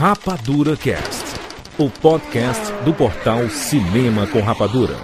[0.00, 1.26] Rapadura Cast,
[1.76, 4.96] o podcast do portal Cinema com Rapadura.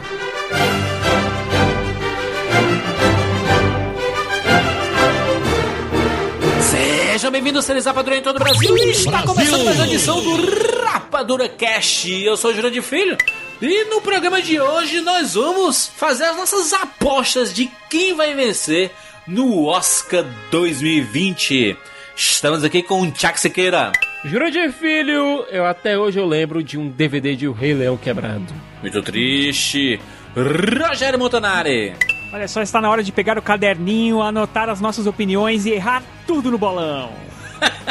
[6.63, 8.75] Sejam bem-vindos, seres Rapadura em todo o Brasil.
[8.75, 12.11] Está começando mais uma edição do Rapadura Cast.
[12.11, 13.19] Eu sou o Júlio de Filho.
[13.61, 18.91] E no programa de hoje nós vamos fazer as nossas apostas de quem vai vencer
[19.27, 21.77] no Oscar 2020.
[22.17, 23.93] Estamos aqui com o Tchak Siqueira.
[24.27, 28.53] Jurandir Filho, eu até hoje eu lembro de um DVD de O Rei Leão quebrado.
[28.83, 30.01] Muito triste.
[30.35, 31.95] Rogério Montanari.
[32.33, 36.03] Olha só, está na hora de pegar o caderninho, anotar as nossas opiniões e errar
[36.27, 37.13] tudo no bolão.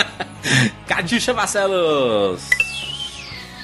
[0.85, 2.49] Catiuxa Marcelos.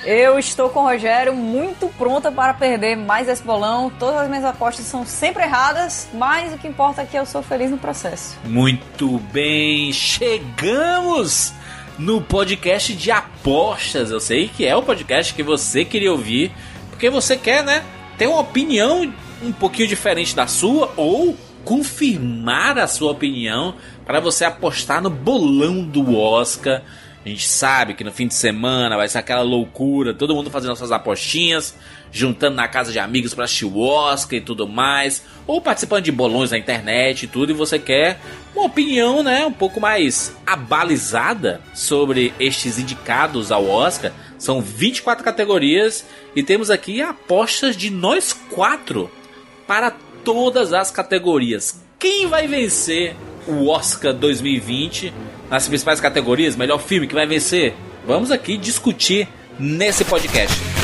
[0.06, 3.92] Eu estou com o Rogério, muito pronta para perder mais esse bolão.
[4.00, 7.44] Todas as minhas apostas são sempre erradas, mas o que importa é que eu sou
[7.44, 8.40] feliz no processo.
[8.46, 11.54] Muito bem, chegamos
[11.98, 14.12] no podcast de apostas.
[14.12, 16.52] Eu sei que é o podcast que você queria ouvir,
[16.90, 17.84] porque você quer, né,
[18.18, 19.12] ter uma opinião
[19.44, 23.76] um pouquinho diferente da sua ou confirmar a sua opinião
[24.06, 26.82] para você apostar no bolão do Oscar.
[27.24, 30.76] A gente sabe que no fim de semana vai ser aquela loucura, todo mundo fazendo
[30.76, 31.78] suas apostinhas,
[32.12, 36.12] juntando na casa de amigos para assistir o Oscar e tudo mais, ou participando de
[36.12, 38.20] bolões na internet e tudo, e você quer
[38.56, 44.12] uma opinião, né, um pouco mais abalizada sobre estes indicados ao Oscar.
[44.38, 49.10] São 24 categorias e temos aqui apostas de nós quatro
[49.66, 49.92] para
[50.24, 51.82] todas as categorias.
[51.98, 53.16] Quem vai vencer
[53.48, 55.14] o Oscar 2020
[55.50, 56.56] nas principais categorias?
[56.56, 57.76] Melhor filme que vai vencer?
[58.06, 59.28] Vamos aqui discutir
[59.60, 60.81] nesse podcast.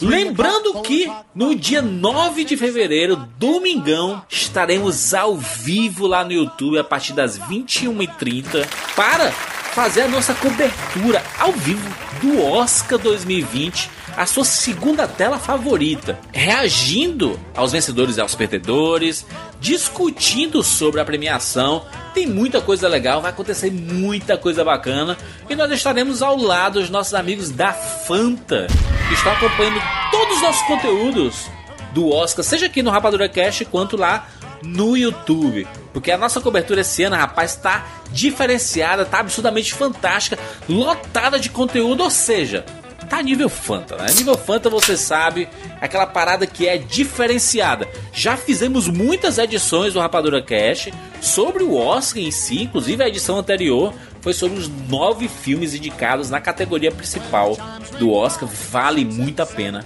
[0.00, 6.84] Lembrando que no dia 9 de fevereiro, domingão, estaremos ao vivo lá no YouTube a
[6.84, 11.88] partir das 21h30 para fazer a nossa cobertura ao vivo
[12.20, 19.26] do Oscar 2020, a sua segunda tela favorita, reagindo aos vencedores e aos perdedores,
[19.60, 21.84] discutindo sobre a premiação.
[22.14, 25.16] Tem muita coisa legal, vai acontecer muita coisa bacana
[25.48, 28.66] e nós estaremos ao lado dos nossos amigos da Fanta,
[29.08, 31.46] que estão acompanhando todos os nossos conteúdos
[31.92, 34.28] do Oscar, seja aqui no Rapadura Cast quanto lá
[34.62, 35.66] no YouTube.
[35.92, 40.38] Porque a nossa cobertura esse ano, rapaz, tá diferenciada, tá absurdamente fantástica,
[40.68, 42.64] lotada de conteúdo, ou seja,
[43.10, 44.06] tá nível Fanta, né?
[44.16, 45.48] Nível Fanta, você sabe,
[45.80, 47.88] aquela parada que é diferenciada.
[48.12, 50.88] Já fizemos muitas edições do Rapadura Cash
[51.20, 56.30] sobre o Oscar em si, inclusive a edição anterior foi sobre os nove filmes indicados
[56.30, 57.56] na categoria principal
[57.98, 58.48] do Oscar.
[58.70, 59.84] Vale muito a pena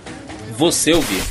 [0.57, 1.23] você ouvir.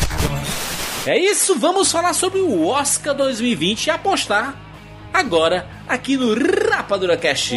[1.06, 4.73] É isso, vamos falar sobre o Oscar 2020 e apostar
[5.14, 6.34] agora aqui no
[6.70, 7.56] Rapadura Cast.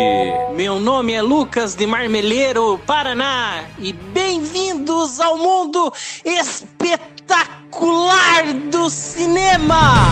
[0.54, 5.92] Meu nome é Lucas de Marmeleiro, Paraná, e bem-vindos ao mundo
[6.24, 7.64] espetacular
[8.70, 10.04] do cinema!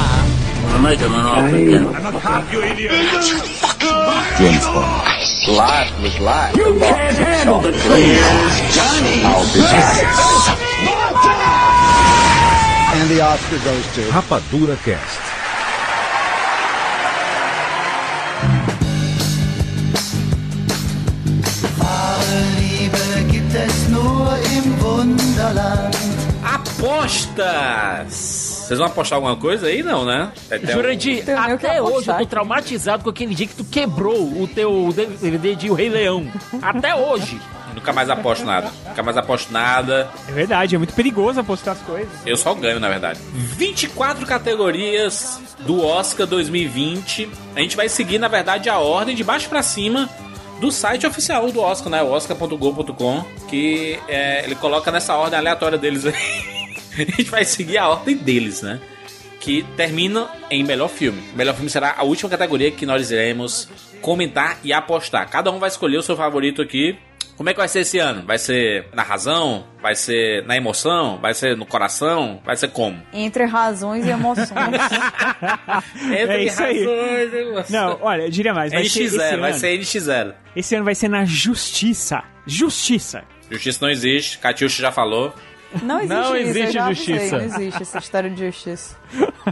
[14.11, 15.44] Rapadura Cast.
[27.05, 28.65] Apostas!
[28.67, 29.83] Vocês vão apostar alguma coisa aí?
[29.83, 30.33] Não, né?
[30.51, 34.17] Até um- Jurandir, que até hoje eu tô traumatizado com aquele dia que tu quebrou
[34.43, 34.89] o teu
[35.21, 36.27] DVD de O Rei Leão.
[36.63, 37.39] Até hoje.
[37.75, 38.71] Nunca mais aposto nada.
[38.89, 40.09] Nunca mais aposto nada.
[40.29, 42.09] É verdade, é muito perigoso apostar as coisas.
[42.25, 43.21] Eu só ganho, na verdade.
[43.33, 47.29] 24 categorias do Oscar 2020.
[47.55, 50.09] A gente vai seguir, na verdade, a ordem de baixo pra cima
[50.61, 52.03] do site oficial do Oscar, né?
[52.03, 53.25] Oscar.go.com.
[53.49, 56.15] Que é, ele coloca nessa ordem aleatória deles aí.
[57.03, 58.81] a gente vai seguir a ordem deles, né?
[59.41, 61.23] Que termina em melhor filme.
[61.35, 63.69] Melhor filme será a última categoria que nós iremos
[64.01, 65.29] comentar e apostar.
[65.29, 66.97] Cada um vai escolher o seu favorito aqui.
[67.37, 68.23] Como é que vai ser esse ano?
[68.25, 69.67] Vai ser na razão?
[69.83, 71.19] Vai ser na emoção?
[71.21, 72.41] Vai ser no coração?
[72.45, 73.03] Vai ser como?
[73.13, 74.49] Entre razões e emoções.
[76.05, 76.79] Entre É isso aí.
[76.85, 77.71] razões e emoções.
[77.71, 78.73] Não, olha, eu diria mais.
[78.73, 79.59] Vai ser esse NX0, vai ano.
[79.59, 80.35] ser NX0.
[80.55, 82.23] Esse ano vai ser na justiça.
[82.47, 83.25] Justiça.
[83.51, 85.35] Justiça não existe, Catiuxa já falou.
[85.83, 87.39] Não existe Não isso, existe eu já avisei, justiça.
[87.39, 88.97] Não existe essa história de justiça.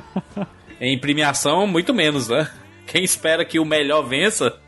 [0.80, 2.48] Em premiação, muito menos, né?
[2.86, 4.58] Quem espera que o melhor vença.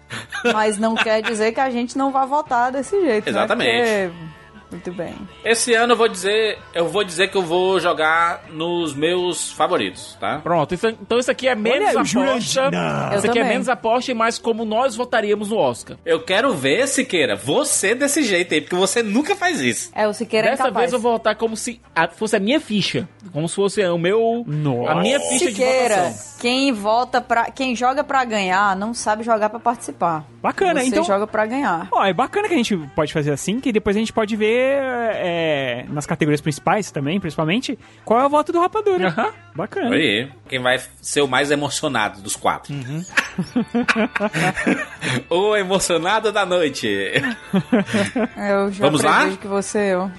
[0.52, 3.70] Mas não quer dizer que a gente não vai votar desse jeito, Exatamente.
[3.72, 4.08] né?
[4.08, 4.33] Porque
[4.74, 5.14] Muito bem.
[5.44, 10.16] Esse ano eu vou dizer, eu vou dizer que eu vou jogar nos meus favoritos,
[10.20, 10.40] tá?
[10.42, 13.16] Pronto, isso- então isso aqui é menos Olha, aposta.
[13.16, 15.96] Isso aqui é menos aposta e mais como nós votaríamos no Oscar.
[16.04, 19.90] Eu quero ver, Siqueira, você desse jeito aí, porque você nunca faz isso.
[19.94, 20.82] É, o Siqueira é Dessa incapaz.
[20.90, 23.08] vez eu vou votar como se a- fosse a minha ficha.
[23.32, 24.44] Como se fosse o meu.
[24.46, 24.90] Nossa.
[24.92, 26.38] A minha ficha de Siqueira, votação.
[26.40, 27.44] quem vota pra.
[27.50, 30.24] Quem joga pra ganhar não sabe jogar pra participar.
[30.44, 31.88] Bacana, Você então- joga pra ganhar.
[31.90, 34.76] Ó, é bacana que a gente pode fazer assim, que depois a gente pode ver
[34.78, 39.08] é, nas categorias principais também, principalmente, qual é o voto do Rapadura.
[39.08, 39.32] Aham.
[39.56, 39.96] Bacana.
[39.96, 42.74] Aí, quem vai ser o mais emocionado dos quatro.
[45.30, 46.88] o emocionado da noite.
[48.36, 49.30] Eu já Vamos lá?
[49.30, 49.94] que você.
[49.94, 50.10] ó.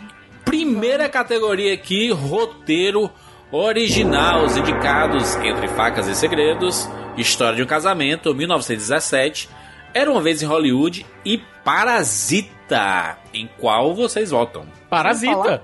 [0.44, 3.12] Primeira categoria aqui, roteiro
[3.52, 4.44] original.
[4.46, 9.50] Os indicados entre facas e segredos, História de um Casamento, 1917,
[9.96, 13.18] Era uma vez em Hollywood e Parasita.
[13.34, 14.66] Em qual vocês votam?
[14.90, 15.64] Parasita.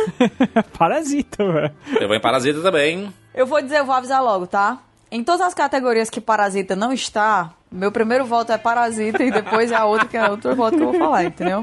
[0.78, 1.74] Parasita, velho.
[2.00, 3.12] Eu vou em Parasita também.
[3.34, 4.78] Eu vou dizer, eu vou avisar logo, tá?
[5.10, 9.70] Em todas as categorias que Parasita não está, meu primeiro voto é Parasita e depois
[9.70, 11.62] é a outra que é outro voto que eu vou falar, entendeu?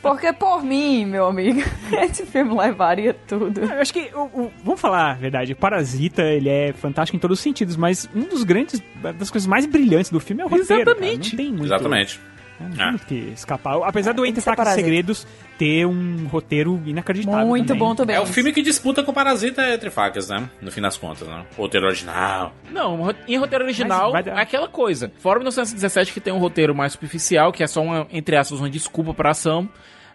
[0.00, 1.60] Porque por mim, meu amigo,
[2.02, 3.60] esse filme levaria tudo.
[3.60, 7.38] Eu acho que, o, o- vamos falar a verdade, Parasita, ele é fantástico em todos
[7.38, 8.82] os sentidos, mas um dos grandes,
[9.18, 11.30] das coisas mais brilhantes do filme é o roteiro, Exatamente.
[11.30, 11.42] cara.
[11.42, 12.20] Não tem muito, Exatamente.
[12.62, 13.82] Não tem muito que escapar.
[13.82, 14.74] Apesar do Tem Entre Facas e.
[14.74, 15.26] Segredos
[15.58, 17.78] ter um roteiro inacreditável Muito também.
[17.78, 18.16] bom também.
[18.16, 20.48] É o filme que disputa com Parasita entre facas, né?
[20.60, 21.44] No fim das contas, né?
[21.56, 22.52] Roteiro original.
[22.70, 25.12] Não, em roteiro original é aquela coisa.
[25.18, 28.70] Fora 1917 que tem um roteiro mais superficial, que é só uma, entre aspas, uma
[28.70, 29.68] desculpa pra ação.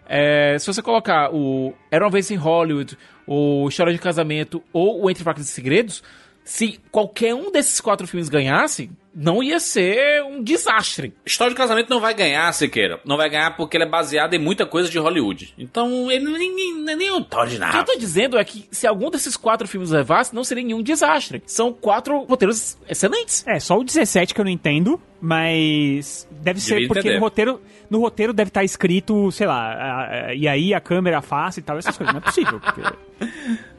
[0.06, 2.96] É, se você colocar o Era uma vez em Hollywood,
[3.26, 6.02] o História de Casamento ou o Entre Facas e Segredos,
[6.42, 11.12] se qualquer um desses quatro filmes ganhasse, não ia ser um desastre.
[11.26, 13.00] História de casamento não vai ganhar, Siqueira.
[13.04, 15.52] Não vai ganhar porque ele é baseado em muita coisa de Hollywood.
[15.58, 17.84] Então, ele nem, nem, nem, nem um tal de O que eu nada.
[17.84, 21.42] tô dizendo é que se algum desses quatro filmes levasse, não seria nenhum desastre.
[21.46, 23.44] São quatro roteiros excelentes.
[23.46, 27.14] É, só o 17 que eu não entendo, mas deve ser Devia porque entender.
[27.16, 27.60] no roteiro,
[27.90, 31.62] no roteiro deve estar escrito, sei lá, a- a- e aí a câmera afasta e
[31.62, 32.14] tal, essas coisas.
[32.14, 32.60] Não é possível.
[32.60, 32.82] Porque...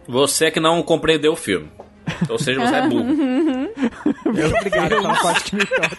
[0.07, 1.69] Você é que não compreendeu o filme.
[2.27, 3.06] Ou seja, você é burro.
[4.30, 5.98] Obrigado pela parte que me toca.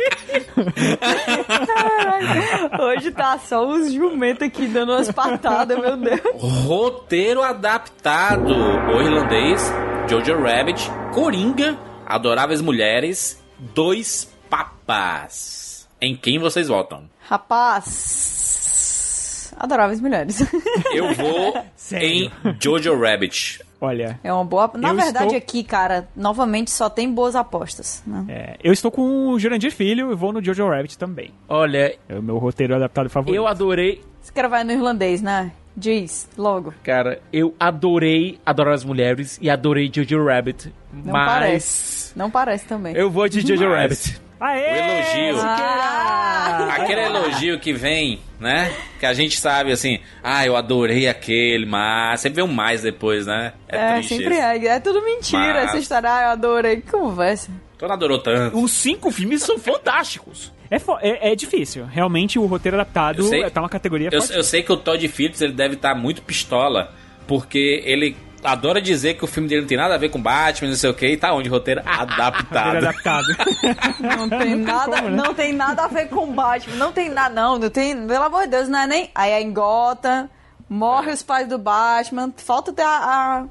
[2.82, 6.20] Hoje tá só os jumentos aqui dando umas patadas, meu Deus.
[6.64, 8.50] Roteiro adaptado.
[8.52, 9.72] O irlandês,
[10.08, 15.88] Jojo Rabbit, Coringa, Adoráveis Mulheres, Dois Papas.
[16.00, 17.04] Em quem vocês votam?
[17.28, 18.50] Rapaz.
[19.58, 20.40] Adoráveis mulheres.
[20.94, 22.08] Eu vou Sério?
[22.08, 23.60] em Jojo Rabbit.
[23.80, 24.70] Olha, É uma boa.
[24.74, 28.02] Na verdade, estou- aqui, cara, novamente só tem boas apostas.
[28.06, 28.24] Né?
[28.28, 31.30] é, eu estou com o Jurandir Filho e vou no Jojo Rabbit também.
[31.48, 33.34] Olha, É o meu roteiro adaptado favorito.
[33.36, 35.50] eu adorei Esse cara vai no irlandês, né?
[35.76, 36.74] Diz, logo.
[36.82, 40.72] Cara, eu adorei Adorar as Mulheres e adorei Jojo Rabbit.
[40.92, 42.18] Não mas parece.
[42.18, 42.94] Não parece também.
[42.94, 44.20] eu vou de Jojo Mas- Rabbit.
[44.40, 44.72] Aê!
[44.72, 45.42] O elogio.
[45.46, 48.72] Ah, Aquele elogio que vem, né?
[48.98, 53.26] Que a gente sabe assim, ah, eu adorei aquele, mas sempre vem um mais depois,
[53.26, 53.52] né?
[53.68, 54.42] É, é, triste sempre isso.
[54.42, 54.66] é.
[54.66, 55.54] É tudo mentira.
[55.54, 56.76] Mas- Essa história, ah, eu adorei.
[56.80, 57.50] Que conversa.
[57.78, 58.58] Tu não adorou tanto.
[58.58, 60.52] Os cinco filmes são fantásticos.
[60.70, 61.84] É, é, é difícil.
[61.86, 63.48] Realmente o roteiro adaptado sei.
[63.50, 64.36] tá uma categoria Eu, forte.
[64.36, 66.92] eu sei que o Todd Phillips ele deve estar muito pistola,
[67.26, 70.68] porque ele adora dizer que o filme dele não tem nada a ver com Batman,
[70.68, 71.48] não sei o que, e tá onde?
[71.48, 72.76] Roteiro Roteiro adaptado.
[72.78, 73.26] adaptado.
[74.00, 75.16] Não tem nada, como, né?
[75.16, 76.76] não tem nada a ver com Batman.
[76.76, 77.58] Não tem nada, não.
[77.58, 79.10] Não tem, pelo amor de Deus, não é nem.
[79.14, 80.28] Aí é em Gotham,
[80.68, 82.32] morre os pais do Batman.
[82.36, 82.88] Falta ter a.
[82.88, 83.44] a...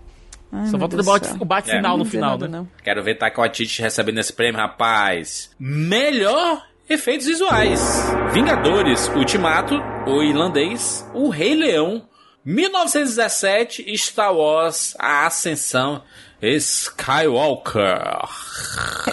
[0.51, 0.95] Ai, Só falta
[1.39, 1.75] o bate, É.
[1.75, 2.57] final Não no final, nada, né?
[2.57, 2.67] não.
[2.83, 5.51] Quero ver Taika Waititi recebendo esse prêmio, rapaz.
[5.59, 8.11] Melhor efeitos visuais.
[8.33, 9.75] Vingadores, Ultimato,
[10.07, 12.01] o irlandês, o Rei Leão,
[12.45, 16.01] 1917, Star Wars, a Ascensão,
[16.41, 18.01] Skywalker.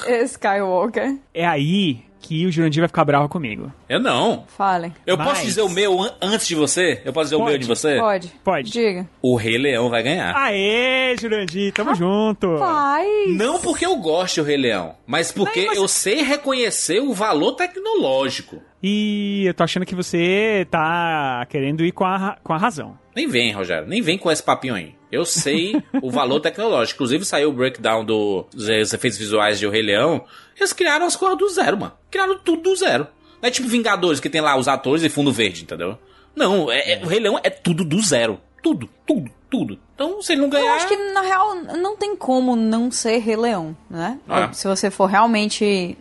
[0.25, 1.17] Skywalker.
[1.35, 3.73] é aí que o Jurandir vai ficar bravo comigo.
[3.89, 4.45] Eu não.
[4.59, 4.93] Falem.
[5.07, 7.01] Eu Mas- posso dizer o meu an- antes de você?
[7.05, 7.99] Eu posso dizer o Pode, meu de você?
[8.01, 8.29] Pode.
[8.43, 8.71] Pode.
[8.73, 9.09] Diga.
[9.23, 10.35] O Rei Leão vai ganhar.
[10.37, 12.57] Aê, Jurandir, tamo junto.
[12.59, 13.07] Pai.
[13.29, 18.61] Não porque eu gosto do Rei Leão, mas porque eu sei reconhecer o valor tecnológico.
[18.89, 22.97] E eu tô achando que você tá querendo ir com a, com a razão.
[23.17, 24.95] Nem vem, Rogério, nem vem com esse papinho aí.
[25.11, 26.97] Eu sei o valor tecnológico.
[26.99, 30.25] Inclusive saiu o breakdown do- dos efeitos visuais de O Rei Leão.
[30.57, 31.95] Eles criaram as coisas do zero, mano.
[32.11, 33.09] Criaram tudo do zero.
[33.43, 35.99] Não é tipo Vingadores, que tem lá os atores e fundo verde, entendeu?
[36.35, 38.39] Não, é, é- o Rei Leão é tudo do zero.
[38.63, 39.79] Tudo, tudo, tudo.
[39.97, 40.67] Então, se ele não ganhar...
[40.67, 44.19] Eu acho que, na real, não tem como não ser Rei Leão, né?
[44.29, 44.53] Ah.
[44.53, 45.97] Se você for realmente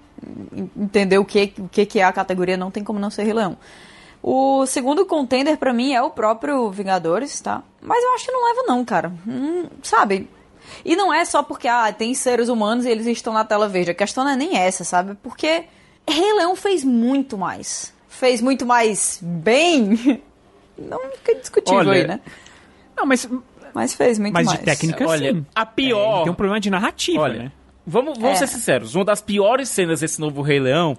[0.77, 3.33] entender o que, o que que é a categoria, não tem como não ser Rei
[3.33, 3.57] Leão.
[4.23, 7.61] O segundo contender pra mim é o próprio Vingadores, tá?
[7.81, 9.11] Mas eu acho que não leva não, cara.
[9.27, 10.27] Hum, sabe?
[10.83, 13.91] E não é só porque ah, tem seres humanos e eles estão na tela verde.
[13.91, 15.15] A questão não é nem essa, sabe?
[15.21, 15.65] Porque
[16.09, 17.93] Rei Leão fez muito mais.
[18.09, 20.21] Fez muito mais bem.
[20.77, 22.19] Não fica discutível Olha, aí, né?
[22.97, 23.29] Não, mas,
[23.73, 24.59] Mas fez muito mas mais.
[24.59, 25.45] de técnica Olha, sim.
[25.55, 27.51] a pior- É, tem um problema de narrativa, Olha, né?
[27.85, 28.45] Vamos, vamos É.
[28.45, 28.95] ser sinceros.
[28.95, 30.97] Uma das piores cenas desse novo Rei Leão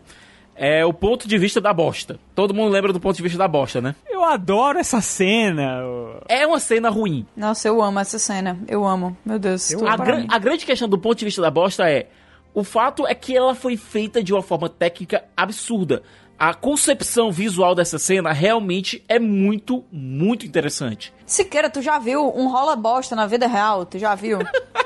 [0.54, 2.18] é o ponto de vista da bosta.
[2.34, 3.94] Todo mundo lembra do ponto de vista da bosta, né?
[4.08, 5.80] Eu adoro essa cena.
[6.28, 7.26] É uma cena ruim.
[7.36, 8.58] Nossa, eu amo essa cena.
[8.66, 9.16] Eu amo.
[9.24, 9.74] Meu Deus.
[9.86, 10.26] A, gran- mim.
[10.30, 12.08] a grande questão do ponto de vista da bosta é:
[12.54, 16.02] o fato é que ela foi feita de uma forma técnica absurda.
[16.38, 21.10] A concepção visual dessa cena realmente é muito, muito interessante.
[21.24, 23.86] Siqueira, tu já viu um rola bosta na vida real?
[23.86, 24.38] Tu já viu?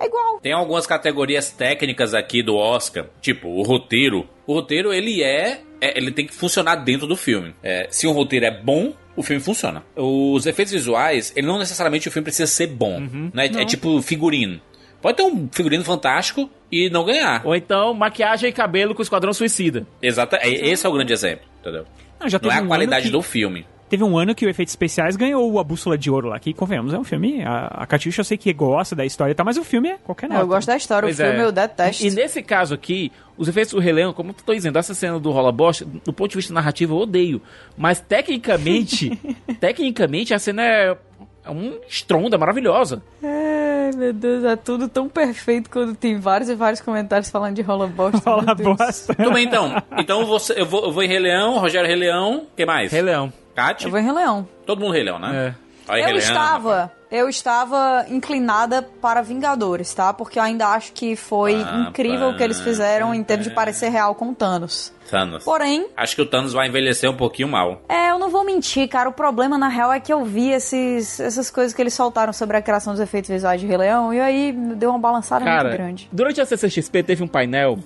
[0.00, 0.40] é igual.
[0.40, 4.28] Tem algumas categorias técnicas aqui do Oscar, tipo o roteiro.
[4.46, 7.54] O roteiro ele é, é- ele tem que funcionar dentro do filme.
[7.62, 9.84] É, se o roteiro é bom, o filme funciona.
[9.94, 13.00] Os efeitos visuais, ele não necessariamente o filme precisa ser bom,
[13.34, 13.46] né?
[13.46, 14.60] É tipo figurino.
[15.02, 17.40] Pode ter um figurino fantástico e não ganhar.
[17.46, 19.86] Ou então, maquiagem e cabelo com o Esquadrão Suicida.
[20.02, 21.86] Exato, é- esse é o grande exemplo, entendeu?
[22.20, 23.66] Não, já Não é a um qualidade que- do filme.
[23.90, 26.94] Teve um ano que o Efeitos Especiais ganhou a Bússola de Ouro lá, que, convenhamos,
[26.94, 27.42] é um filme...
[27.42, 29.98] A, a Catiuxa eu sei que gosta da história e tal, mas o filme é
[29.98, 30.42] qualquer nota.
[30.42, 31.44] Eu gosto da história, Pois o filme é.
[31.44, 32.04] eu detesto.
[32.04, 34.94] E, e nesse caso aqui, os efeitos do Rei Leão, como eu tô dizendo, essa
[34.94, 37.42] cena do rola bosta, do ponto de vista narrativo, eu odeio.
[37.76, 39.10] Mas tecnicamente,
[39.58, 40.96] tecnicamente, a cena é,
[41.44, 43.02] é um estrondo, é maravilhosa.
[43.24, 47.62] Ai, meu Deus, é tudo tão perfeito quando tem vários e vários comentários falando de
[47.62, 48.30] rola bosta.
[48.30, 49.16] Rola bosta.
[49.16, 49.82] Tudo bem, então.
[49.98, 52.92] Então você, eu, vou, eu vou em Rei Leão, Rogério Rei Leão, quem mais?
[52.92, 53.32] Rei Leão.
[53.66, 53.86] Kátia?
[53.86, 54.48] Eu vou em Rei Leão.
[54.66, 55.54] Todo mundo Rei Leão, né?
[55.56, 55.70] É.
[55.92, 60.12] Aí, Eu Rei Leão, estava, eu estava inclinada para Vingadores, tá?
[60.12, 63.52] Porque eu ainda acho que foi Ah, incrível o que eles fizeram em termos de
[63.54, 64.92] parecer real com o Thanos.
[65.10, 65.42] Thanos.
[65.42, 67.82] Porém, Acho que o Thanos vai envelhecer um pouquinho mal.
[67.88, 69.08] é, eu não vou mentir, cara.
[69.08, 72.56] O problema, na real, é que eu vi esses, essas coisas que eles soltaram sobre
[72.56, 75.70] a criação dos efeitos visuais de Rei Leão e aí deu uma balançada muito Cara,
[75.70, 76.08] grande.
[76.12, 77.78] durante a CCXP teve um painel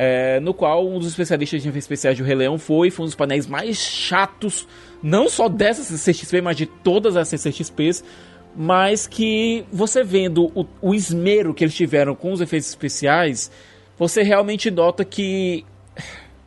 [0.00, 3.06] é, no qual um dos especialistas de efeitos especiais do Rei Leão foi, foi um
[3.08, 4.68] dos painéis mais chatos,
[5.02, 8.04] não só dessa CCXP, mas de todas as CCXPs,
[8.54, 13.50] mas que você vendo o, o esmero que eles tiveram com os efeitos especiais,
[13.98, 15.66] você realmente nota que,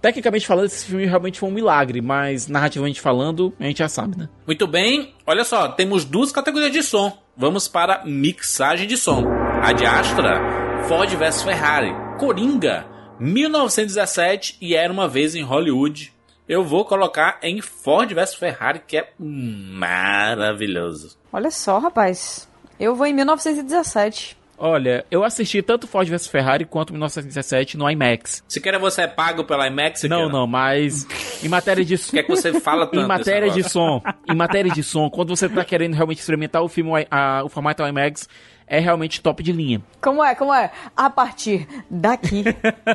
[0.02, 4.18] tecnicamente falando, esse filme realmente foi um milagre, mas narrativamente falando, a gente já sabe,
[4.18, 4.30] né?
[4.48, 7.22] Muito bem, olha só, temos duas categorias de som.
[7.36, 9.26] Vamos para mixagem de som.
[9.62, 10.40] A de Astra,
[10.88, 11.94] Ford vs Ferrari.
[12.18, 12.86] Coringa,
[13.22, 16.12] 1917 e Era Uma Vez em Hollywood.
[16.50, 21.18] Eu vou colocar em Ford vs Ferrari, que é maravilhoso.
[21.32, 22.50] Olha só, rapaz.
[22.80, 24.36] Eu vou em 1917.
[24.58, 28.44] Olha, eu assisti tanto Ford vs Ferrari quanto 1917 no IMAX.
[28.48, 30.04] Se quer você é pago pela IMAX?
[30.04, 31.08] Não, não, mas
[31.44, 34.36] em matéria de O que é que você fala tanto em matéria de som, em
[34.36, 38.30] matéria de som, quando você tá querendo realmente experimentar o filme, a- o formato IMAX
[38.72, 39.82] é realmente top de linha.
[40.02, 40.72] Como é, como é?
[40.96, 42.46] A partir daqui,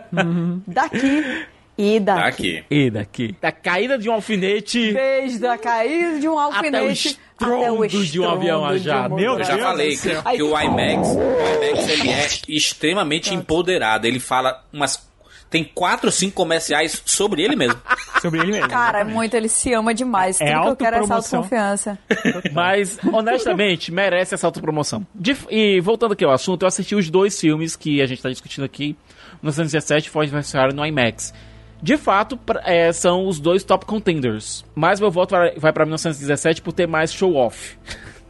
[0.66, 1.44] daqui
[1.76, 2.22] e daqui.
[2.22, 2.64] aqui.
[2.70, 7.08] E daqui, da caída de um alfinete Desde a caída de um até o alfinete
[7.08, 9.12] estrondo de um avião a estrondo de jato.
[9.12, 12.28] um Meu Eu já Deus falei do que, que o IMAX, o IMAX ele é
[12.48, 14.06] extremamente empoderado.
[14.06, 15.06] Ele fala umas.
[15.48, 17.80] Tem quatro, cinco comerciais sobre ele mesmo.
[18.20, 18.68] Sobre ele mesmo.
[18.68, 20.40] Cara, é muito, ele se ama demais.
[20.40, 21.98] É Tudo que eu quero é essa autoconfiança.
[22.52, 25.06] Mas, honestamente, merece essa autopromoção.
[25.14, 28.30] De- e voltando aqui ao assunto, eu assisti os dois filmes que a gente tá
[28.30, 28.96] discutindo aqui,
[29.42, 31.32] 1917 e Ford vs Ferrari no IMAX.
[31.80, 34.64] De fato, pra- é, são os dois top contenders.
[34.74, 37.76] Mas meu voto vai, vai pra 1917 por ter mais show-off.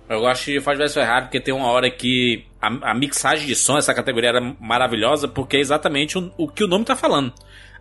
[0.09, 3.57] Eu gosto de Ford vs Ferrari porque tem uma hora que a, a mixagem de
[3.57, 7.33] som, essa categoria era maravilhosa, porque é exatamente o, o que o nome tá falando.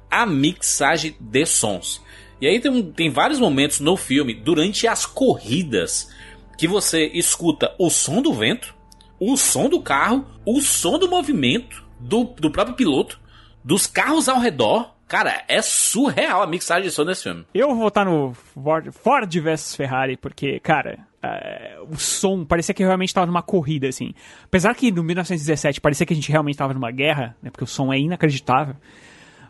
[0.10, 2.02] A mixagem de sons.
[2.42, 6.10] E aí tem, tem vários momentos no filme, durante as corridas,
[6.58, 8.74] que você escuta o som do vento,
[9.20, 13.20] o som do carro, o som do movimento do, do próprio piloto,
[13.64, 14.95] dos carros ao redor.
[15.08, 17.46] Cara, é surreal a mixagem de som desse filme.
[17.54, 22.84] Eu vou votar no Ford, Ford versus Ferrari, porque, cara, é, o som parecia que
[22.84, 24.14] realmente estava numa corrida, assim.
[24.44, 27.68] Apesar que no 1917 parecia que a gente realmente estava numa guerra, né, porque o
[27.68, 28.76] som é inacreditável.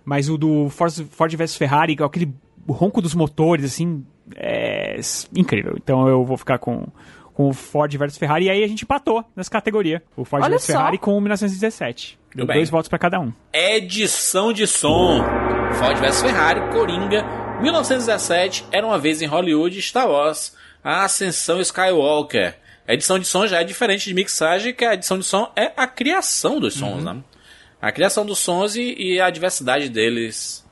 [0.03, 2.33] Mas o do Ford, Ford versus Ferrari, aquele
[2.67, 4.99] ronco dos motores, assim, é
[5.35, 5.75] incrível.
[5.77, 6.85] Então eu vou ficar com,
[7.35, 8.45] com o Ford versus Ferrari.
[8.45, 10.01] E aí a gente empatou nessa categoria.
[10.15, 10.73] O Ford Olha versus só.
[10.73, 12.17] Ferrari com o 1917.
[12.33, 12.55] Deu bem.
[12.55, 13.31] dois votos pra cada um.
[13.53, 15.21] Edição de som.
[15.77, 17.23] Ford vs Ferrari, Coringa,
[17.61, 22.57] 1917, Era uma vez em Hollywood, Star Wars, A Ascensão Skywalker.
[22.87, 25.71] A edição de som já é diferente de mixagem, que a edição de som é
[25.75, 27.17] a criação dos sons, né?
[27.81, 30.63] A criação dos sons e, e a diversidade deles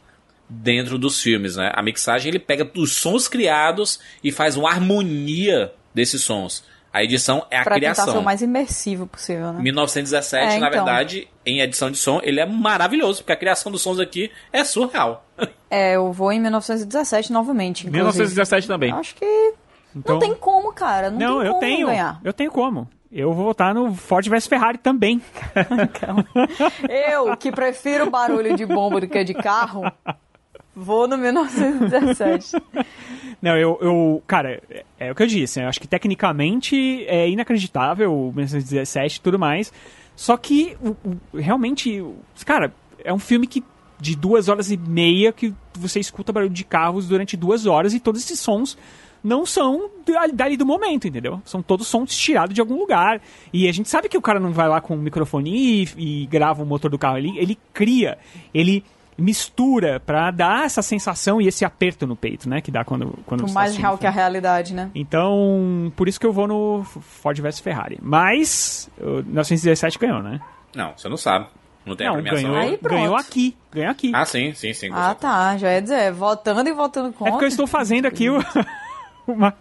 [0.48, 1.72] dentro dos filmes, né?
[1.74, 6.64] A mixagem ele pega os sons criados e faz uma harmonia desses sons.
[6.92, 8.22] A edição é a pra tentar ser criação.
[8.22, 9.62] o mais imersivo possível, né?
[9.64, 10.70] 1917, É, na então.
[10.86, 14.64] verdade, em edição de som, ele é maravilhoso, porque a criação dos sons aqui é
[14.64, 15.26] surreal.
[15.76, 17.88] É, eu vou em 1917 novamente.
[17.88, 17.98] inclusive.
[17.98, 18.92] 1917 também.
[18.94, 19.54] Acho que
[19.96, 21.10] Então, não tem como, cara.
[21.10, 21.88] Não, não, tem eu como tenho.
[21.88, 22.22] ganhar.
[22.24, 22.88] Eu tenho como.
[23.12, 25.20] Eu vou votar no Ford vs Ferrari também.
[26.90, 29.84] Eu, que prefiro barulho de bomba do que de carro,
[30.76, 32.54] vou no 1917.
[33.42, 37.30] Não, eu, eu cara, é, é o que eu disse, eu acho que tecnicamente é
[37.30, 39.72] inacreditável o 1917 e tudo mais,
[40.16, 42.04] só que o- o- realmente,
[42.46, 43.64] cara, é um filme que
[44.00, 48.00] de duas horas e meia que você escuta barulho de carros durante duas horas e
[48.00, 48.78] todos esses sons
[49.24, 51.42] não são da- dali do momento, entendeu?
[51.46, 53.22] São todos sons tirados de algum lugar.
[53.54, 56.26] E a gente sabe que o cara não vai lá com o microfone e, e
[56.26, 57.18] grava o motor do carro.
[57.18, 58.18] Ele, ele cria,
[58.54, 58.84] ele
[59.18, 62.62] mistura pra dar essa sensação e esse aperto no peito, né?
[62.62, 64.90] Que dá quando, quando você tá mais real que a realidade, né?
[64.96, 68.00] Então, por isso que eu vou no Ford vs Ferrari.
[68.02, 70.40] Mas, o 1917 ganhou, né?
[70.76, 71.48] Não, você não sabe.
[71.86, 72.52] Não tem a não, premiação.
[72.52, 73.58] ganhou, ganhou aqui.
[73.72, 74.12] Ganhou aqui.
[74.16, 74.90] Ah, sim, sim, sim.
[74.94, 75.58] Ah, tá.
[75.58, 77.32] Já ia dizer, votando e votando é contra.
[77.32, 78.40] porque eu estou fazendo aqui o-
[79.28, 79.54] uma,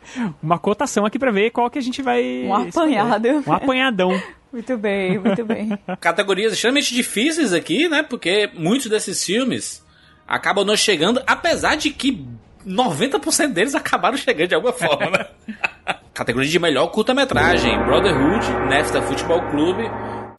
[0.42, 2.44] uma cotação aqui pra ver qual que a gente vai...
[2.44, 3.28] Um apanhado.
[3.46, 4.10] Um apanhadão.
[4.52, 5.78] Muito bem, muito bem.
[6.00, 8.02] Categorias extremamente difíceis aqui, né?
[8.02, 9.84] Porque muitos desses filmes
[10.28, 12.26] acabam não chegando, apesar de que
[12.66, 15.26] 90% deles acabaram chegando de alguma forma, né?
[16.14, 19.82] Categoria de melhor curta-metragem: Brotherhood, NAFTA Futebol Clube,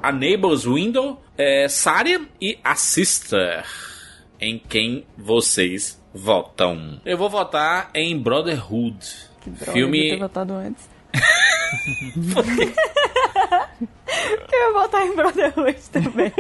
[0.02, 3.66] A Neighbor's Window, é, Sária e A Sister.
[4.40, 7.02] Em quem vocês votam?
[7.06, 9.00] Eu vou votar em Brotherhood.
[9.46, 10.88] Droga, Filme- devia ter votado antes.
[14.52, 16.32] eu ia votar em Brotherhood também.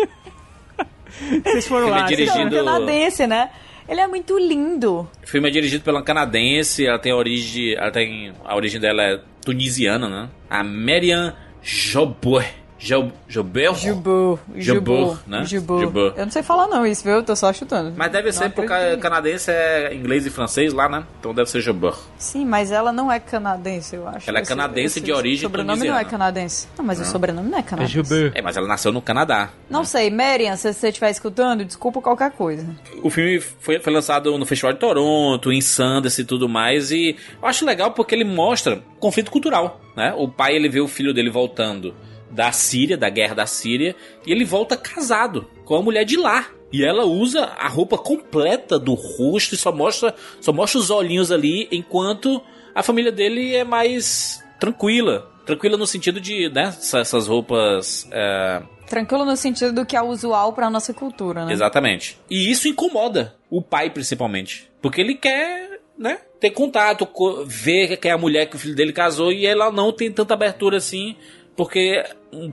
[1.44, 2.04] Vocês foram lá.
[2.04, 3.50] dirigido- vocês- Dirigindo- canadense, né?
[3.88, 5.10] Ele é muito lindo.
[5.24, 9.04] O filme é dirigido pela canadense, ela tem a origem, ela tem a origem dela
[9.04, 10.30] é tunisiana, né?
[10.50, 12.46] A Marian Jobber.
[12.84, 13.74] Jobber?
[13.76, 14.38] Jubu.
[14.58, 15.46] Jubu, né?
[15.46, 15.80] Jubu.
[15.80, 16.00] Jubu.
[16.18, 17.14] Eu não sei falar não isso, viu?
[17.14, 17.94] Eu tô só chutando.
[17.96, 21.06] Mas deve Não ser porque canadense é inglês e francês lá, né?
[21.20, 21.94] Então deve ser Jobber.
[22.18, 24.30] Sim, mas ela não é canadense, eu acho.
[24.30, 26.02] Ela é canadense de origem O sobrenome tunisiana.
[26.02, 26.68] não é canadense.
[26.78, 27.94] Não, mas o sobrenome não é É canadense.
[27.94, 28.32] Jubu.
[28.36, 29.50] É, mas ela nasceu no Canadá.
[29.70, 32.68] Não sei, Marian, se você estiver escutando, desculpa qualquer coisa.
[33.02, 37.16] O filme foi, foi lançado no Festival de Toronto, em Sundance e tudo mais, e
[37.42, 40.14] eu acho legal porque ele mostra conflito cultural, né?
[40.18, 41.94] O pai, ele vê o filho dele voltando
[42.34, 46.48] da Síria, da guerra da Síria, e ele volta casado com a mulher de lá.
[46.72, 51.32] E ela usa a roupa completa do rosto e só mostra, só mostra os olhinhos
[51.32, 52.42] ali, enquanto
[52.74, 55.30] a família dele é mais tranquila.
[55.46, 58.08] Tranquila no sentido de, né, essa- essas roupas...
[58.12, 61.54] é, Tranquilo no sentido do que é usual pra nossa cultura, né?
[61.54, 62.18] Exatamente.
[62.30, 64.70] E isso incomoda o pai, principalmente.
[64.82, 68.76] Porque ele quer, né, ter contato, co- ver que é a mulher que o filho
[68.76, 71.16] dele casou e ela não tem tanta abertura assim,
[71.56, 72.04] porque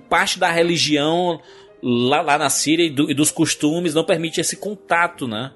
[0.08, 1.40] parte da religião
[1.82, 5.52] lá, lá na Síria e, do- e dos costumes não permite esse contato, né?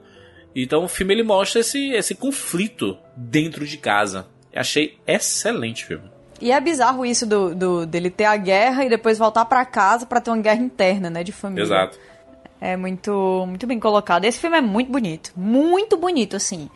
[0.57, 4.27] Então o filme ele mostra esse, esse conflito dentro de casa.
[4.53, 6.11] Eu achei excelente o filme.
[6.41, 10.07] E é bizarro isso do, do- dele ter a guerra e depois voltar pra casa
[10.07, 11.63] pra ter uma guerra interna, né, de família.
[11.65, 11.99] Exato.
[12.61, 14.25] É muito, muito bem colocado.
[14.25, 15.33] Esse filme é muito bonito.
[15.37, 16.71] Muito bonito, assim.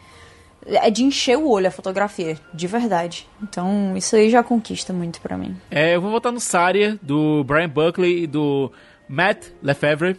[0.70, 3.26] É de encher o olho a fotografia, de verdade.
[3.42, 5.57] Então, isso aí já conquista muito pra mim.
[5.70, 8.70] É, eu vou votar no Saria, do Brian Buckley e do
[9.09, 10.16] Matt Lefevre,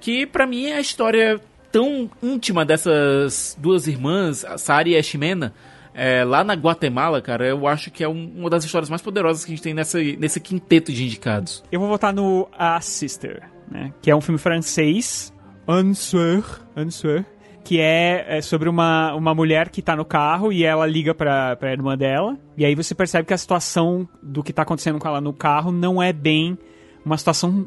[0.00, 5.02] que pra mim é a história tão íntima dessas duas irmãs, a Saria e a
[5.02, 5.54] Ximena,
[5.94, 9.44] é, lá na Guatemala, cara, eu acho que é um- uma das histórias mais poderosas
[9.44, 11.62] que a gente tem nessa, nesse quinteto de indicados.
[11.70, 13.92] Eu vou votar no A Sister, né?
[14.02, 15.32] Que é um filme francês,
[15.68, 16.42] Answer,
[16.76, 17.24] Answer,
[17.64, 21.54] que é, é sobre uma, uma mulher que tá no carro e ela liga pra,
[21.56, 22.36] pra irmã dela.
[22.56, 25.70] E aí você percebe que a situação do que tá acontecendo com ela no carro
[25.70, 26.58] não é bem
[27.04, 27.66] uma situação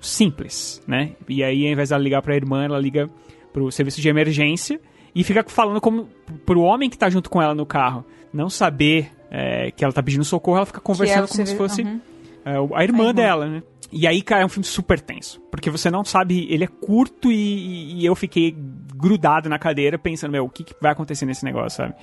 [0.00, 1.12] simples, né?
[1.28, 3.08] E aí, ao invés dela ligar pra irmã, ela liga
[3.52, 4.80] pro serviço de emergência
[5.14, 6.08] e fica falando como
[6.44, 10.02] pro homem que tá junto com ela no carro não saber é, que ela tá
[10.02, 12.00] pedindo socorro, ela fica conversando o como se servi- fosse Uhum.
[12.44, 13.14] é, a irmã, A irmã.
[13.14, 13.62] dela, né?
[13.92, 15.40] E aí, cara, é um filme super tenso.
[15.50, 18.54] Porque você não sabe, ele é curto e, e eu fiquei
[18.96, 21.94] grudado na cadeira pensando, meu, o que, que vai acontecer nesse negócio, sabe?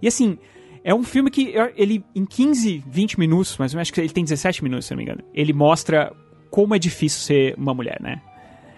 [0.00, 0.38] E assim,
[0.82, 4.24] é um filme que ele, em 15, 20 minutos, mas eu acho que ele tem
[4.24, 6.12] 17 minutos, se não me engano, ele mostra
[6.50, 8.20] como é difícil ser uma mulher, né?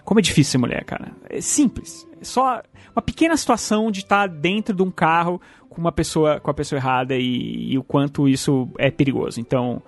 [0.05, 1.13] Como é difícil ser mulher, cara.
[1.29, 2.07] É simples.
[2.21, 2.63] É só
[2.95, 6.79] uma pequena situação de estar dentro de um carro com uma pessoa, com a pessoa
[6.79, 9.41] errada e, e o quanto isso é perigoso.
[9.41, 9.81] Então,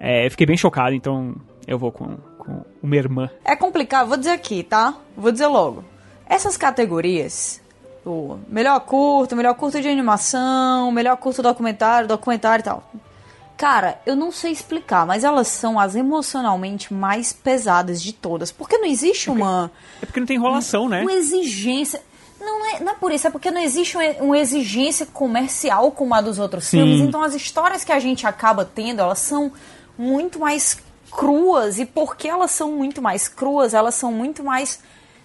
[0.00, 3.30] é, eu fiquei bem chocado, então eu vou com, com uma irmã.
[3.44, 4.98] É complicado, vou dizer aqui, tá?
[5.16, 5.84] Vou dizer logo.
[6.32, 7.60] Essas categorias
[8.06, 12.90] O melhor curto, melhor curto de animação, melhor curto documentário, documentário e tal.
[13.56, 18.50] Cara, eu não sei explicar, mas elas são as emocionalmente mais pesadas de todas.
[18.50, 19.70] Porque não existe uma,
[20.02, 21.02] É porque não tem enrolação, né?
[21.02, 22.02] uma exigência.
[22.40, 26.14] Não é, não é por isso, é porque não existe uma, uma exigência comercial como
[26.14, 26.78] a dos outros Sim.
[26.78, 27.00] filmes.
[27.02, 29.52] Então as histórias que a gente acaba tendo, elas são
[29.96, 30.78] muito mais
[31.10, 31.78] cruas.
[31.78, 34.80] E porque elas são muito mais cruas, elas são muito mais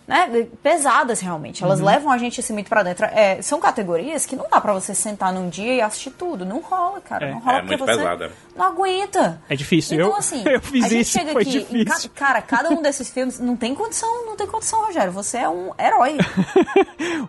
[0.08, 1.62] né, pesadas realmente.
[1.62, 1.67] Uhum.
[1.67, 3.06] Elas levam a gente assim muito pra dentro.
[3.06, 6.46] É, são categorias que não dá pra você sentar num dia e assistir tudo.
[6.46, 7.28] Não rola, cara.
[7.28, 7.32] É.
[7.32, 8.32] Não rola É porque muito você pesada.
[8.58, 9.41] Não aguenta.
[9.48, 9.96] É difícil.
[9.98, 12.10] Então, Eu- assim, eu fiz a gente isso, chega aqui, em difícil.
[12.15, 15.12] cara, cada um desses filmes não tem condição, não tem condição, Rogério.
[15.12, 16.17] Você é um herói.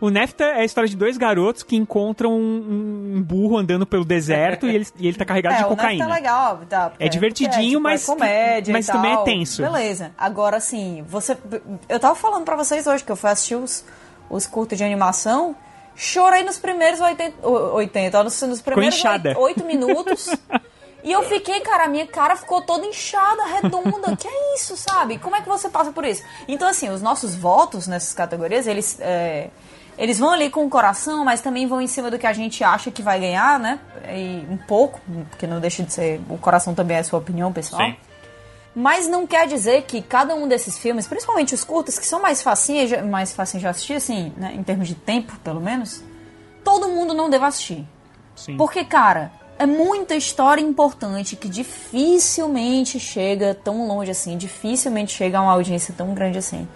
[0.01, 4.05] O Nefta é a história de dois garotos que encontram um, um burro andando pelo
[4.05, 6.05] deserto e, ele, e ele tá carregado é, de Neto cocaína.
[6.05, 6.93] é legal, tá?
[7.01, 9.63] É divertidinho, porque, mas- é comédia mas e também é tenso.
[9.63, 10.13] Beleza.
[10.17, 11.37] Agora, assim, você...
[11.89, 13.85] Eu tava falando pra vocês hoje que eu fui assistir os,
[14.31, 15.57] os curtos de animação...
[16.01, 19.35] Chorei nos primeiros 80, o- 80 nos, nos primeiros inchada.
[19.37, 20.29] 8 minutos.
[21.03, 24.17] E eu fiquei, cara, a minha cara ficou toda inchada, redonda.
[24.17, 25.19] que é isso, sabe?
[25.19, 26.23] Como é que você passa por isso?
[26.47, 29.49] Então, assim, os nossos votos nessas categorias, eles, é,
[29.97, 32.65] eles vão ali com o coração, mas também vão em cima do que a gente
[32.65, 33.79] acha que vai ganhar, né?
[34.09, 36.21] E um pouco, porque não deixa de ser.
[36.29, 37.83] O coração também é a sua opinião, pessoal.
[37.83, 37.97] Sim.
[38.75, 42.43] Mas não quer dizer que cada um desses filmes, principalmente os curtos, que são mais
[42.43, 46.03] facinhos, mais fáceis de assistir, assim, né, em termos de tempo, pelo menos,
[46.63, 47.85] todo mundo não deve assistir.
[48.37, 48.57] Sim.
[48.57, 55.43] Porque, cara, é muita história importante que dificilmente chega tão longe assim, dificilmente chega a
[55.43, 56.67] uma audiência tão grande assim.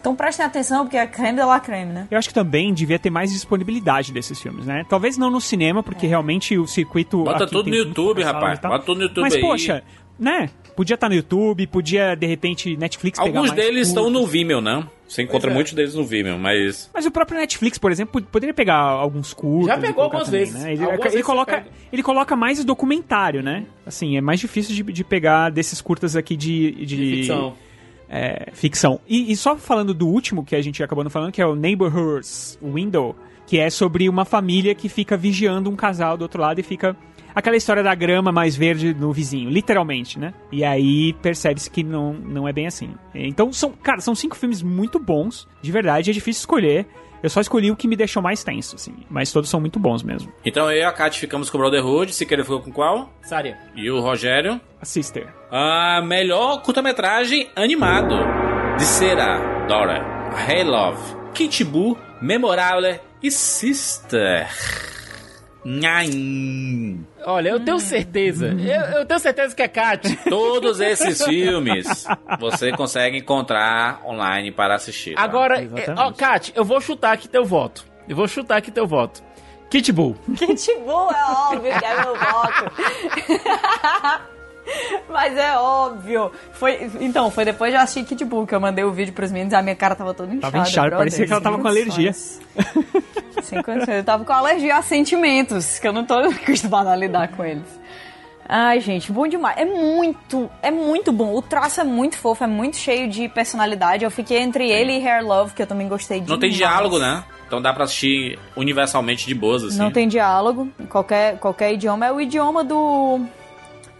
[0.00, 2.06] Então prestem atenção, porque é creme de la creme, né?
[2.10, 4.84] Eu acho que também devia ter mais disponibilidade desses filmes, né?
[4.88, 7.24] Talvez não no cinema, porque realmente o circuito.
[7.24, 8.58] Bota aqui tudo no muito YouTube, rapaz.
[8.58, 8.70] e tal.
[8.70, 9.40] Bota tudo no YouTube Mas, aí.
[9.40, 9.82] poxa,
[10.16, 10.48] né?
[10.76, 14.60] Podia estar no YouTube, podia, de repente, Netflix pegar Alguns mais deles estão no Vimeo,
[14.60, 14.86] né?
[15.08, 15.54] Você encontra é.
[15.54, 16.90] muitos deles no Vimeo, mas.
[16.92, 19.68] Mas o próprio Netflix, por exemplo, pod- poderia pegar alguns curtos.
[19.68, 20.60] Já pegou algumas também, vezes.
[20.60, 20.72] Né?
[20.72, 21.66] Ele, Algumas ele vezes coloca, pega.
[21.92, 23.66] ele coloca mais documentário, né?
[23.86, 26.72] Assim, é mais difícil de, de pegar desses curtas aqui de.
[26.84, 27.54] de, Ficção.
[28.08, 29.00] é, ficção.
[29.06, 31.54] E, e só falando do último que a gente acabou não falando, que é o
[31.54, 33.14] Neighborhood's Window,
[33.46, 36.96] que é sobre uma família que fica vigiando um casal do outro lado e fica.
[37.36, 40.32] Aquela história da grama mais verde no vizinho, literalmente, né?
[40.50, 42.94] E aí percebe-se que não, não é bem assim.
[43.14, 46.86] Então, são, cara, são cinco filmes muito bons, de verdade, é difícil escolher.
[47.22, 48.94] Eu só escolhi o que me deixou mais tenso, assim.
[49.10, 50.32] Mas todos são muito bons mesmo.
[50.44, 52.14] Então eu e a Kat ficamos com o Brotherhood.
[52.14, 53.12] Se querer ficou com qual?
[53.22, 53.58] Sária.
[53.74, 54.58] E o Rogério?
[54.80, 55.28] A Sister.
[55.50, 58.14] A melhor curta-metragem animado
[58.78, 61.02] de Será, Dora, Hey Love,
[61.34, 64.48] Kitbu, Memorable e Sister.
[65.66, 67.04] Nhaim.
[67.24, 68.46] Olha, eu tenho certeza.
[68.46, 70.16] Eu, eu tenho certeza que é Kat.
[70.28, 72.06] Todos esses filmes
[72.38, 75.14] você consegue encontrar online para assistir.
[75.16, 75.22] tá?
[75.22, 77.84] Agora, é, ó, Kat, eu vou chutar aqui teu voto.
[78.08, 79.24] Eu vou chutar aqui teu voto.
[79.68, 80.16] Kit Bull.
[80.36, 82.72] Kit Bull é óbvio que é meu voto.
[85.08, 86.30] Mas é óbvio.
[86.52, 89.52] Foi, então, foi depois de assistir Kit Bull que eu mandei o vídeo pros meninos
[89.52, 90.52] e a minha cara tava toda inchada.
[90.52, 92.12] Tava inchada, brother, parecia que ela tava com alergia.
[92.12, 93.96] Sem condições.
[93.96, 97.86] Eu tava com alergia a sentimentos, que eu não tô acostumada a lidar com eles.
[98.48, 99.56] Ai, gente, bom demais.
[99.58, 101.34] É muito, é muito bom.
[101.34, 104.04] O traço é muito fofo, é muito cheio de personalidade.
[104.04, 106.30] Eu fiquei entre ele e Hair Love, que eu também gostei demais.
[106.30, 107.24] Não tem diálogo, né?
[107.46, 109.78] Então dá pra assistir universalmente de boas, assim.
[109.78, 110.68] Não tem diálogo.
[110.88, 112.06] Qualquer, qualquer idioma.
[112.06, 113.20] É o idioma do.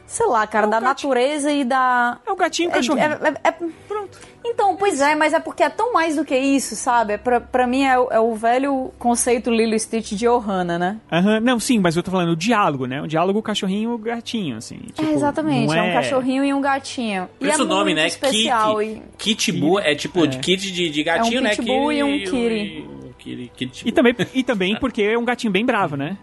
[0.07, 2.19] Sei lá, cara, da natureza e da.
[2.27, 3.07] É o gatinho e o É, cachorrinho.
[3.07, 3.55] é- é- é-
[4.49, 7.15] Então, pois é, mas é porque é tão mais do que isso, sabe?
[7.15, 10.79] É Pra, pra mim é, o- é o velho conceito Lilo e Stitch de Ohana,
[10.79, 10.99] né?
[11.11, 13.03] Aham, Não, sim, mas eu tô falando o diálogo, né?
[13.03, 14.77] O diálogo, o cachorrinho e o gatinho, assim.
[14.95, 15.75] Tipo, é, exatamente.
[15.77, 15.83] É...
[15.83, 17.29] um cachorrinho e um gatinho.
[17.41, 18.07] Por e isso é o nome, muito né?
[18.07, 18.79] especial.
[18.79, 19.03] Kit.
[19.31, 19.35] E...
[19.53, 21.51] Kitbu é tipo de kit de, de gatinho, né?
[21.59, 22.37] e um e kitty.
[22.37, 23.89] e um kitty- kitty.
[23.89, 26.17] E também, e também porque é um gatinho bem bravo, né?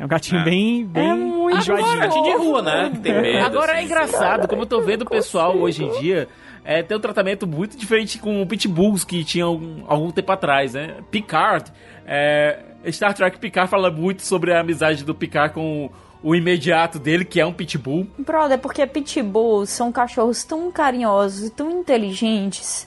[0.00, 0.44] É um gatinho É.
[0.44, 1.98] bem, bem É muito enjoadinho.
[1.98, 2.90] Gatinho de rua, né?
[2.92, 3.44] Que tem medo.
[3.44, 3.84] Agora é assim.
[3.84, 6.26] engraçado, como eu tô vendo o pessoal hoje em dia
[6.64, 10.96] é, tem um tratamento muito diferente com pitbulls que tinham algum tempo atrás, né?
[11.10, 11.70] Picard,
[12.06, 12.58] é,
[12.90, 15.90] Star Trek Picard fala muito sobre a amizade do Picard com
[16.22, 18.06] o imediato dele, que é um pitbull.
[18.18, 22.86] Brother, porque pitbulls são cachorros tão carinhosos e tão inteligentes.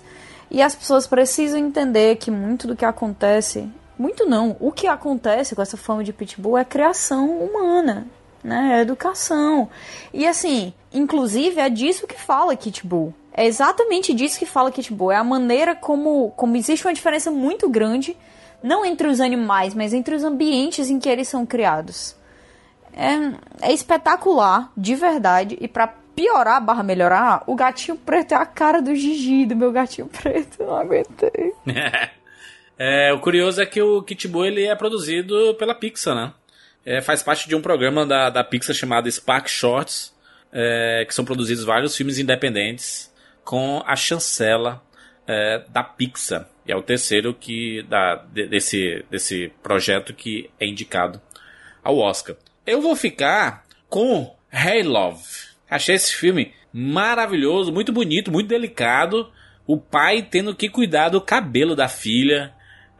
[0.52, 3.67] E as pessoas precisam entender que muito do que acontece.
[3.97, 4.56] Muito não.
[4.60, 8.08] O que acontece com essa fama de pitbull é criação humana.
[8.43, 8.77] Né?
[8.77, 9.69] É educação.
[10.13, 13.13] E assim, inclusive é disso que fala Kit Bull.
[13.34, 15.12] É exatamente disso que fala Kit Bull.
[15.12, 18.17] É a maneira como, como existe uma diferença muito grande,
[18.62, 22.15] não entre os animais, mas entre os ambientes em que eles são criados.
[22.95, 25.58] É, é espetacular, de verdade.
[25.60, 29.71] E pra piorar barra melhorar, o gatinho preto é a cara do Gigi, do meu
[29.71, 30.63] gatinho preto.
[30.63, 31.53] Não aguentei.
[32.77, 36.33] É, o curioso é que o Kit Buu, ele é produzido pela Pixar, né?
[36.86, 40.13] É, faz parte de um programa da, da Pixar chamado Spark Shorts,
[40.51, 43.12] é, que são produzidos vários filmes independentes
[43.43, 44.83] com a chancela
[45.27, 46.47] é, da Pixar.
[46.65, 51.21] E é o terceiro que da, de- desse, desse projeto que é indicado
[51.83, 52.36] ao Oscar.
[52.65, 55.23] Eu vou ficar com Hey Love.
[55.69, 59.31] Achei esse filme maravilhoso, muito bonito, muito delicado.
[59.67, 62.53] O pai tendo que cuidar do cabelo da filha.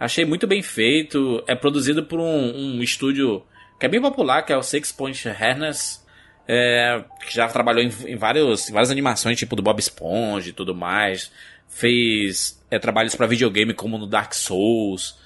[0.04, 1.42] Achei muito bem feito.
[1.48, 3.42] É produzido por um, um estúdio
[3.80, 6.06] que é bem popular, que é o Six Point Harness.
[6.46, 10.52] É, que já trabalhou em, em vários, em várias animações, tipo do Bob Esponja e
[10.52, 11.32] tudo mais.
[11.70, 15.18] Fez é, trabalhos para videogame como no Dark Souls.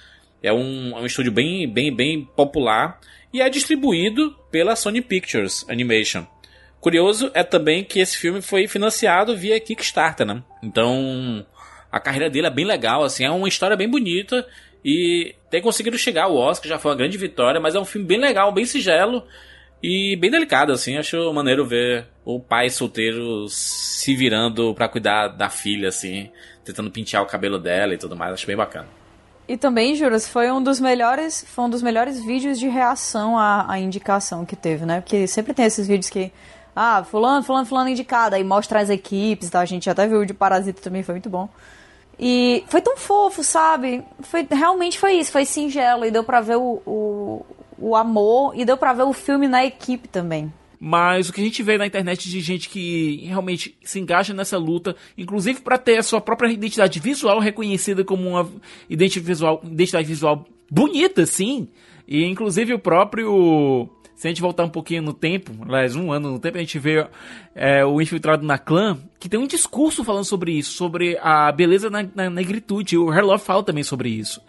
[0.44, 3.00] É um, é um estúdio bem, bem, bem popular
[3.34, 6.24] e é distribuído pela Sony Pictures Animation.
[6.80, 10.44] Curioso é também que esse filme foi financiado via Kickstarter, né?
[10.62, 11.44] Então
[11.92, 14.46] a carreira dele é bem legal, assim, é uma história bem bonita
[14.90, 18.08] e ter conseguido chegar ao Oscar já foi uma grande vitória, mas é um filme
[18.08, 19.22] bem legal, bem singelo
[19.84, 20.96] e bem delicado, assim.
[20.96, 26.32] Acho maneiro ver o pai solteiro se virando pra cuidar da filha, assim,
[26.64, 28.32] tentando pentear o cabelo dela e tudo mais.
[28.32, 28.88] Acho bem bacana.
[29.46, 33.70] E também, Juras, foi um dos melhores, foi um dos melhores vídeos de reação à,
[33.70, 35.02] à indicação que teve, né?
[35.02, 36.32] Porque sempre tem esses vídeos que,
[36.74, 39.60] ah, fulano, fulano, fulano indicado, aí mostra as equipes, tá?
[39.60, 41.50] A gente até viu o de Parasita também, foi muito bom.
[42.20, 44.04] E foi tão fofo, sabe?
[44.22, 47.46] Foi, realmente foi isso, foi singelo e deu pra ver o, o,
[47.78, 50.52] o amor e deu pra ver o filme na equipe também.
[50.80, 54.58] Mas o que a gente vê na internet de gente que realmente se engaja nessa
[54.58, 58.50] luta, inclusive para ter a sua própria identidade visual reconhecida como uma
[58.90, 61.68] identidade visual, identidade visual bonita, sim.
[62.08, 63.90] E inclusive o próprio.
[64.18, 66.80] Se a gente voltar um pouquinho no tempo, aliás, um ano no tempo, a gente
[66.80, 67.06] vê
[67.54, 71.88] é, o Infiltrado na Clã, que tem um discurso falando sobre isso, sobre a beleza
[71.88, 72.98] na, na negritude.
[72.98, 74.42] O Hair Love fala também sobre isso.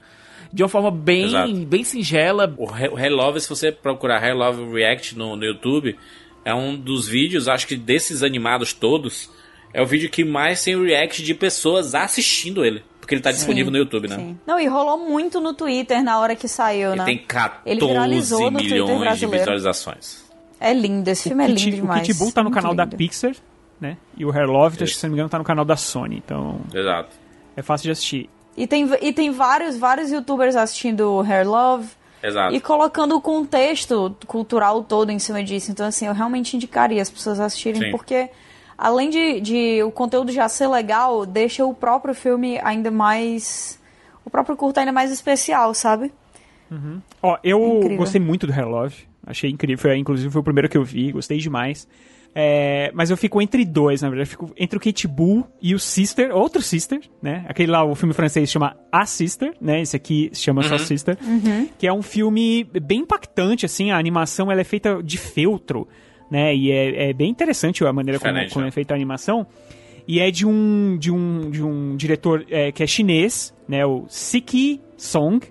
[0.51, 1.55] De uma forma bem, Exato.
[1.67, 5.45] bem singela, O Hair o Hair Love, se você procurar Hair Love React no, no
[5.45, 5.99] YouTube,
[6.47, 9.31] é um dos vídeos, acho que desses animados todos,
[9.75, 12.83] é o vídeo que mais tem react de pessoas assistindo ele.
[13.09, 14.17] Porque ele tá disponível no YouTube, né?
[14.17, 14.39] Sim.
[14.47, 17.05] Não, e rolou muito no Twitter na hora que saiu, Ele né?
[17.07, 20.25] tem 14 Ele viralizou no Twitter milhões de visualizações.
[20.61, 22.03] É lindo, esse filme é lindo Kit- demais.
[22.03, 22.97] O Kit Bull tá no Muito canal da lindo.
[22.99, 23.33] Pixar,
[23.81, 23.97] né?
[24.15, 25.01] E o Hair Love, acho que, Isso.
[25.01, 26.23] se não me engano, tá no canal da Sony.
[26.23, 27.09] Então Exato.
[27.57, 28.29] é fácil de assistir.
[28.55, 31.89] E tem, e tem vários, vários youtubers assistindo Hair Love
[32.23, 32.55] Exato.
[32.55, 35.71] e colocando o contexto cultural todo em cima disso.
[35.71, 37.91] Então, assim, eu realmente indicaria as pessoas assistirem, Sim.
[37.91, 38.29] porque
[38.79, 43.79] além de, de o conteúdo já ser legal, deixa o próprio filme ainda mais.
[44.25, 46.13] O próprio curto ainda mais especial, sabe?
[47.23, 47.97] Ó, eu Incrível.
[47.97, 48.95] gostei muito do Hair Love.
[49.27, 49.79] Achei incrível.
[49.79, 51.13] Foi, inclusive foi o primeiro que eu vi.
[51.13, 51.89] Gostei demais.
[52.35, 54.29] É, mas eu fico entre dois, na verdade.
[54.29, 57.45] Eu fico entre o Kate Bull e o Sister, outro Sister, né?
[57.49, 59.81] Aquele lá, o filme francês chama A Sister, né?
[59.81, 61.17] Esse aqui se chama só Sister.
[61.79, 63.91] Que é um filme bem impactante, assim.
[63.91, 65.89] A animação ela é feita de feltro,
[66.31, 66.55] né?
[66.55, 68.69] E é, é bem interessante a maneira como, Diferente, como né?
[68.69, 69.47] é feita a animação.
[70.07, 73.85] E é de um, de um, de um diretor é, que é chinês, né?
[73.85, 75.47] O Siki Song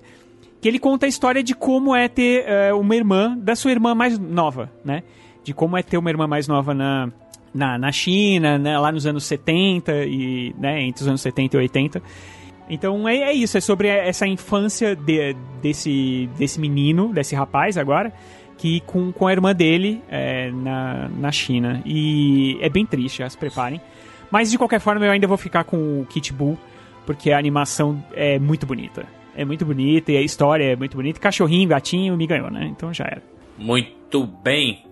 [0.60, 3.94] que ele conta a história de como é ter é, uma irmã, da sua irmã
[3.94, 5.04] mais nova, né?
[5.44, 7.12] De como é ter uma irmã mais nova na,
[7.54, 8.78] na, na China, né?
[8.78, 12.02] lá nos anos 70 e, né, entre os anos 70 e 80.
[12.70, 18.12] Então é, é isso, é sobre essa infância de- desse, desse menino, desse rapaz agora,
[18.58, 21.82] que com, com a irmã dele é, na, na China.
[21.86, 23.80] E é bem triste, já se preparem.
[24.32, 26.58] Mas de qualquer forma eu ainda vou ficar com o Kit Bull,
[27.06, 29.06] porque a animação é muito bonita.
[29.36, 31.20] É muito bonita e a história é muito bonita.
[31.20, 32.66] Cachorrinho, gatinho, me ganhou, né?
[32.66, 33.22] Então já era.
[33.58, 34.84] Muito bem.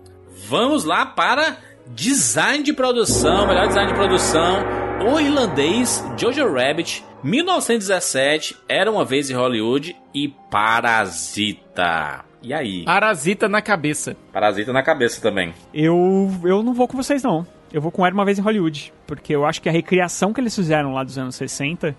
[0.48, 4.64] Vamos lá para design de produção, melhor design de produção.
[5.04, 12.24] O irlandês Jojo Rabbit, 1917, Era uma vez em Hollywood e Parasita.
[12.46, 12.84] E aí?
[12.84, 14.16] parasita na cabeça.
[14.32, 15.52] Parasita na cabeça também.
[15.74, 17.44] Eu, eu não vou com vocês, não.
[17.72, 18.92] Eu vou com Era Uma Vez em Hollywood.
[19.04, 21.96] Porque eu acho que a recriação que eles fizeram lá dos anos 60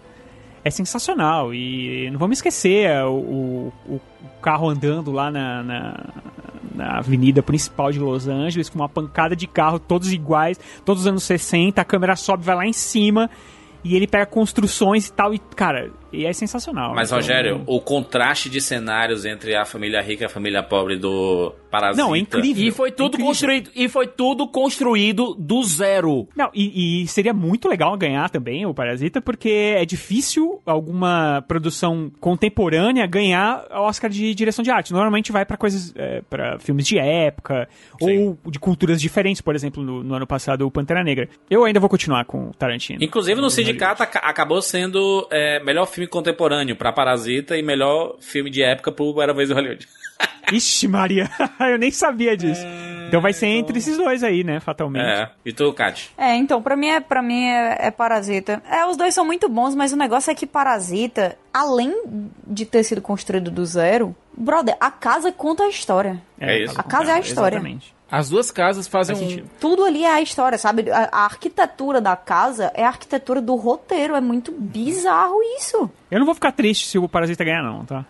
[0.63, 1.53] é sensacional.
[1.53, 4.01] E não vamos esquecer é, o, o, o
[4.41, 6.05] carro andando lá na, na,
[6.73, 11.07] na avenida principal de Los Angeles com uma pancada de carro, todos iguais, todos os
[11.07, 11.81] anos 60.
[11.81, 13.29] A câmera sobe, vai lá em cima.
[13.83, 15.33] E ele pega construções e tal.
[15.33, 16.93] E, cara, e é sensacional.
[16.93, 20.97] Mas, Então, Rogério, o contraste de cenários entre a família rica e a família pobre
[20.97, 22.01] do Parasita.
[22.03, 22.63] Não, é incrível.
[22.63, 23.25] E foi tudo Incrível.
[23.27, 26.27] construído, e foi tudo construído do zero.
[26.35, 32.11] Não, e, e seria muito legal ganhar também o Parasita, porque é difícil alguma produção
[32.19, 34.93] contemporânea ganhar o Oscar de direção de arte.
[34.93, 37.67] Normalmente vai pra coisas, é, para filmes de época
[38.01, 38.37] Sim.
[38.45, 41.27] ou de culturas diferentes, por exemplo, no, no ano passado o Pantera Negra.
[41.49, 43.03] Eu ainda vou continuar com o Tarantino.
[43.03, 48.17] Inclusive no sindicato aca- acabou sendo é, melhor filme filme contemporâneo pra Parasita e melhor
[48.19, 49.87] filme de época pro Era Vez em Hollywood.
[50.53, 51.29] Ixi, Maria,
[51.59, 52.61] eu nem sabia disso.
[53.07, 55.03] Então vai ser entre esses dois aí, né, fatalmente.
[55.03, 55.29] É.
[55.43, 56.11] E tu, Kat?
[56.17, 58.61] É, então, pra mim, é, pra mim é, é Parasita.
[58.69, 61.93] É, os dois são muito bons, mas o negócio é que Parasita, além
[62.45, 66.21] de ter sido construído do zero, brother, a casa conta a história.
[66.39, 66.79] É isso.
[66.79, 67.57] A casa é a história.
[67.57, 67.96] Exatamente.
[68.09, 69.29] As duas casas fazem Faz um...
[69.29, 69.49] sentido.
[69.59, 70.89] Tudo ali é a história, sabe?
[70.89, 74.15] A, a arquitetura da casa é a arquitetura do roteiro.
[74.15, 75.89] É muito bizarro isso.
[76.09, 78.05] Eu não vou ficar triste se o Parasita ganhar, não, tá?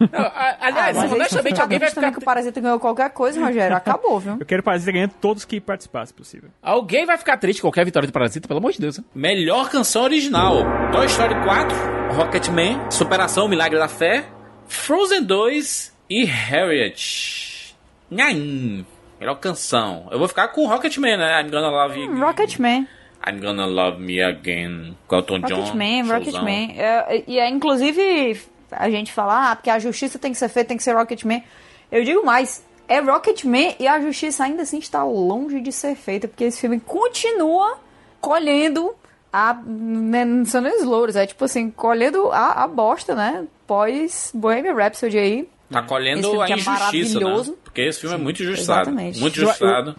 [0.00, 2.10] Não, a- aliás, Ah, mas honestamente, aí, alguém vai ficar...
[2.10, 3.76] que o Parasita ganhou qualquer coisa, Rogério.
[3.76, 4.36] Acabou, viu?
[4.40, 6.50] Eu quero o Parasita ganhando todos que participassem, se possível.
[6.60, 8.98] Alguém vai ficar triste com qualquer vitória de Parasita, pelo amor de Deus.
[8.98, 9.04] né?
[9.14, 10.56] Melhor canção original:
[10.90, 11.76] Toy Story 4,
[12.16, 14.24] Rocketman, Superação, Milagre da Fé,
[14.66, 17.76] Frozen 2 e Harriet.
[18.10, 18.84] Nhaim.
[19.18, 20.08] Melhor canção.
[20.10, 21.40] Eu vou ficar com Rocketman, né?
[21.40, 22.14] I'm gonna love you.
[22.18, 22.86] Rocketman.
[23.26, 24.96] I'm gonna love me again.
[25.10, 25.56] Elton John.
[25.56, 26.02] Rocketman.
[26.08, 26.74] Rocketman.
[26.78, 30.68] É, e é, inclusive, a gente fala, ah, porque a justiça tem que ser feita,
[30.68, 31.42] tem que ser Rocketman.
[31.90, 36.28] Eu digo mais, é Rocketman e a justiça ainda assim está longe de ser feita,
[36.28, 37.78] porque esse filme continua
[38.20, 38.94] colhendo
[39.32, 39.54] a.
[39.54, 43.46] Né, não são nem os louros, é tipo assim, colhendo a, a bosta, né?
[43.66, 45.48] Pós Bohemian Rhapsody aí.
[45.70, 46.78] Tá Esse colhendo a é injustiça, né?
[47.24, 47.58] maravilhoso.
[47.64, 48.82] Porque esse filme é muito injustiçado.
[48.90, 49.18] exatamente.
[49.20, 49.96] Muito Eu- eu- injustiçado.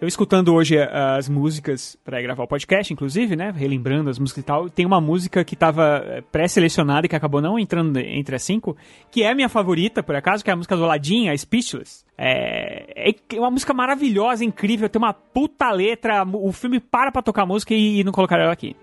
[0.00, 3.52] Eu escutando hoje eh, as músicas pra gravar o podcast, inclusive, né?
[3.56, 7.40] Relembrando as músicas e tal, tem uma música que tava eh, pré-selecionada e que acabou
[7.40, 8.76] não entrando entre as cinco,
[9.10, 12.04] que é a minha favorita, por acaso, que é a música do Aladdin, a Speechless.
[12.16, 17.42] É, é uma música maravilhosa, incrível, tem uma puta letra, o filme para pra tocar
[17.42, 18.76] a música e, e não colocaram ela aqui.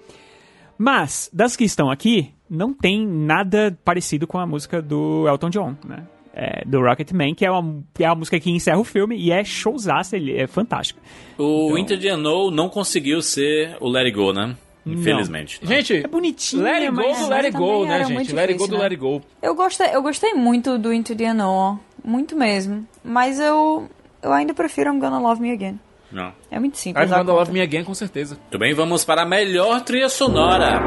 [0.77, 5.75] Mas, das que estão aqui, não tem nada parecido com a música do Elton John,
[5.85, 6.03] né?
[6.37, 9.31] É, do Rocketman, que é, uma, que é a música que encerra o filme e
[9.31, 10.99] é showzaça, ele é fantástico.
[11.37, 14.53] O Então- Winter the Unknown não conseguiu ser o Let It Go, né?
[14.85, 15.59] Infelizmente.
[15.63, 18.13] Gente, É bonitinho, Let It Go mas- do Let It Go, né, gente?
[18.13, 18.83] muito Let It Go difícil, do né?
[18.83, 19.21] Let It Go.
[19.41, 22.85] Eu gostei, eu gostei muito do Into the Unknown, muito mesmo.
[23.03, 23.87] Mas eu,
[24.21, 25.79] eu ainda prefiro I'm Gonna Love Me Again.
[26.11, 26.31] Não.
[26.51, 27.09] É muito simples.
[27.09, 27.21] I'm a.
[27.21, 28.37] Love Me Again, com certeza.
[28.57, 30.79] Bem, vamos para a melhor trilha sonora.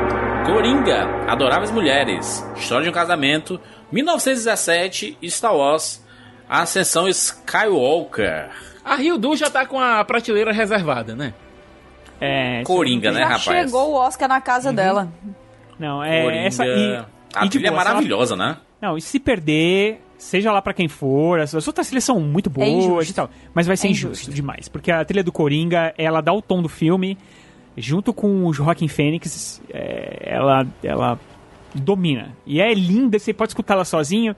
[0.47, 3.61] Coringa, Adoráveis Mulheres, História de um Casamento,
[3.93, 6.03] 1917, Star Wars,
[6.49, 8.49] Ascensão Skywalker.
[8.85, 11.35] A Rio Du já tá com a prateleira reservada, né?
[12.21, 13.45] É, Coringa, né, Já rapaz?
[13.45, 15.09] chegou o Oscar na casa dela.
[15.79, 16.43] Não, é Coringa.
[16.47, 17.05] essa e,
[17.35, 18.57] a e trilha é boa, se ela- maravilhosa, né?
[18.81, 22.51] Não, e se perder, seja lá pra quem for, as, as outras trilhas são muito
[22.51, 23.11] boas injusto.
[23.13, 24.13] e tal, mas vai ser É injusto.
[24.25, 24.33] injusto.
[24.35, 27.17] demais, porque a trilha do Coringa, ela dá o tom do filme,
[27.77, 31.19] junto com o Joaquin Phoenix, é, ela ela
[31.75, 32.37] domina.
[32.47, 34.35] E é linda, você pode escutar ela sozinho,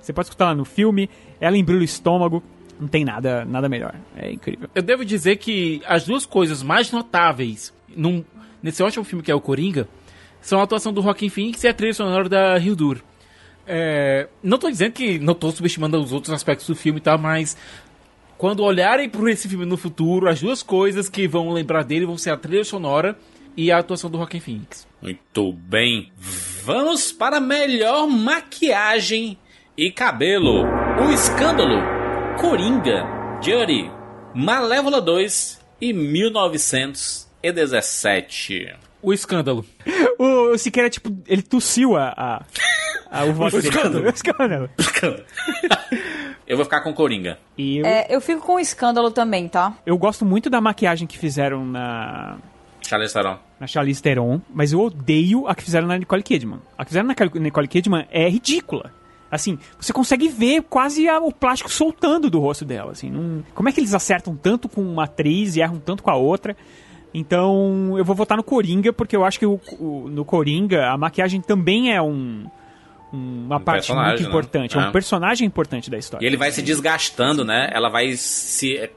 [0.00, 2.42] você pode escutar ela no filme, ela embrulha o estômago,
[2.78, 3.94] não tem nada nada melhor.
[4.16, 4.68] É incrível.
[4.74, 8.24] Eu devo dizer que as duas coisas mais notáveis num-
[8.62, 9.88] nesse ótimo filme que é o Coringa
[10.40, 12.98] são a atuação do Joaquin Phoenix e a trilha sonora da Hildur.
[13.66, 17.56] É, não tô dizendo que não tô subestimando os outros aspectos do filme tal, mas
[18.36, 22.18] quando olharem por esse filme no futuro, as duas coisas que vão lembrar dele vão
[22.18, 23.16] ser a trilha sonora
[23.56, 24.86] e a atuação do Joaquin Phoenix.
[25.00, 26.12] Muito bem.
[26.64, 29.38] Vamos para melhor maquiagem
[29.76, 30.64] e cabelo.
[31.06, 31.82] O Escândalo,
[32.40, 33.04] Coringa,
[33.42, 33.90] Jury,
[34.34, 38.74] Malévola 2 e 1917.
[39.04, 39.64] O escândalo.
[40.18, 43.68] O, o Siqueira, tipo, ele tossiu a, a, a- o voto dele.
[43.68, 44.04] escândalo.
[44.06, 44.70] O escândalo.
[46.46, 47.38] Eu vou ficar com Coringa.
[47.56, 49.74] E eu, É, eu fico com o escândalo também, tá?
[49.86, 52.36] eu gosto muito da maquiagem que fizeram na,
[52.86, 53.38] Charlize Theron.
[53.58, 56.60] na Charlize Theron, mas eu odeio a que fizeram na Nicole Kidman.
[56.76, 58.92] A que fizeram na Nicole Kidman é ridícula.
[59.30, 63.10] Assim, você consegue ver quase a- o plástico soltando do rosto dela, assim.
[63.10, 66.14] não- como é que eles acertam tanto com uma atriz e erram tanto com a
[66.16, 66.54] outra?
[67.14, 70.98] Então, eu vou votar no Coringa, porque eu acho que o- o- no Coringa a
[70.98, 72.44] maquiagem também é um,
[73.12, 74.28] um- uma Um parte muito né?
[74.28, 74.76] importante.
[74.76, 74.80] É.
[74.80, 74.88] É.
[74.88, 76.24] um personagem importante da história.
[76.24, 77.70] E ele vai se desgastando, né?
[77.72, 78.90] Ela vai se.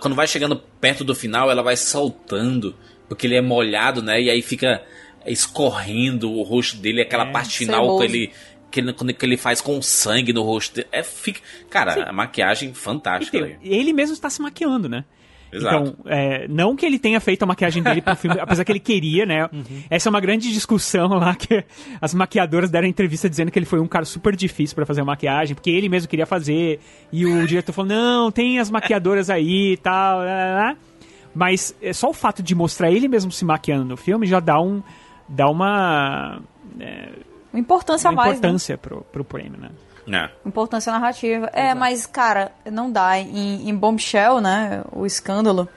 [0.00, 2.74] Quando vai chegando perto do final, ela vai soltando.
[3.08, 4.20] Porque ele é molhado, né?
[4.20, 4.82] E aí fica
[5.26, 7.98] escorrendo o rosto dele, aquela É, parte final ceboso.
[7.98, 8.32] que ele.
[8.70, 10.88] Que ele, quando- que ele faz com sangue no rosto dele.
[10.90, 11.38] É, fica,
[11.70, 13.36] cara, a maquiagem fantástica.
[13.36, 13.58] Então, ali.
[13.62, 15.04] ele mesmo está se maquiando, né?
[15.54, 15.76] Exato.
[15.76, 18.80] Então, é, não que ele tenha feito a maquiagem dele pro filme, apesar que ele
[18.80, 19.48] queria, né?
[19.88, 21.64] Essa é uma grande discussão lá que
[22.00, 25.04] as maquiadoras deram entrevista dizendo que ele foi um cara super difícil pra fazer a
[25.04, 26.80] maquiagem, porque ele mesmo queria fazer.
[27.12, 30.18] E o diretor falou: não, tem as maquiadoras aí e tal.
[30.18, 30.76] lá, lá, lá."
[31.34, 34.60] Mas é só o fato de mostrar ele mesmo se maquiando no filme já dá
[34.60, 34.82] um.
[35.28, 36.40] dá uma.
[37.52, 38.38] Uma importância uma a mais, né?
[38.38, 39.70] importância pro, pro prêmio, né?
[40.06, 40.30] É.
[40.44, 41.50] Importância narrativa.
[41.52, 43.18] É, mas, cara, não dá.
[43.18, 44.82] Em, em Bombshell, né?
[44.92, 45.68] O escândalo.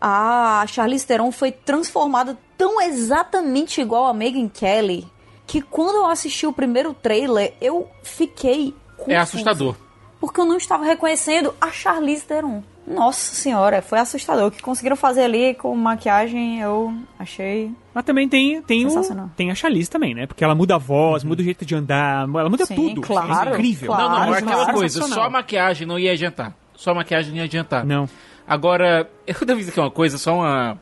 [0.00, 5.06] A Charlize Theron foi transformada tão exatamente igual a Megan Kelly
[5.46, 9.12] que quando eu assisti o primeiro trailer, eu fiquei confusa.
[9.12, 9.74] É assustador.
[10.20, 12.62] Porque eu não estava reconhecendo a Charlize Theron.
[12.88, 14.46] Nossa senhora, foi assustador.
[14.46, 17.70] O que conseguiram fazer ali com maquiagem, eu achei...
[17.92, 20.26] Mas também tem, tem, o, tem a Charlize também, né?
[20.26, 23.00] Porque ela muda a voz, muda o jeito de andar, ela muda Sim, tudo.
[23.00, 23.88] claro, é incrível.
[23.88, 24.02] claro.
[24.08, 24.78] Não, não, é aquela claro.
[24.78, 26.54] coisa, só a maquiagem não ia adiantar.
[26.74, 27.84] Só a maquiagem não ia adiantar.
[27.84, 28.08] Não.
[28.46, 30.78] Agora, eu devo dizer aqui uma coisa, só uma,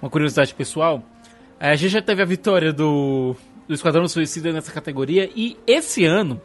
[0.00, 1.02] uma curiosidade pessoal.
[1.60, 3.36] É, A gente já teve a vitória do,
[3.68, 6.40] do Esquadrão Suicida nessa categoria e esse ano,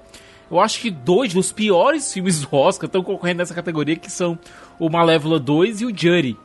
[0.52, 4.38] eu acho que dois dos piores filmes do Oscar estão concorrendo nessa categoria, que são
[4.80, 6.38] o Malévola 2 e o Jury.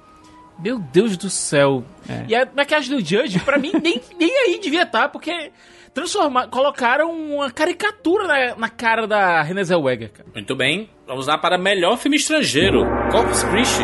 [0.58, 1.84] Meu Deus do céu.
[2.08, 2.24] É.
[2.28, 5.50] E a maquiagem do Judge, pra mim, nem, nem aí devia estar, porque
[5.92, 10.28] transformar, colocaram uma caricatura na, na cara da Renée Zellweger, cara.
[10.32, 12.84] Muito bem, vamos lá para melhor filme estrangeiro.
[13.10, 13.82] Corpus Christi,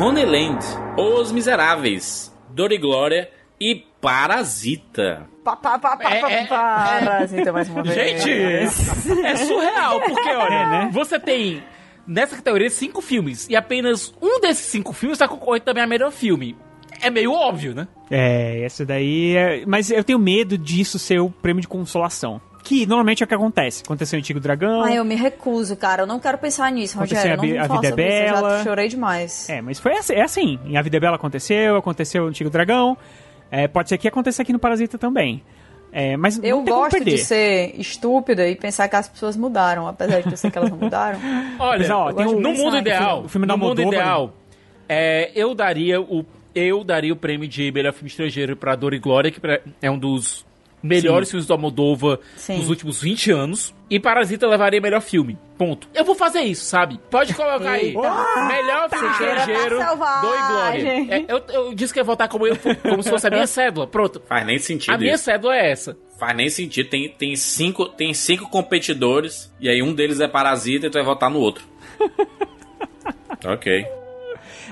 [0.00, 0.58] Honeyland,
[0.96, 3.28] Os Miseráveis, Dor e Glória
[3.60, 5.28] e Parasita.
[5.44, 7.94] Pa, pa, pa, pa, É, pa, é, Parasita mais uma vez.
[7.94, 8.30] Gente,
[9.24, 10.90] é surreal, porque olha, É, né?
[10.92, 11.62] você tem
[12.06, 16.10] nessa categoria cinco filmes e apenas um desses cinco filmes está concorrendo também a melhor
[16.10, 16.56] filme.
[17.02, 17.88] É meio óbvio, né?
[18.10, 19.64] É, essa daí é...
[19.66, 22.40] Mas eu tenho medo disso ser o prêmio de consolação.
[22.62, 23.82] Que normalmente é o que acontece.
[23.84, 24.82] Aconteceu em Antigo Dragão.
[24.82, 26.02] Ai, eu me recuso, cara.
[26.02, 27.58] Eu não quero pensar nisso, Aconteceu Rogério.
[27.62, 28.34] a Não a Vida é isso.
[28.34, 28.58] Eu Bela.
[28.58, 29.48] já chorei demais.
[29.48, 30.58] É, mas foi assim, é assim.
[30.66, 32.98] Em A Vida é Bela aconteceu, aconteceu no Antigo Dragão.
[33.50, 35.42] É, pode ser que aconteça aqui no Parasita também.
[35.92, 40.30] É, mas Eu gosto de ser estúpida e pensar que as pessoas mudaram, apesar de
[40.30, 41.18] eu sei que elas não mudaram.
[41.58, 44.32] Olha, Mas, ó, o- no mundo filme- ideal, o filme da no mundo ideal,
[44.88, 46.24] é, eu daria o
[46.54, 49.40] eu daria o prêmio de melhor filme estrangeiro pra Dor e Glória, que
[49.80, 50.44] é um dos
[50.82, 52.56] melhores filmes do Almodova Sim.
[52.58, 55.36] dos últimos 20 anos, e Parasita levaria melhor filme.
[55.58, 55.88] Ponto.
[55.92, 56.98] Eu vou fazer isso, sabe?
[57.10, 57.92] Pode colocar aí.
[57.92, 60.22] melhor filme tá estrangeiro, selvagem.
[60.22, 61.14] Dor e Glória.
[61.14, 63.86] É, eu, eu disse que ia votar como, eu, como se fosse a minha cédula.
[63.86, 64.22] Pronto.
[64.26, 65.24] Faz nem sentido A minha isso.
[65.24, 65.98] cédula é essa.
[66.18, 66.88] Faz nem sentido.
[66.88, 71.04] Tem, tem, cinco, tem cinco competidores e aí um deles é Parasita e tu vai
[71.04, 71.64] votar no outro.
[73.44, 73.86] ok.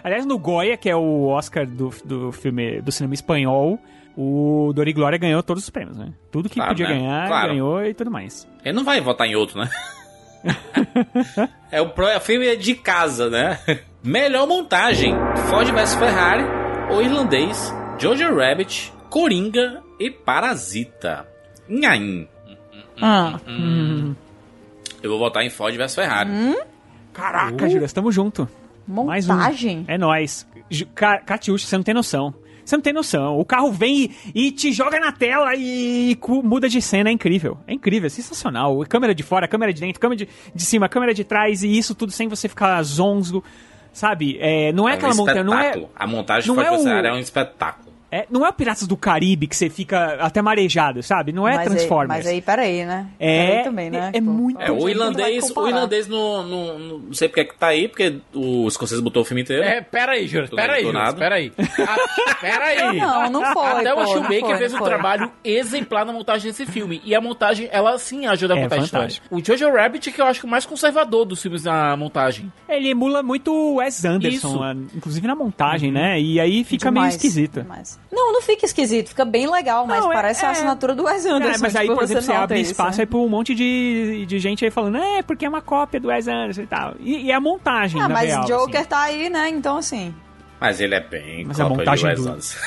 [0.03, 3.79] Aliás, no Goya, que é o Oscar do, do filme do cinema espanhol,
[4.21, 6.13] o Dor e Glória ganhou todos os prêmios, né?
[6.33, 6.95] Tudo que Claro, podia né?
[6.99, 7.49] ganhar, Claro.
[7.51, 8.49] ganhou e tudo mais.
[8.65, 9.71] Ele não vai votar em outro, né?
[11.71, 13.59] é o pro- é o filme de casa, né?
[14.03, 15.15] Melhor montagem:
[15.49, 16.45] Ford vs Ferrari,
[16.93, 21.27] O Irlandês, Jojo Rabbit, Coringa e Parasita.
[21.69, 22.27] Nhaim.
[23.01, 23.39] Ah.
[23.47, 24.15] Hum.
[25.03, 26.31] Eu vou votar em Ford vs Ferrari.
[27.13, 27.71] Caraca, Uh.
[27.71, 28.49] Júlia, estamos junto.
[28.87, 29.35] Mais um.
[29.35, 29.85] Montagem?
[29.87, 30.47] É nóis.
[30.71, 32.33] Ju- Ca- Catiuxa, você não tem noção.
[32.69, 33.39] Você não tem noção.
[33.41, 37.09] O carro vem e, e te joga na tela e, cu- muda de cena.
[37.09, 37.57] É incrível.
[37.67, 38.79] É incrível, é sensacional.
[38.87, 41.95] Câmera de fora, câmera de dentro, câmera de, de cima, câmera de trás e isso
[41.95, 43.43] tudo sem você ficar zonzo.
[43.91, 44.37] Sabe?
[44.39, 45.91] É, não é, É um aquela montanha, não é, espetáculo.
[45.97, 46.75] A montagem não é o-
[47.09, 47.88] é um espetáculo.
[48.11, 48.27] É.
[48.31, 51.33] Não é o Piratas do Caribe que você fica até marejado, sabe?
[51.33, 52.11] Não é mas Transformers.
[52.11, 53.07] Aí, mas aí, peraí, né?
[53.19, 54.11] É, Peraí também, né?
[54.15, 57.57] é- é muito- É, o irlandês, o irlandês no, no- não sei porque é que
[57.59, 59.63] tá aí, porque o Scorsese botou o filme inteiro.
[59.63, 61.17] É, pera aí, Júlio, Tô pera aí, do Júlio, nada.
[61.19, 61.53] pera aí.
[61.59, 62.79] Ah, pera aí.
[62.99, 66.13] Não, não foi, Até pô, o não Shoemaker foi, fez não um trabalho exemplar na
[66.13, 67.01] montagem desse filme.
[67.05, 69.15] E a montagem, ela sim ajuda a É, contar a história.
[69.31, 72.53] O Jojo Rabbit, que eu acho que é o mais conservador dos filmes na montagem.
[72.69, 74.97] Ele emula muito o Wes Anderson, Isso.
[74.97, 76.21] inclusive na montagem, né?
[76.21, 77.61] E aí fica meio Demais, esquisito.
[77.63, 77.98] demais.
[78.11, 80.53] Não, não fica esquisito, fica bem legal, mas Não, é- parece a é.
[80.53, 81.57] assinatura do Wes Anderson.
[81.57, 83.03] É, mas aí, tipo, por exemplo, você nota abre isso, espaço né?
[83.03, 86.09] aí pra um monte de, de gente aí falando, é, porque é uma cópia do
[86.09, 86.95] Wes Anderson e tal.
[87.01, 88.89] E, e é a montagem, Ah, mas real, Joker assim.
[88.89, 89.49] tá aí, né?
[89.51, 90.15] Então, assim.
[90.59, 92.59] Mas ele é bem Mas a cópia de montagem Wes do- Anderson.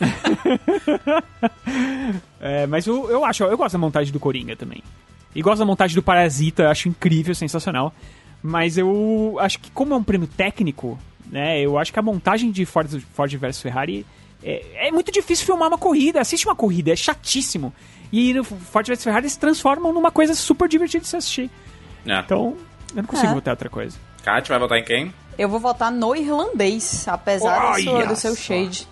[2.40, 4.82] É, mas eu, eu acho, eu gosto da montagem do Coringa também.
[5.34, 7.92] E gosto da montagem do Parasita, acho incrível, sensacional.
[8.42, 10.98] Mas eu acho que como é um prêmio técnico,
[11.30, 14.06] né, eu acho que a montagem de Ford, Ford vs Ferrari
[14.42, 16.20] é, é muito difícil filmar uma corrida.
[16.20, 17.72] Assiste uma corrida, é chatíssimo.
[18.12, 21.50] E no Ford vs Ferrari se transformam numa coisa super divertida de se assistir.
[22.06, 22.18] É.
[22.20, 22.56] Então,
[22.94, 23.34] eu não consigo É.
[23.34, 23.98] botar outra coisa.
[24.22, 25.14] Kátia vai votar em quem?
[25.38, 28.88] Eu vou votar no irlandês, apesar do, seu, do seu shade.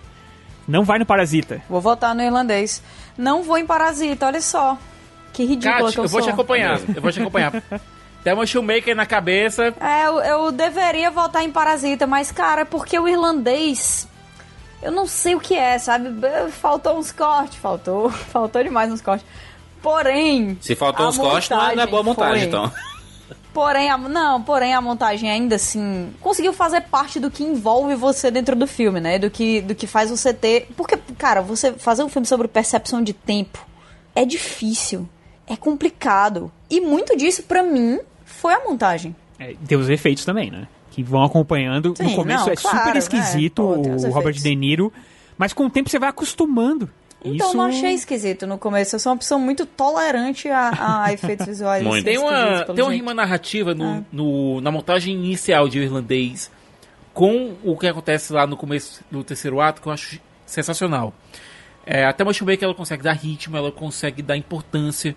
[0.67, 1.61] Não vai no Parasita.
[1.69, 2.81] Vou votar no irlandês.
[3.17, 4.77] Não vou em Parasita, olha só.
[5.31, 6.29] Que ridícula Kat, que eu, eu vou sou.
[6.29, 6.79] te acompanhar.
[6.95, 7.51] Eu vou te acompanhar.
[8.23, 9.73] Tem uma Shoemaker na cabeça.
[9.79, 14.07] É, eu, eu deveria votar em Parasita, mas, cara, é porque o irlandês.
[14.85, 16.09] Eu não sei o que é, sabe?
[16.51, 18.07] Faltou uns cortes, faltou.
[18.29, 19.25] Faltou demais uns cortes.
[19.81, 20.59] Porém.
[20.61, 22.47] Se faltou uns cortes, não é, não é boa montagem, foi.
[22.47, 22.71] então.
[23.51, 28.29] Porém, a, não, porém a montagem ainda assim conseguiu fazer parte do que envolve você
[28.29, 29.17] dentro do filme, né?
[29.17, 30.67] Do que, do que faz você ter.
[30.75, 33.65] Porque, cara, você fazer um filme sobre percepção de tempo
[34.13, 35.07] é difícil,
[35.47, 36.51] é complicado.
[36.69, 39.15] E muito disso, pra mim, foi a montagem.
[39.39, 40.67] É, tem os efeitos também, né?
[40.95, 41.89] Que vão acompanhando.
[41.89, 42.99] no Sim, começo não, é claro, super né?
[42.99, 44.43] esquisito Pô, os o Robert efeitos.
[44.43, 44.93] De Niro,
[45.37, 46.89] mas com o tempo você vai acostumando.
[47.23, 48.95] Então Isso- não achei esquisito no começo.
[48.95, 51.83] Eu sou uma pessoa muito tolerante a, a efeitos visuais.
[51.83, 52.05] Muito.
[52.05, 52.89] Tem uma, tem uma jeito.
[52.91, 54.01] rima narrativa no, Ah.
[54.11, 56.49] no- na montagem inicial de Irlandês
[57.13, 61.13] com o que acontece lá no começo do terceiro ato que eu acho sensacional.
[61.85, 65.15] É, até Motion que ela consegue dar ritmo, ela consegue dar importância.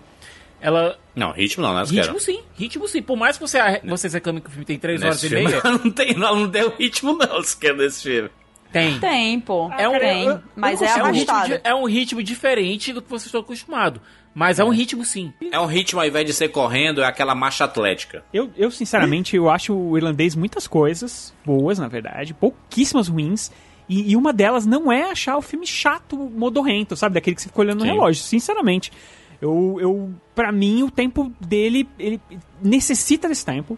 [0.61, 0.97] Ela.
[1.15, 1.83] Não, ritmo não, né?
[1.89, 3.01] Ritmo sim, ritmo sim.
[3.01, 5.91] Por mais que você, vocês reclamem que o filme tem 3 horas e meia, não
[5.91, 8.29] tem, não, não deu ritmo não, se quer desse filme.
[8.71, 8.99] tem.
[8.99, 9.71] Tem, pô.
[9.77, 10.39] É um, tem.
[10.55, 11.47] mas não é um arrastado.
[11.49, 14.01] di- é um ritmo diferente do que vocês estão acostumados.
[14.33, 15.33] Mas é um ritmo sim.
[15.51, 18.23] É um ritmo, ao invés de ser correndo, é aquela marcha atlética.
[18.31, 23.51] Eu, eu, sinceramente, eu acho o irlandês muitas coisas boas, na verdade, pouquíssimas ruins.
[23.89, 27.15] E, e uma delas não é achar o filme chato, modorrento, sabe?
[27.15, 27.91] Daquele que você fica olhando no Sim.
[27.91, 28.91] relógio, sinceramente.
[29.41, 32.19] Eu, eu, pra mim, o tempo dele, ele
[32.61, 33.77] necessita desse tempo,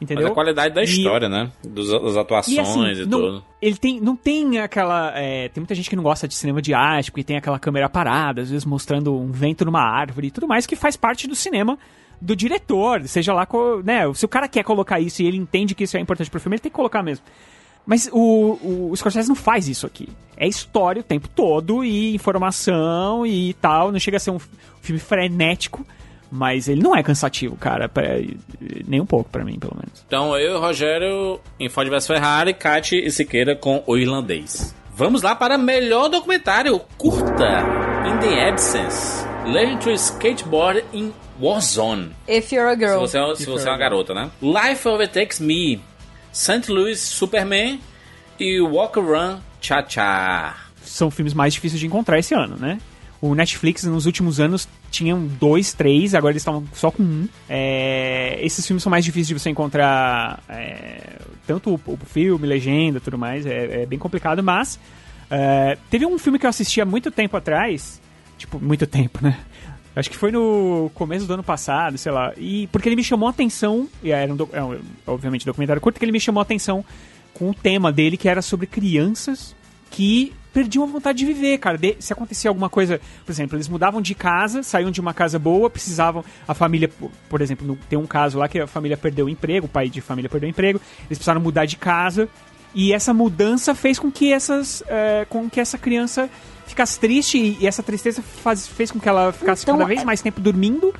[0.00, 0.22] entendeu?
[0.24, 1.50] Mas a qualidade da E- história, né?
[1.62, 3.44] Dos, das atuações E assim, e, não, tudo.
[3.60, 5.12] ele tem, não tem aquela.
[5.14, 7.88] é, tem muita gente que não gosta de cinema de arte, porque tem aquela câmera
[7.88, 11.34] parada, às vezes mostrando um vento numa árvore e tudo mais, que faz parte do
[11.34, 11.78] cinema
[12.20, 13.46] do diretor, seja lá,
[13.84, 14.02] né?
[14.14, 16.54] Se o cara quer colocar isso e ele entende que isso é importante pro filme,
[16.54, 17.24] ele tem que colocar mesmo.
[17.86, 18.18] Mas o,
[18.62, 20.08] o, o Scorsese não faz isso aqui.
[20.36, 23.90] É história o tempo todo e informação e tal.
[23.92, 24.38] Não chega a ser um
[24.80, 25.84] filme frenético,
[26.30, 27.88] mas ele não é cansativo, cara.
[27.88, 28.04] pra-
[28.86, 30.04] nem um pouco pra mim, pelo menos.
[30.06, 34.74] Então eu e o Rogério em Ford vs Ferrari, Kate e Siqueira com O Irlandês.
[34.94, 37.64] Vamos lá para melhor documentário curta.
[38.06, 39.24] In the Absence.
[39.46, 42.10] Learning to Skateboard in Warzone.
[42.28, 43.00] If You're a Se Girl.
[43.00, 44.30] você, é, se você é uma garota, né?
[44.40, 45.80] Life Overtakes Me.
[46.32, 46.70] St.
[46.70, 47.80] Louis Superman
[48.40, 50.56] e Walk Run Cha Cha.
[50.82, 52.78] são filmes mais difíceis de encontrar esse ano, né?
[53.20, 57.28] O Netflix nos últimos anos tinham dois, três, agora eles estão só com um.
[57.48, 62.98] É, esses filmes são mais difíceis de você encontrar, é, tanto o, o filme, legenda,
[62.98, 64.76] tudo mais, é, é bem complicado, mas
[65.30, 68.00] é, teve um filme que eu assisti há muito tempo atrás,
[68.36, 69.38] tipo, muito tempo, né?
[69.94, 73.26] Acho que foi no começo do ano passado, sei lá, e porque ele me chamou
[73.26, 76.40] a atenção, e era um, doc- é um, obviamente documentário curto, que ele me chamou
[76.40, 76.82] a atenção
[77.34, 79.54] com o tema dele, que era sobre crianças
[79.90, 81.76] que perdiam a vontade de viver, cara.
[81.76, 85.38] De- se acontecia alguma coisa, por exemplo, eles mudavam de casa, saíam de uma casa
[85.38, 86.90] boa, precisavam, a família,
[87.28, 89.90] por- exemplo, no- tem um caso lá que a família perdeu o emprego, o pai
[89.90, 92.28] de família perdeu o emprego, eles precisaram mudar de casa,
[92.74, 96.30] e essa mudança fez com que essas, eh, com que essa criança
[96.72, 100.04] ficasse triste, e, essa tristeza faz- fez com que ela ficasse Então, cada vez é-
[100.04, 100.94] mais tempo dormindo,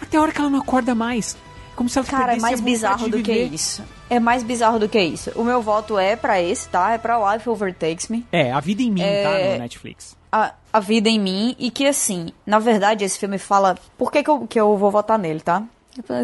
[0.00, 1.36] até a hora que ela não acorda mais.
[1.76, 3.82] Como se ela Cara, é mais bizarro do que isso.
[4.08, 5.32] É mais bizarro do que isso.
[5.34, 6.92] O meu voto é pra esse, tá?
[6.92, 8.24] É pra Life Overtakes Me.
[8.30, 10.16] É, A Vida em Mim, É, tá, no Netflix.
[10.30, 14.22] a, a vida em mim e que assim, na verdade esse filme fala por que,
[14.22, 15.62] que, eu, que eu vou votar nele, tá?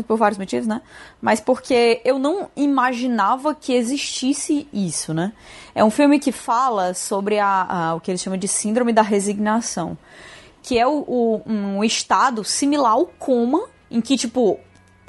[0.07, 0.81] Por vários motivos, né?
[1.23, 5.33] Mas porque eu não imaginava que existisse isso, né?
[5.75, 9.03] É um filme que fala sobre a, a- o que eles chamam de síndrome da
[9.03, 9.97] resignação,
[10.62, 14.59] que é o, o- um estado similar ao coma, em que, tipo,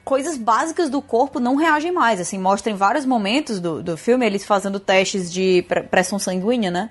[0.04, 2.20] coisas básicas do corpo não reagem mais.
[2.22, 6.70] Assim, mostra em vários momentos do, do filme eles fazendo testes de pre- pressão sanguínea,
[6.70, 6.90] né?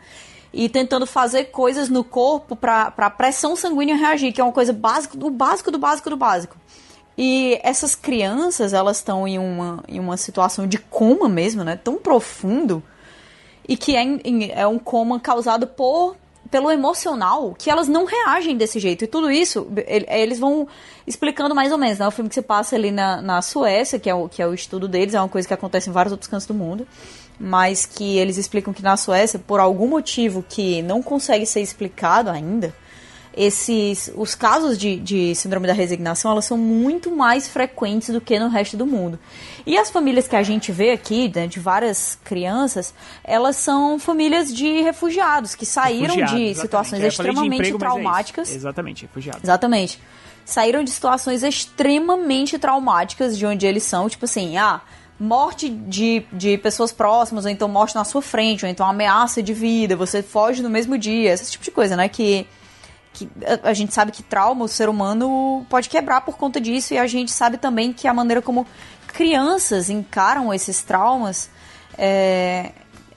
[0.53, 4.73] E tentando fazer coisas no corpo pra, pra pressão sanguínea reagir, que é uma coisa
[4.73, 6.57] básica, do básico do básico do básico.
[7.23, 11.77] E essas crianças, elas estão em uma, em uma situação de coma mesmo, né?
[11.77, 12.83] Tão profundo.
[13.69, 14.03] E que é,
[14.53, 16.17] é um coma causado por
[16.51, 19.05] pelo emocional, que elas não reagem desse jeito.
[19.05, 20.67] E tudo isso, ele- eles vão
[21.07, 22.09] explicando mais ou menos, né?
[22.09, 24.55] O filme que se passa ali na, na Suécia, que é, o, que é o
[24.55, 26.89] estudo deles, é uma coisa que acontece em vários outros cantos do mundo.
[27.39, 32.31] Mas que eles explicam que na Suécia, por algum motivo que não consegue ser explicado
[32.31, 32.75] ainda,
[33.37, 38.39] esses os casos de, de síndrome da resignação elas são muito mais frequentes do que
[38.39, 39.19] no resto do mundo
[39.65, 44.53] e as famílias que a gente vê aqui né, de várias crianças elas são famílias
[44.53, 49.03] de refugiados que saíram Refugiados, de situações É, falei de extremamente emprego, é traumáticas Exatamente,
[49.03, 49.41] refugiado.
[49.43, 50.01] Exatamente.
[50.45, 54.81] Saíram de situações extremamente traumáticas de onde eles são, tipo assim, ah,
[55.19, 59.53] morte de, de pessoas próximas, ou então morte na sua frente, ou então ameaça de
[59.53, 62.09] vida, você foge no mesmo dia, esse tipo de coisa, né?
[62.09, 62.47] Que,
[63.13, 63.29] que
[63.63, 67.07] a, gente sabe que trauma o ser humano pode quebrar por conta disso, e a
[67.07, 68.67] gente sabe também que a maneira como
[69.07, 71.51] crianças encaram esses traumas
[71.99, 72.73] é,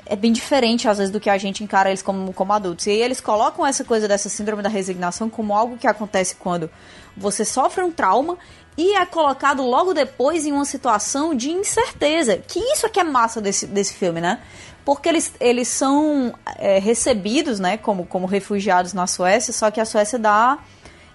[0.05, 2.87] é bem diferente, às vezes, do que a gente encara eles como, como adultos.
[2.87, 6.69] E aí eles colocam essa coisa dessa síndrome da resignação como algo que acontece quando
[7.15, 8.37] você sofre um trauma
[8.77, 12.37] e é colocado logo depois em uma situação de incerteza.
[12.37, 14.39] Que isso é que é massa desse, desse filme, né?
[14.85, 19.85] Porque eles, eles são é, recebidos, né, como, como refugiados na Suécia, só que a
[19.85, 20.57] Suécia dá...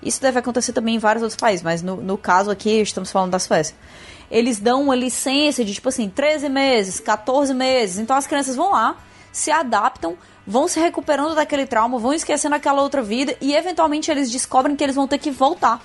[0.01, 3.33] Isso deve acontecer também em vários outros países, mas no, no caso aqui, estamos falando
[3.33, 3.75] da Suécia
[4.31, 7.99] eles dão uma licença de, tipo assim, 13 meses, 14 meses.
[7.99, 8.97] Então as crianças vão lá,
[9.33, 10.17] se adaptam,
[10.47, 14.85] vão se recuperando daquele trauma, vão esquecendo aquela outra vida e eventualmente eles descobrem que
[14.85, 15.81] eles vão ter que voltar.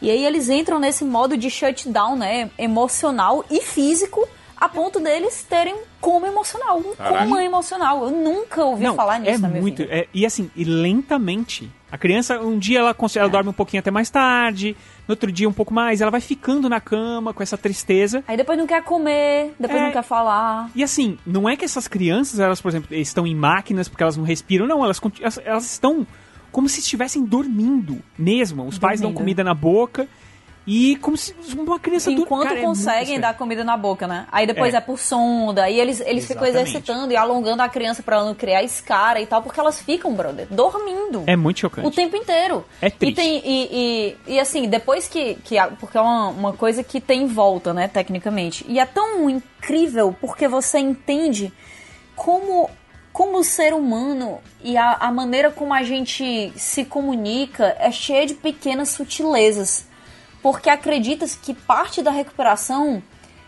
[0.00, 4.28] E aí eles entram nesse modo de shutdown, né, emocional e físico,
[4.60, 7.28] a ponto deles terem um coma emocional, um Caralho.
[7.28, 8.04] coma emocional.
[8.04, 9.82] Eu nunca ouvi Não, falar nisso é na minha muito.
[9.82, 9.94] vida.
[9.94, 11.70] é- e assim, e lentamente.
[11.90, 15.48] A criança, um dia ela, ela dorme um pouquinho até mais tarde, no outro dia
[15.48, 18.22] um pouco mais, ela vai ficando na cama com essa tristeza.
[18.28, 19.84] Aí depois não quer comer, depois É.
[19.86, 20.68] não quer falar.
[20.74, 24.16] E assim, não é que essas crianças, elas, por exemplo, estão em máquinas porque elas
[24.18, 26.06] não respiram, não, elas, elas, elas estão
[26.52, 28.66] como se estivessem dormindo mesmo.
[28.66, 29.18] Os pais dão Dormindo.
[29.18, 30.06] comida na boca
[30.70, 33.22] e como se uma criança Enquanto Cara, é conseguem estranho.
[33.22, 34.26] dar comida na boca, né?
[34.30, 34.76] Aí depois É.
[34.76, 38.34] é, por sonda, aí eles, eles ficam exercitando e alongando a criança pra ela não
[38.34, 41.24] criar escara e tal, porque elas ficam, brother, dormindo.
[41.26, 41.88] É muito chocante.
[41.88, 42.66] O tempo inteiro.
[42.82, 43.18] É triste.
[43.18, 45.36] E, tem, e, e, e, assim, depois que.
[45.36, 48.62] que porque é uma, uma coisa que tem volta, né, tecnicamente.
[48.68, 51.50] E é tão incrível porque você entende
[52.14, 52.68] como,
[53.10, 58.26] como o ser humano e a, a maneira como a gente se comunica é cheia
[58.26, 59.87] de pequenas sutilezas.
[60.42, 63.02] Porque acredita-se que parte da recuperação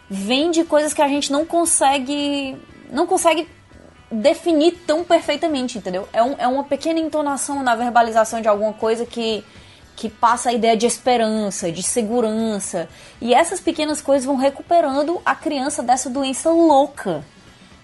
[0.08, 2.56] vem de coisas que a gente não consegue.
[2.90, 3.48] não consegue
[4.10, 6.08] definir tão perfeitamente, entendeu?
[6.12, 9.44] É, um- é uma pequena entonação na verbalização de alguma coisa que,
[9.94, 12.88] que passa a ideia de esperança, de segurança.
[13.20, 17.24] E essas pequenas coisas vão recuperando a criança dessa doença louca.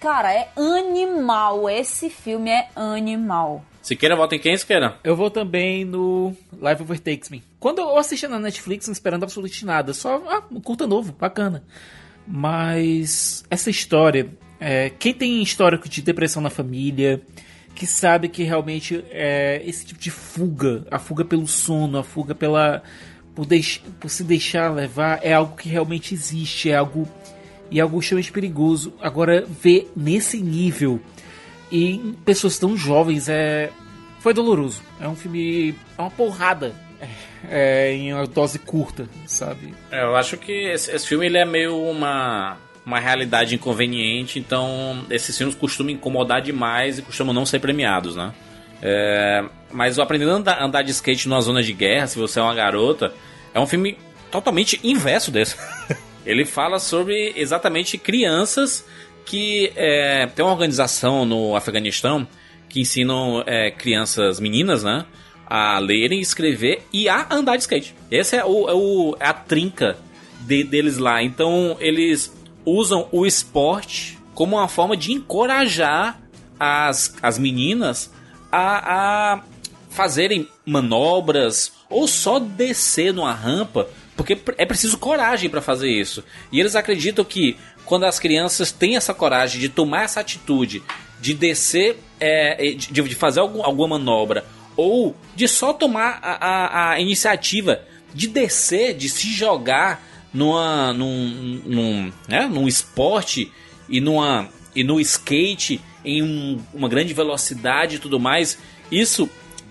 [0.00, 1.70] Cara, é animal.
[1.70, 3.62] Esse filme é animal.
[3.86, 4.98] Siqueira, vota em quem, Siqueira?
[5.04, 7.40] Eu vou também no Live Overtakes Me.
[7.60, 9.94] Quando eu assisti na Netflix, não esperando absolutamente nada.
[9.94, 11.62] Só, ah, um curta novo, bacana.
[12.26, 14.28] Mas essa história,
[14.58, 17.22] é, quem tem histórico de depressão na família,
[17.76, 22.34] que sabe que realmente é esse tipo de fuga, a fuga pelo sono, a fuga
[22.34, 22.82] pela
[23.36, 27.08] por, deix, por se deixar levar, é algo que realmente existe, é algo
[27.70, 28.94] e é algo extremamente perigoso.
[29.00, 31.00] Agora ver nesse nível
[31.70, 33.70] e em pessoas tão jovens é
[34.20, 34.82] foi doloroso.
[35.00, 36.74] É um filme é uma porrada
[37.48, 39.74] é, em uma dose curta, sabe?
[39.90, 45.04] É, eu acho que esse, esse filme ele é meio uma, uma realidade inconveniente, então
[45.10, 48.32] esses filmes costumam incomodar demais e costumam não ser premiados, né?
[48.82, 52.38] É, mas o Aprendendo a andar, andar de skate numa zona de guerra, se você
[52.38, 53.12] é uma garota,
[53.54, 53.98] é um filme
[54.30, 55.56] totalmente inverso desse.
[56.26, 58.84] ele fala sobre exatamente crianças
[59.26, 62.26] que é, tem uma organização no Afeganistão
[62.68, 65.04] que ensinam é, crianças meninas, né?
[65.48, 67.94] A lerem, escrever e a andar de skate.
[68.10, 69.96] Essa é, o, é, o- é a trinca
[70.40, 71.22] de- deles lá.
[71.22, 72.32] Então eles
[72.64, 76.20] usam o esporte como uma forma de encorajar
[76.58, 78.12] as, as meninas
[78.50, 79.40] a, a
[79.90, 86.24] fazerem manobras ou só descer numa rampa, porque é preciso coragem para fazer isso.
[86.50, 87.56] E eles acreditam que
[87.86, 90.82] quando as crianças têm essa coragem de tomar essa atitude,
[91.20, 94.44] de descer, é, de, de fazer algum, alguma manobra,
[94.76, 97.80] ou de só tomar a, a- a iniciativa
[98.12, 103.50] de descer, de se jogar numa, num, num, né, num esporte
[103.88, 108.58] e, numa, e no skate em um- uma grande velocidade e tudo mais,
[108.90, 109.28] isso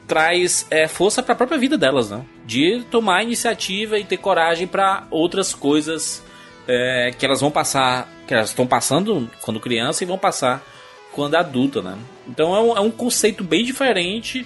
[0.07, 2.23] traz é, força para a própria vida delas, né?
[2.45, 6.21] De tomar iniciativa e ter coragem para outras coisas
[6.67, 10.63] é, que elas vão passar, que elas estão passando quando criança e vão passar
[11.11, 11.97] quando adulta, né?
[12.27, 14.45] Então é um, é um conceito bem diferente,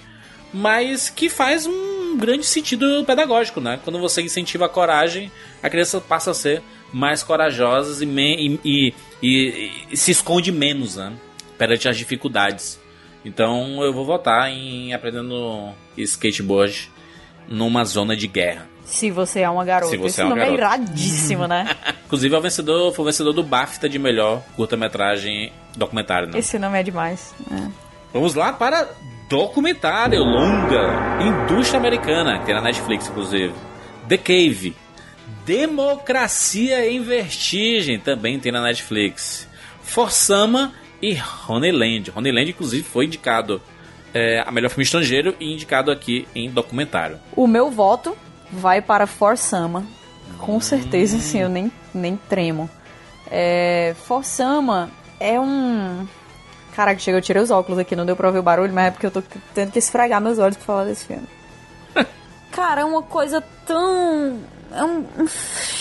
[0.52, 3.80] mas que faz um grande sentido pedagógico, né?
[3.82, 5.30] Quando você incentiva a coragem,
[5.62, 6.62] a criança passa a ser
[6.92, 11.12] mais corajosa e, e- e- e se esconde menos, né?
[11.58, 12.80] Perante as dificuldades.
[13.24, 16.90] Então eu vou votar em aprendendo skateboard
[17.48, 18.69] numa zona de guerra.
[18.90, 19.90] Se você é uma garota.
[19.90, 20.62] Se você Esse é uma nome garota.
[20.62, 21.70] é iradíssimo, né?
[22.06, 26.38] Inclusive é o vencedor, foi o vencedor do BAFTA de melhor curta-metragem documentário, né?
[26.38, 27.32] Esse nome é demais.
[27.50, 27.68] É.
[28.12, 28.88] Vamos lá para
[29.28, 33.54] documentário longa, indústria americana, que tem na Netflix, inclusive.
[34.08, 34.74] The Cave.
[35.46, 39.48] Democracia em Vertigem, também tem na Netflix.
[39.82, 41.16] Forsama e
[41.48, 42.12] Honeyland.
[42.14, 43.62] Honeyland, inclusive, foi indicado
[44.12, 47.20] é, a melhor filme estrangeiro e indicado aqui em documentário.
[47.36, 48.16] O meu voto
[48.52, 49.84] vai para Forsama.
[50.38, 52.68] Com certeza, assim, eu nem, nem tremo.
[53.30, 56.06] É, Forsama é um.
[56.74, 58.90] Caraca, chega, eu tirei os óculos aqui, não deu pra ouvir o barulho, mas é
[58.90, 59.22] porque eu tô
[59.54, 61.26] tendo que esfregar meus olhos pra falar desse filme.
[62.50, 64.38] Cara, é uma coisa tão.
[64.72, 65.04] É um.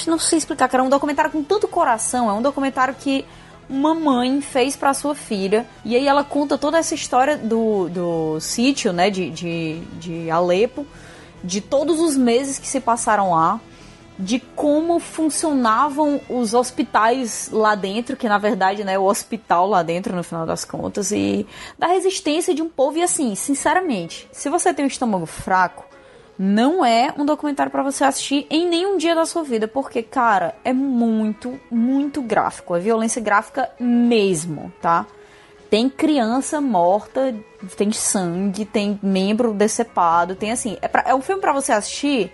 [0.08, 0.84] Não sei explicar, cara.
[0.84, 2.30] É um documentário com tanto coração.
[2.30, 3.24] É um documentário que
[3.70, 5.66] uma mãe fez pra sua filha.
[5.86, 9.10] E aí ela conta toda essa história do, do sítio, né?
[9.10, 10.88] De, de, de Alepo.
[11.44, 13.60] De todos os meses que se passaram lá.
[14.22, 19.82] de como funcionavam os hospitais lá dentro, que na verdade né, é o hospital lá
[19.82, 22.98] dentro no final das contas, e da resistência de um povo.
[22.98, 25.86] E assim, sinceramente, se você tem um estômago fraco,
[26.38, 30.54] não é um documentário para você assistir em nenhum dia da sua vida, porque, cara,
[30.66, 32.76] é muito, muito gráfico.
[32.76, 35.06] É violência gráfica mesmo, tá?
[35.70, 37.36] Tem criança morta,
[37.78, 40.78] tem sangue, tem membro decepado, tem assim.
[40.82, 42.32] É, pra, é um filme para você assistir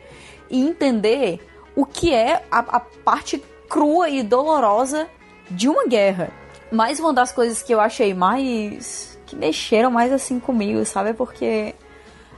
[0.49, 5.07] e entender o que é a, a parte crua e dolorosa
[5.49, 6.31] de uma guerra.
[6.71, 9.19] Mas uma das coisas que eu achei mais.
[9.25, 11.13] que mexeram mais assim comigo, sabe?
[11.13, 11.75] Porque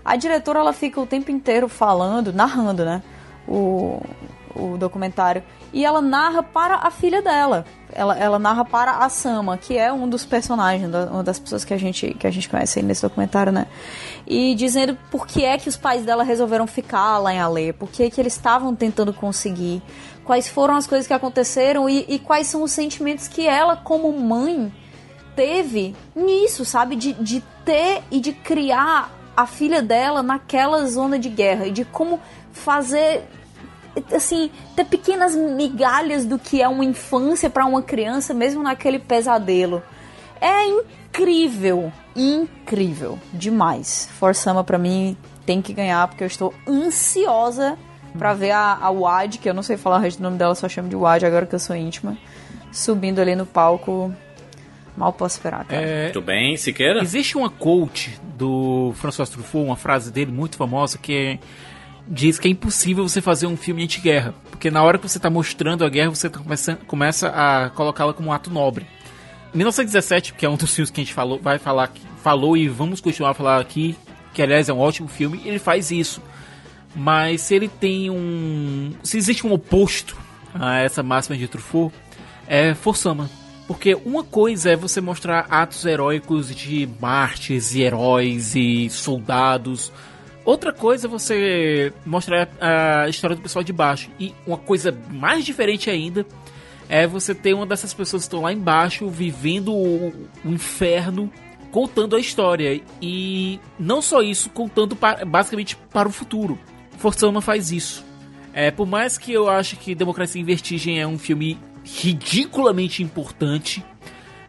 [0.04, 3.04] a diretora ela fica o tempo inteiro falando, narrando, né?
[3.48, 4.02] O,
[4.56, 5.44] o documentário.
[5.72, 7.66] E ela narra para a filha dela.
[7.98, 11.74] Ela, ela narra para a Sama, que é um dos personagens, uma das pessoas que
[11.74, 13.66] a gente, que a gente conhece aí nesse documentário, né?
[14.28, 17.90] E dizendo por que é que os pais dela resolveram ficar lá em Alê, por
[17.90, 19.82] que, é que eles estavam tentando conseguir,
[20.24, 24.14] quais foram as coisas que aconteceram e, e quais são os sentimentos que ela, como
[24.14, 24.72] mãe,
[25.36, 26.96] teve nisso, sabe?
[26.96, 31.84] De, de ter e de criar a filha dela naquela zona de guerra e de
[31.84, 32.20] como
[32.52, 33.24] fazer
[34.12, 39.82] assim ter pequenas migalhas do que é uma infância para uma criança mesmo naquele pesadelo
[40.40, 47.78] é incrível incrível demais Forsama para mim tem que ganhar porque eu estou ansiosa
[48.18, 50.56] para ver a, a Wad que eu não sei falar o resto do nome dela
[50.56, 52.18] só chamo de Wad agora que eu sou íntima
[52.72, 54.14] subindo ali no palco
[54.98, 55.80] Mal posso esperar, cara.
[55.80, 57.04] É, Tudo bem, Siqueira?
[57.04, 61.40] Existe uma quote do François Truffaut, uma frase dele muito famosa, que é,
[62.08, 64.34] diz que é impossível você fazer um filme anti-guerra.
[64.50, 68.14] Porque na hora que você está mostrando a guerra, você tá começa, começa a colocá-la
[68.14, 68.86] como um ato nobre.
[69.54, 71.92] 1917, que é um dos filmes que a gente falou, vai falar,
[72.22, 73.96] falou e vamos continuar a falar aqui,
[74.34, 76.22] que aliás é um ótimo filme, ele faz isso.
[76.96, 78.94] Mas se ele tem um.
[79.04, 80.18] Se existe um oposto
[80.54, 81.94] a essa máxima de Truffaut,
[82.48, 83.30] é Forsama
[83.68, 89.92] porque uma coisa é você mostrar atos heróicos de mártires e heróis e soldados.
[90.48, 94.10] Outra coisa você mostrar a história do pessoal de baixo.
[94.18, 96.26] E uma coisa mais diferente ainda
[96.88, 100.08] é você ter uma dessas pessoas que estão lá embaixo vivendo o,
[100.46, 101.30] o inferno,
[101.70, 102.82] contando a história.
[103.02, 106.58] E não só isso, contando para, basicamente para o futuro.
[106.98, 108.06] Forçama faz isso.
[108.54, 113.84] É, por mais que eu ache que Democracia em Vertigem é um filme ridiculamente importante.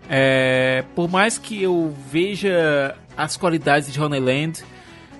[0.09, 4.63] É, por mais que eu veja as qualidades de Honeyland,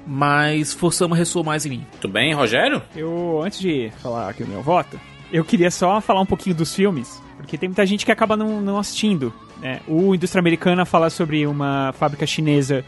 [0.09, 1.87] mas Forçama ressoa mais em mim.
[2.01, 2.83] Tudo bem, Rogério?
[2.97, 4.99] Eu, antes de falar aqui o meu voto,
[5.31, 8.61] eu queria só falar um pouquinho dos filmes, porque tem muita gente que acaba não,
[8.61, 9.33] não assistindo.
[9.61, 9.81] Né?
[9.87, 12.85] O Indústria Americana fala sobre uma fábrica chinesa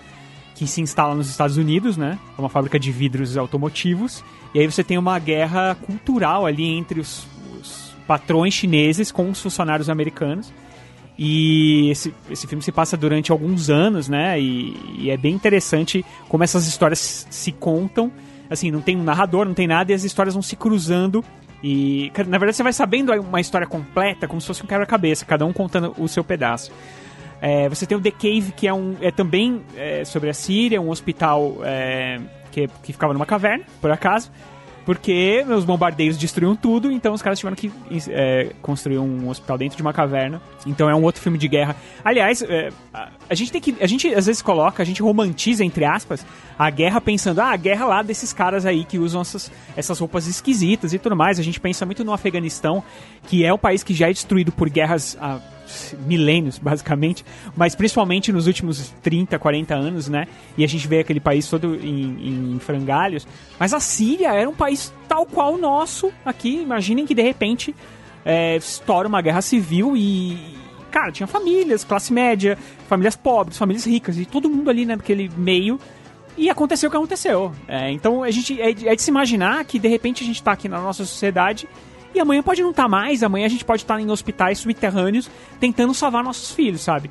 [0.55, 2.19] que se instala nos Estados Unidos, né?
[2.37, 4.23] É uma fábrica de vidros automotivos.
[4.55, 7.27] E aí você tem uma guerra cultural ali entre os,
[8.11, 10.53] patrões chineses com os funcionários americanos.
[11.23, 14.41] E esse, esse filme se passa durante alguns anos, né?
[14.41, 18.11] E, e, é bem interessante como essas histórias se contam.
[18.49, 21.23] Assim, não tem um narrador, não tem nada, e as histórias vão se cruzando.
[21.63, 25.45] E, na verdade, você vai sabendo uma história completa, como se fosse um quebra-cabeça, cada
[25.45, 26.73] um contando o seu pedaço.
[27.43, 30.81] É, você tem o The Cave, que é, um, é também é, sobre a Síria,
[30.81, 32.19] um hospital é,
[32.51, 34.33] que, que ficava numa caverna, por acaso
[34.85, 37.71] porque os bombardeios destruíam tudo, então os caras tiveram que
[38.09, 40.41] é, construir um hospital dentro de uma caverna.
[40.67, 41.77] Então é um outro filme de guerra.
[42.05, 42.71] Aliás, é,
[43.29, 43.77] a gente tem que.
[43.81, 46.25] A gente às vezes coloca, a gente romantiza, entre aspas,
[46.59, 50.27] a guerra pensando, ah, a guerra lá desses caras aí que usam essas, essas roupas
[50.27, 51.39] esquisitas e tudo mais.
[51.39, 52.83] A gente pensa muito no Afeganistão,
[53.27, 55.17] que é um país que já é destruído por guerras.
[55.21, 55.39] Ah,
[56.07, 57.25] milênios, basicamente,
[57.57, 60.27] mas principalmente nos últimos 30, 40 anos, né?
[60.57, 63.27] E a gente vê aquele país todo em, em frangalhos.
[63.59, 66.61] Mas a Síria era um país tal qual o nosso aqui.
[66.61, 67.75] Imaginem que de repente
[68.25, 70.39] é, estoura uma guerra civil e.
[70.91, 72.59] Cara, tinha famílias, classe média,
[72.89, 75.79] famílias pobres, famílias ricas, e todo mundo ali né, naquele meio.
[76.37, 77.53] E aconteceu o que aconteceu.
[77.69, 80.53] É, então a gente é, é de se imaginar que de repente a gente está
[80.53, 81.69] aqui na nossa sociedade
[82.15, 84.59] e amanhã pode não estar tá mais, amanhã a gente pode estar tá em hospitais
[84.59, 87.11] subterrâneos tentando salvar nossos filhos, sabe?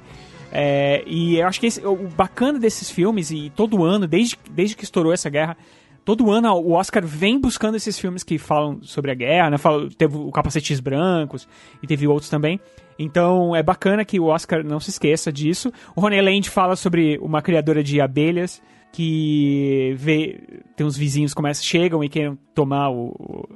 [0.51, 4.75] É, e eu acho que esse, o bacana desses filmes, e todo ano, desde, desde
[4.75, 5.55] que estourou essa guerra,
[6.03, 9.57] todo ano o Oscar vem buscando esses filmes que falam sobre a guerra, né?
[9.57, 11.47] Fala, teve o Capacetes Brancos
[11.83, 12.59] e teve outros também.
[12.97, 15.71] Então é bacana que o Oscar não se esqueça disso.
[15.95, 20.41] O Ronnie Land fala sobre uma criadora de abelhas que vê,
[20.75, 23.47] tem uns vizinhos começam, chegam e querem tomar o,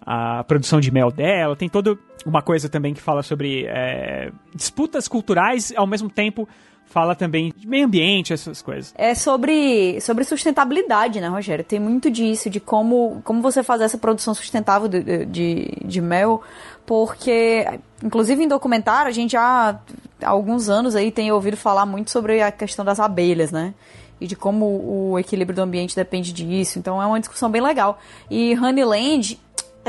[0.00, 1.56] a produção de mel dela.
[1.56, 6.48] Tem toda uma coisa também que fala sobre é, disputas culturais, ao mesmo tempo
[6.90, 8.92] fala também de meio ambiente, essas coisas.
[8.98, 11.64] É sobre, sobre sustentabilidade, né, Rogério?
[11.64, 16.42] Tem muito disso, de como, como você fazer essa produção sustentável de, de, de mel,
[16.84, 17.64] porque,
[18.02, 19.78] inclusive em documentário, a gente já
[20.20, 23.72] há alguns anos aí tem ouvido falar muito sobre a questão das abelhas, né?
[24.20, 24.66] E de como
[25.12, 26.78] o equilíbrio do ambiente depende disso.
[26.78, 27.98] Então é uma discussão bem legal.
[28.28, 29.38] E Honeyland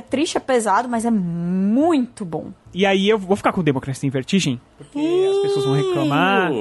[0.01, 2.51] é triste, é pesado, mas é muito bom.
[2.73, 6.51] E aí eu vou ficar com Democracia em Vertigem, porque as pessoas vão reclamar,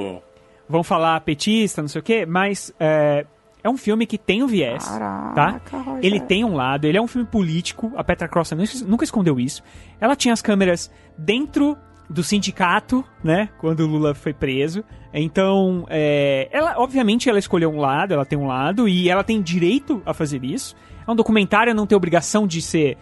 [0.69, 3.25] vão falar petista, não sei o quê, mas é,
[3.63, 5.77] é um filme que tem um viés, Caraca, tá?
[5.77, 6.05] Rogério.
[6.05, 9.39] Ele tem um lado, ele é um filme político, a Petra Cross nunca, nunca escondeu
[9.39, 9.63] isso.
[9.99, 11.77] Ela tinha as câmeras dentro
[12.09, 14.83] do sindicato, né, quando o Lula foi preso.
[15.13, 19.41] Então, é, ela, obviamente, ela escolheu um lado, ela tem um lado, e ela tem
[19.41, 20.75] direito a fazer isso.
[21.07, 22.97] É um documentário, não tem obrigação de ser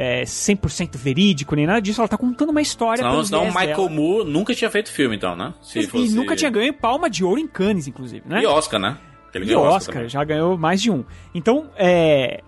[0.00, 2.00] é, 100% verídico, nem nada disso.
[2.00, 3.90] Ela tá contando uma história Senão, o Michael dela.
[3.90, 5.52] Moore nunca tinha feito filme, então, né?
[5.60, 8.42] Se E fosse- nunca tinha ganho palma de ouro em Cannes, inclusive, né?
[8.42, 8.96] E Oscar, né?
[9.34, 10.08] Ele E ganhou Oscar, também.
[10.08, 11.04] já ganhou mais de um.
[11.34, 12.42] Então, é.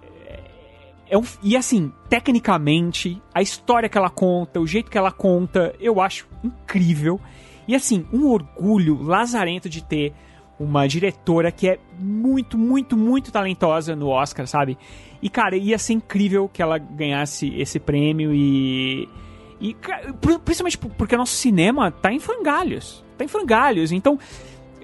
[1.09, 5.75] é um- e assim, tecnicamente, a história que ela conta, o jeito que ela conta,
[5.81, 7.21] eu acho incrível.
[7.67, 10.13] E assim, um orgulho lazarento de ter
[10.59, 14.77] uma diretora que é muito, muito, muito talentosa no Oscar, sabe?
[15.23, 19.09] E cara, ia ser incrível que ela ganhasse esse prêmio e.
[19.61, 19.77] E,
[20.43, 23.05] principalmente por- porque o nosso cinema tá em frangalhos.
[23.19, 23.93] Tá em frangalhos.
[23.93, 24.19] Então,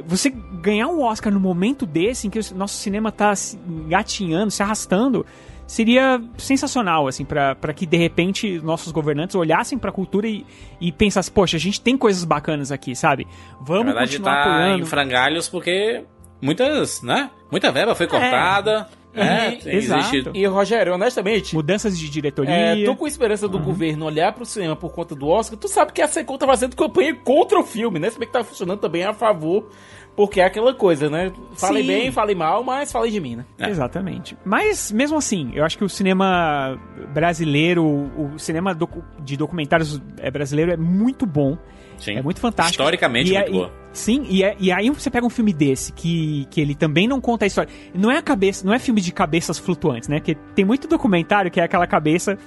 [0.07, 0.29] você
[0.61, 3.59] ganhar um Oscar no momento desse, em que o nosso cinema tá se
[3.89, 5.25] gatinhando, se arrastando,
[5.67, 10.45] seria sensacional, assim, pra pra que de repente nossos governantes olhassem pra cultura e,
[10.79, 13.27] e pensassem, poxa, a gente tem coisas bacanas aqui, sabe?
[13.63, 14.83] Vamos Na verdade, continuar tá apoiando.
[14.83, 16.05] em frangalhos porque
[16.43, 17.31] muitas, né?
[17.51, 18.81] Muita verba foi cortada.
[18.81, 18.87] né?
[19.17, 20.31] É, Tem- exato.
[20.35, 22.51] E, Rogério, honestamente, Mudanças de diretoria.
[22.51, 25.59] é, tô com esperança do governo olhar pro cinema por conta do Oscar.
[25.59, 28.11] Tu sabe que a Secom tá fazendo campanha contra o filme, né?
[28.11, 29.69] Se bem que tá funcionando também a favor,
[30.15, 31.33] porque é aquela coisa, né?
[31.55, 31.89] Falei Sim.
[31.89, 33.45] bem, falei mal, mas falei de mim, né?
[33.59, 33.69] É.
[33.69, 34.37] Exatamente.
[34.45, 36.79] Mas, mesmo assim, eu acho que o cinema
[37.13, 38.77] brasileiro, o cinema
[39.23, 41.57] de documentários é, brasileiro é muito bom.
[41.99, 42.17] Sim.
[42.17, 42.83] É muito fantástico.
[42.83, 43.73] Historicamente, E é- muito boa.
[43.93, 47.07] e- sim, e, é- e aí você pega um filme desse, que, que ele também
[47.09, 47.71] não conta a história.
[47.95, 50.19] Não é a cabeça, não é filme de cabeças flutuantes, né?
[50.19, 52.39] Porque tem muito documentário que é aquela cabeça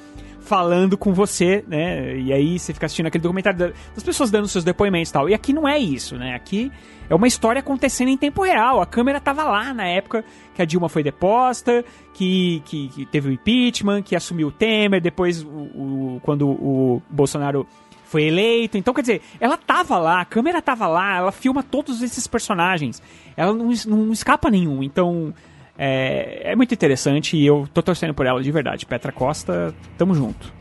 [0.42, 2.18] falando com você, né?
[2.18, 5.30] E aí você fica assistindo aquele documentário da- das pessoas dando seus depoimentos e tal.
[5.30, 6.34] E aqui não é isso, né?
[6.34, 6.72] Aqui
[7.10, 8.82] é uma história acontecendo em tempo real.
[8.82, 10.24] A câmera tava lá na época
[10.56, 11.84] que a Dilma foi deposta,
[12.14, 17.02] que, que, que teve o impeachment, que assumiu o Temer, depois o, o- quando o
[17.10, 17.68] Bolsonaro
[18.10, 18.78] foi eleito.
[18.78, 23.02] Então, quer dizer, ela tava lá, a câmera tava lá, ela filma todos esses personagens.
[23.38, 24.84] Ela não, não escapa nenhum.
[24.84, 25.34] Então,
[25.78, 28.86] é, é muito interessante e eu tô torcendo por ela de verdade.
[28.86, 30.52] Petra Costa, tamo junto.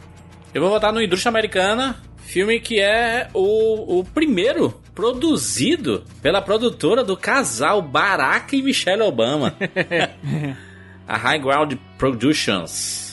[0.53, 7.03] Eu vou votar no Indústria Americana, filme que é o, o primeiro produzido pela produtora
[7.03, 9.55] do casal Barack e Michelle Obama.
[11.09, 13.08] a High Ground Productions.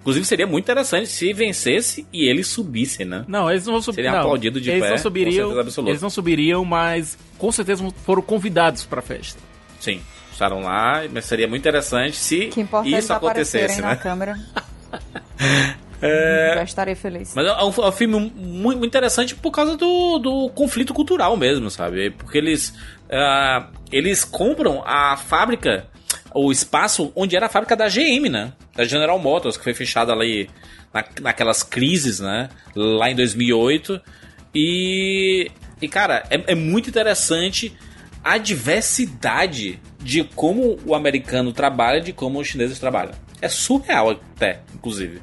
[0.00, 3.24] Inclusive seria muito interessante se vencesse e eles subissem, né?
[3.28, 3.96] Não, eles não vão subir.
[3.96, 5.32] Seria não, aplaudido de eles pé, não com subiriam.
[5.46, 5.90] certeza absoluta.
[5.90, 9.38] Eles não subiriam, mas com certeza foram convidados pra festa.
[9.78, 10.00] Sim,
[10.32, 13.94] estaram lá, mas seria muito interessante se Que importa é eles isso acontecesse, aparecerem na
[13.94, 13.96] né?
[13.96, 14.38] câmera.
[16.54, 17.34] Já estarei feliz.
[17.34, 21.36] Mas é um, é um filme muito, muito interessante por causa do, do conflito cultural
[21.36, 22.10] mesmo, sabe?
[22.10, 22.74] Porque eles,
[23.10, 25.86] ah, eles compram a fábrica,
[26.34, 28.52] o espaço onde era a fábrica da GM, né?
[28.80, 30.48] Da General Motors, que foi fechada ali
[30.90, 32.48] na, naquelas crises, né?
[32.74, 34.00] Lá em 2008.
[34.54, 35.50] E,
[35.82, 37.76] e cara, é, é muito interessante
[38.24, 43.12] a diversidade de como o americano trabalha, de como os chineses trabalham.
[43.42, 45.20] É surreal até, inclusive.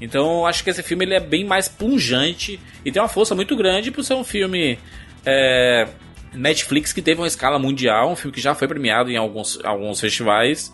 [0.00, 3.56] Então acho que esse filme ele é bem mais punjante e tem uma força muito
[3.56, 4.78] grande por ser um filme
[5.26, 5.88] é,
[6.32, 9.98] Netflix que teve uma escala mundial, um filme que já foi premiado em alguns, alguns
[9.98, 10.72] festivais.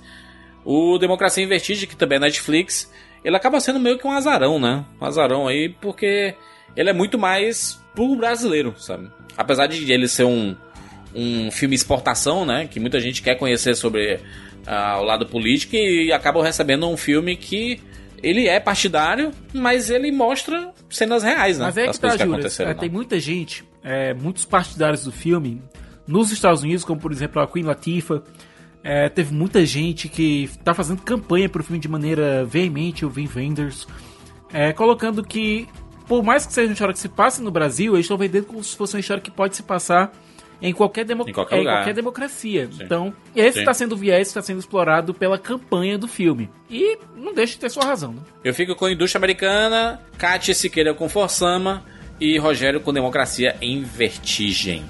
[0.66, 2.92] O Democracia em Vertigem, que também é Netflix,
[3.24, 4.84] ele acaba sendo meio que um azarão, né?
[5.00, 6.34] Um azarão aí, porque
[6.76, 9.08] ele é muito mais pro brasileiro, sabe?
[9.36, 10.56] Apesar de ele ser um,
[11.14, 12.66] um filme exportação, né?
[12.66, 14.18] Que muita gente quer conhecer sobre
[14.66, 17.80] ah, o lado político e acabam recebendo um filme que
[18.20, 21.66] ele é partidário, mas ele mostra cenas reais, né?
[21.66, 22.38] Mas é das que tá, coisas que Júlia.
[22.38, 22.70] aconteceram.
[22.70, 22.80] é, lá.
[22.80, 25.62] tem muita gente, é, muitos partidários do filme,
[26.08, 28.20] nos Estados Unidos, como por exemplo a Queen Latifah,
[28.88, 33.28] é, teve muita gente que tá fazendo campanha pro filme de maneira veemente, o Vin
[33.34, 33.84] Wenders,
[34.52, 35.66] é, colocando que,
[36.06, 38.62] por mais que seja uma história que se passe no Brasil, eles estão vendendo como
[38.62, 40.12] se fosse uma história que pode se passar
[40.62, 41.76] em qualquer, demo- Em qualquer é, lugar.
[41.78, 42.70] qualquer democracia.
[42.80, 43.58] Então, esse Sim.
[43.58, 46.48] está sendo viés está sendo explorado pela campanha do filme.
[46.70, 48.20] E não deixa de ter sua razão, né?
[48.44, 51.84] Eu fico com Indústria Americana, Kátia Siqueira com Forsama
[52.20, 54.82] e Rogério com Democracia em Vertigem.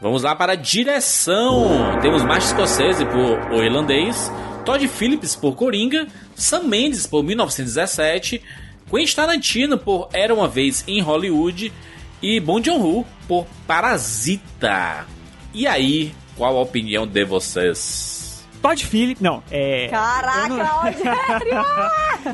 [0.00, 1.98] Vamos lá para a direção.
[2.00, 4.32] Temos Martin Scorsese por O Irlandês,
[4.64, 8.40] Todd Phillips por Coringa, Sam Mendes por 1917,
[8.90, 11.70] Quentin Tarantino por Era Uma Vez em Hollywood
[12.22, 15.06] e Bong Joon-ho por Parasita.
[15.52, 18.19] E aí, qual a opinião de vocês?
[18.60, 19.88] Todd Phillips, não, é...
[19.88, 21.64] Caraca, Rogério!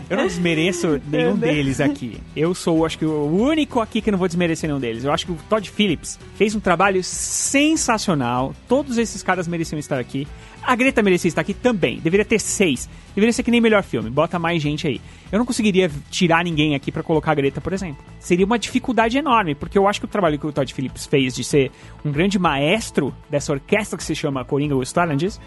[0.11, 2.21] Eu não desmereço nenhum deles aqui.
[2.35, 5.05] Eu sou, acho que, o único aqui que não vou desmerecer nenhum deles.
[5.05, 8.55] Eu acho que o Todd Phillips fez um trabalho sensacional.
[8.67, 10.27] Todos esses caras mereciam estar aqui.
[10.63, 12.01] A Greta merecia estar aqui também.
[12.01, 12.89] Deveria ter seis.
[13.15, 14.11] Deveria ser que nem melhor filme.
[14.11, 15.01] Bota mais gente aí.
[15.31, 18.05] Eu não conseguiria tirar ninguém aqui pra colocar a Greta, por exemplo.
[18.19, 21.37] Seria uma dificuldade enorme, porque eu acho que o trabalho que o Todd Phillips fez
[21.37, 21.71] de ser
[22.05, 25.41] um grande maestro dessa orquestra que se chama Coringa West Islands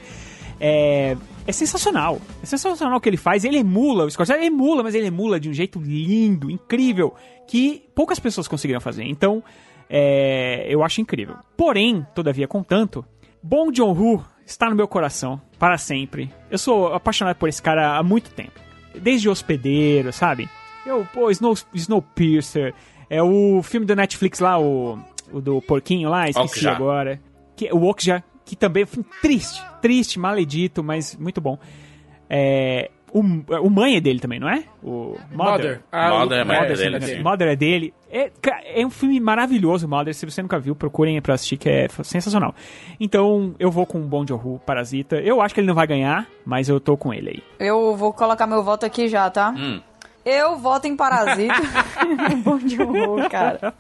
[0.60, 1.16] é,
[1.48, 2.20] é sensacional.
[2.44, 3.44] É sensacional o que ele faz.
[3.44, 7.14] Ele emula, o Scorsese emula, mas ele emula de um jeito lindo, incrível,
[7.48, 9.04] que poucas pessoas conseguiram fazer.
[9.04, 9.44] Então,
[9.90, 11.36] é, eu acho incrível.
[11.58, 13.04] Porém, todavia, contanto,
[13.42, 16.32] Bong Joon-ho está no meu coração para sempre.
[16.50, 18.60] Eu sou apaixonado por esse cara há muito tempo.
[18.96, 20.50] Desde Hospedeiro, sabe?
[20.86, 22.74] Eu, pô, Snow, Snowpiercer,
[23.10, 25.00] é o filme da Netflix lá, o,
[25.32, 26.72] o do porquinho lá, esqueci Okja.
[26.72, 27.22] agora.
[27.56, 31.58] Que, o Okja, que também é um filme triste, triste, maledito, mas muito bom.
[32.30, 34.64] É, o, o mãe é dele também, não é?
[34.84, 35.82] O Mother.
[35.92, 37.24] Ah, Mother é o- Mother, dele, sim, sim.
[37.24, 37.94] Mother é dele.
[38.12, 38.32] É,
[38.76, 40.14] é um filme maravilhoso, Mother.
[40.14, 42.54] Se você nunca viu, procurem pra assistir, que é sensacional.
[43.00, 45.16] Então, eu vou com o Bon Joon-ho, Parasita.
[45.18, 47.44] Eu acho que ele não vai ganhar, mas eu tô com ele aí.
[47.60, 49.52] Eu vou colocar meu voto aqui já, tá?
[49.58, 49.82] Hum.
[50.26, 51.54] Eu voto em Parasita.
[52.44, 53.74] Bom de horror, cara.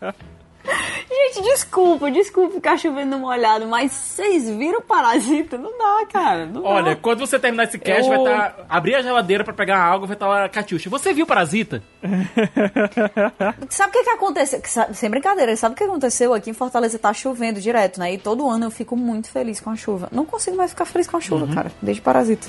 [1.09, 5.57] Gente, desculpa, desculpa ficar chovendo molhado, mas vocês viram Parasita?
[5.57, 6.45] Não dá, cara.
[6.45, 7.01] Não Olha, dá.
[7.01, 8.65] quando você terminar esse cast, Eu- vai estar.
[8.69, 10.89] abrir a geladeira pra pegar algo, vai estar lá, Catiuxa.
[10.89, 11.81] Você viu Parasita?
[13.69, 14.61] Sabe o que que aconteceu?
[14.93, 16.33] Sem brincadeira, sabe o que aconteceu?
[16.33, 18.13] Aqui em Fortaleza tá chovendo direto, né?
[18.13, 20.09] E todo ano eu fico muito feliz com a chuva.
[20.11, 21.71] Não consigo mais ficar feliz com a chuva, cara.
[21.81, 22.47] Desde Parasita.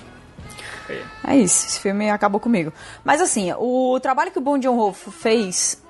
[1.26, 2.72] É isso, esse filme acabou comigo.
[3.04, 5.89] Mas assim, o trabalho que o Bong Joon-ho fez, é,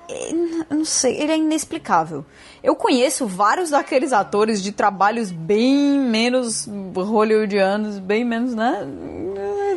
[0.69, 2.25] não sei, ele é inexplicável.
[2.63, 8.85] Eu conheço vários daqueles atores de trabalhos bem menos hollywoodianos, bem menos, né,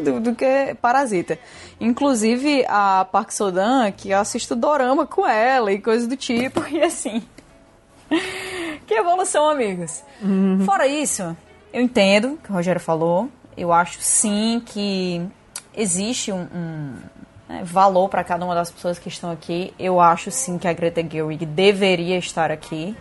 [0.04, 1.38] do, do que Parasita.
[1.80, 6.82] Inclusive a Park Sodan, que eu assisto dorama com ela e coisas do tipo, e
[6.82, 7.22] assim...
[8.86, 10.04] Que evolução, amigos.
[10.64, 11.36] Fora isso,
[11.72, 13.28] eu entendo o que o Rogério falou.
[13.56, 15.26] Eu acho sim que
[15.76, 16.94] existe um, um,
[17.62, 19.72] valor para cada uma das pessoas que estão aqui.
[19.78, 22.96] Eu acho sim que a Greta Gerwig deveria estar aqui.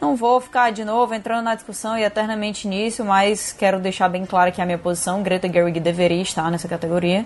[0.00, 4.26] Não vou ficar de novo entrando na discussão e eternamente nisso, mas quero deixar bem
[4.26, 7.24] claro que a minha posição, Greta Gerwig deveria estar nessa categoria.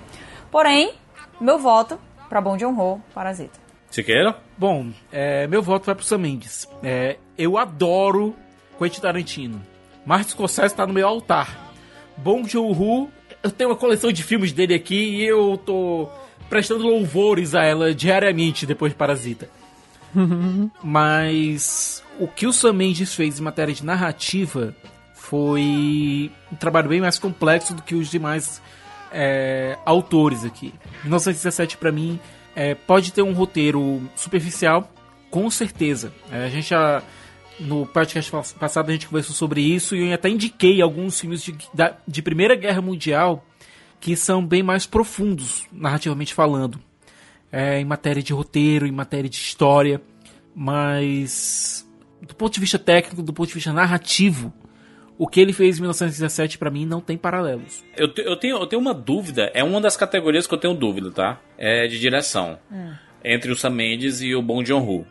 [0.50, 0.94] Porém,
[1.40, 1.98] meu voto
[2.28, 3.58] para Bom Joon-ho, Parasita.
[3.90, 4.36] Siqueira?
[4.56, 6.68] Bom, é, meu voto vai pro Sam Mendes.
[6.82, 8.36] É, eu adoro
[8.78, 9.62] Quentin Tarantino.
[10.04, 11.72] Martin Scorsese tá no meu altar.
[12.16, 13.08] Bong Joon-ho,
[13.42, 16.08] eu tenho uma coleção de filmes dele aqui e eu tô
[16.48, 19.48] prestando louvores a ela diariamente depois de Parasita.
[20.82, 24.74] Mas o que o Sam Mendes fez em matéria de narrativa
[25.14, 28.62] foi um trabalho bem mais complexo do que os demais
[29.12, 30.72] é, autores aqui.
[31.02, 32.18] 1917 pra mim
[32.56, 34.90] é, pode ter um roteiro superficial,
[35.30, 36.12] com certeza.
[36.32, 37.02] É, a gente já
[37.60, 41.42] no podcast pas- passado a gente conversou sobre isso e eu até indiquei alguns filmes
[41.42, 43.44] de, da- de Primeira Guerra Mundial
[44.00, 46.78] que são bem mais profundos, narrativamente falando,
[47.50, 50.00] É, em matéria de roteiro, em matéria de história,
[50.54, 51.86] mas
[52.20, 54.52] do ponto de vista técnico, do ponto de vista narrativo,
[55.16, 57.82] o que ele fez em 1917 pra mim não tem paralelos.
[57.96, 60.74] Eu, te- eu, tenho, eu tenho uma dúvida, é uma das categorias que eu tenho
[60.74, 61.40] dúvida, tá?
[61.56, 62.58] É de direção.
[63.24, 65.06] Entre o Sam Mendes e o Bong Joon-ho.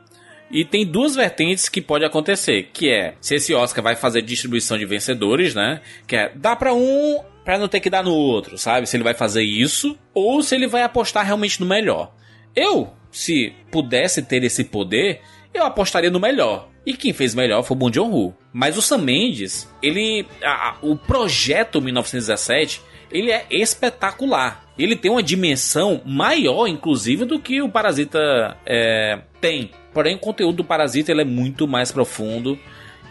[0.49, 4.77] E tem duas vertentes que pode acontecer, que é se esse Oscar vai fazer distribuição
[4.77, 5.81] de vencedores, né?
[6.07, 8.85] Que é dá pra um pra não ter que dar no outro, sabe?
[8.87, 12.13] Se ele vai fazer isso ou se ele vai apostar realmente no melhor.
[12.53, 15.21] Eu, se pudesse ter esse poder,
[15.53, 16.67] eu apostaria no melhor.
[16.85, 18.35] E quem fez melhor foi o Bong Joon-ho.
[18.51, 24.65] Mas o Sam Mendes, ele, a- a- o projeto 1917, ele é espetacular.
[24.77, 29.71] Ele tem uma dimensão maior, inclusive, do que o Parasita é, tem.
[29.93, 32.59] Porém, o conteúdo do Parasita ele é muito mais profundo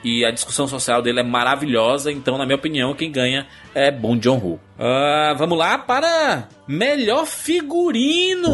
[0.04, 2.10] e a discussão social dele é maravilhosa.
[2.12, 4.60] Então, na minha opinião, quem ganha é Bong Joon-ho.
[4.78, 8.50] Ah, vamos lá para melhor figurino: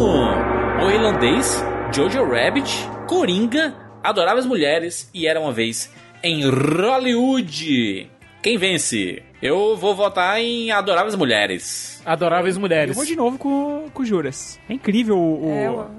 [0.85, 1.63] O Irlandês,
[1.95, 2.71] Jojo Rabbit,
[3.09, 8.11] Coringa, Adoráveis Mulheres e Era uma Vez em Hollywood.
[8.43, 9.23] Quem vence?
[9.41, 12.01] Eu vou votar em Adoráveis Mulheres.
[12.05, 12.95] Adoráveis Eu Mulheres.
[12.97, 14.59] vou de novo com, com o Juras.
[14.69, 15.91] É incrível o, É, eu-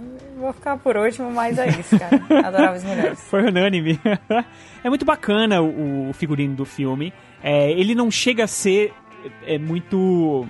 [0.43, 2.21] vou ficar por último, mas é isso, cara.
[2.47, 3.19] Adoráveis mulheres.
[3.29, 3.99] Foi unânime.
[4.83, 7.13] é muito bacana o, o figurino do filme.
[7.41, 8.93] É, ele não chega a ser
[9.45, 10.45] é, muito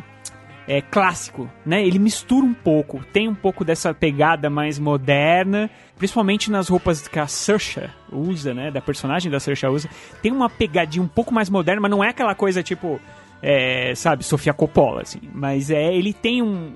[0.68, 1.86] é, clássico, né?
[1.86, 7.20] Ele mistura um pouco, tem um pouco dessa pegada mais moderna, principalmente nas roupas que
[7.20, 8.72] a Saoirse usa, né?
[8.72, 9.90] Da personagem da Saoirse usa.
[10.22, 13.00] Tem uma pegadinha um pouco mais moderna, mas não é aquela coisa tipo,
[13.42, 15.20] é, sabe, Sofia Coppola, assim.
[15.34, 16.72] Mas é, ele tem um,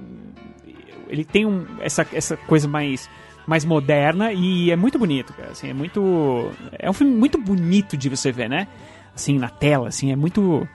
[1.09, 3.09] ele tem um, essa, essa coisa mais
[3.45, 5.51] mais moderna e é muito bonito, cara.
[5.51, 8.67] Assim, é muito é um filme muito bonito de você ver, né?
[9.15, 10.67] Assim na tela, assim, é muito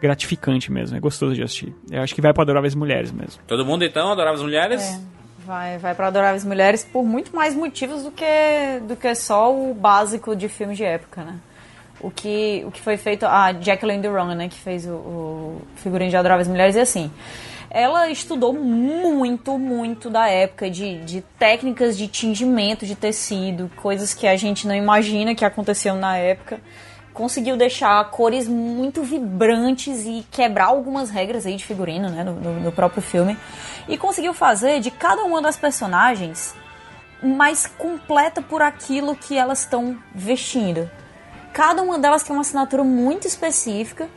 [0.00, 1.74] gratificante mesmo, é gostoso de assistir.
[1.90, 3.42] Eu acho que vai para Adoráveis Mulheres mesmo.
[3.46, 4.82] Todo mundo então, Adoráveis Mulheres?
[4.82, 5.00] É,
[5.44, 9.74] vai, vai pra Adoráveis Mulheres por muito mais motivos do que, do que só o
[9.74, 11.38] básico de filmes de época, né?
[12.00, 16.08] O que, o que foi feito, a Jacqueline Duran, né, que fez o, o figurino
[16.08, 17.10] de Adoráveis Mulheres, e assim,
[17.70, 24.26] ela estudou muito, muito da época de, de técnicas de tingimento de tecido, coisas que
[24.26, 26.60] a gente não imagina que aconteciam na época
[27.18, 32.60] conseguiu deixar cores muito vibrantes e quebrar algumas regras aí de figurino, né, no, no,
[32.60, 33.36] no próprio filme.
[33.88, 36.54] E conseguiu fazer de cada uma das personagens
[37.20, 40.88] mais completa por aquilo que elas estão vestindo.
[41.52, 44.08] Cada uma delas tem uma assinatura muito específica,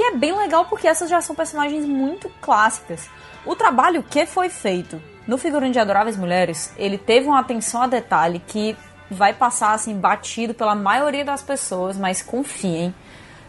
[0.00, 3.06] que é bem legal porque essas já são personagens muito clássicas.
[3.44, 7.86] O trabalho que foi feito no figurino de Adoráveis Mulheres, ele teve uma atenção a
[7.86, 8.74] detalhe que
[9.10, 12.94] vai passar assim batido pela maioria das pessoas, mas confiem,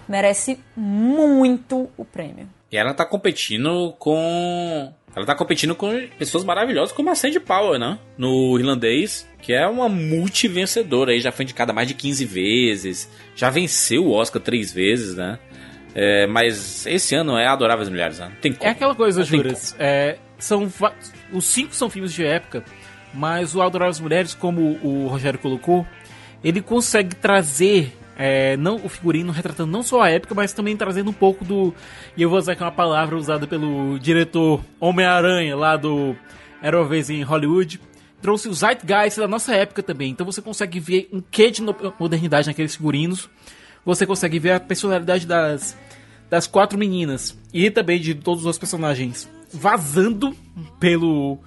[0.10, 2.50] merece muito o prêmio.
[2.70, 4.94] E ela tá competindo com.
[5.16, 7.98] Ela tá competindo com pessoas maravilhosas como a Sandy Power, né?
[8.18, 13.50] No irlandês, que é uma multivencedora aí, já foi indicada mais de 15 vezes, já
[13.50, 15.40] venceu o Oscar três vezes, né?
[15.94, 18.32] É, mas esse ano é Adoráveis Mulheres, né?
[18.42, 18.68] Tem como.
[18.68, 19.76] É aquela coisa, Juras.
[19.78, 20.72] É, são
[21.32, 22.64] os cinco são filmes de época,
[23.14, 25.86] mas o Adoráveis Mulheres, como o Rogério colocou,
[26.44, 31.10] ele consegue trazer é, não o figurino retratando não só a época, mas também trazendo
[31.10, 31.74] um pouco do.
[32.16, 36.16] E eu vou usar aqui uma palavra usada pelo diretor Homem-Aranha lá do
[36.62, 37.80] Era uma vez em Hollywood.
[38.22, 40.12] Trouxe o Zeitgeist da nossa época também.
[40.12, 41.64] Então você consegue ver um quê de
[42.00, 43.28] modernidade naqueles figurinos.
[43.86, 45.76] Você consegue ver a personalidade das,
[46.30, 50.36] das quatro meninas e também de todos os personagens vazando
[50.80, 51.38] pelo,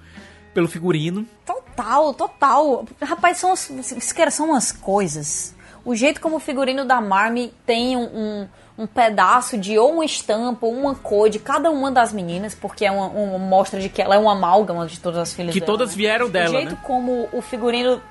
[0.53, 1.25] pelo figurino.
[1.45, 2.85] Total, total.
[3.01, 5.55] Rapaz, são, as- esquece, são umas coisas.
[5.83, 8.47] O jeito como o figurino da Marmy tem um, um,
[8.79, 12.85] um pedaço de ou uma estampa ou uma cor de cada uma das meninas, porque
[12.85, 15.59] é uma, uma mostra de que ela é uma amálgama de todas as filhas Que
[15.59, 15.95] dela, todas né?
[15.95, 16.79] vieram dela, O jeito né?
[16.83, 18.01] como o figurino...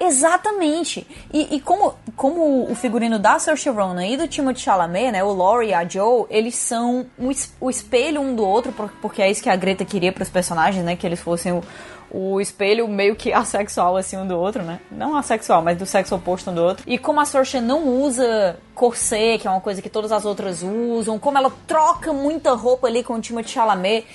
[0.00, 1.06] Exatamente.
[1.32, 5.32] E, e como, como o figurino da Saoirse Ronan e do Timothée Chalamet, né, o
[5.32, 7.30] Laurie e a Joe, eles são um
[7.60, 10.28] o espelho um do outro, por- porque é isso que a Greta queria para os
[10.28, 11.62] personagens, né, que eles fossem o,
[12.10, 14.80] o espelho meio que assexual assim um do outro, né?
[14.90, 16.84] Não assexual, mas do sexo oposto um do outro.
[16.86, 20.62] E como a Saoirse não usa corset, que é uma coisa que todas as outras
[20.62, 24.06] usam, como ela troca muita roupa ali com o Timothée Chalamet,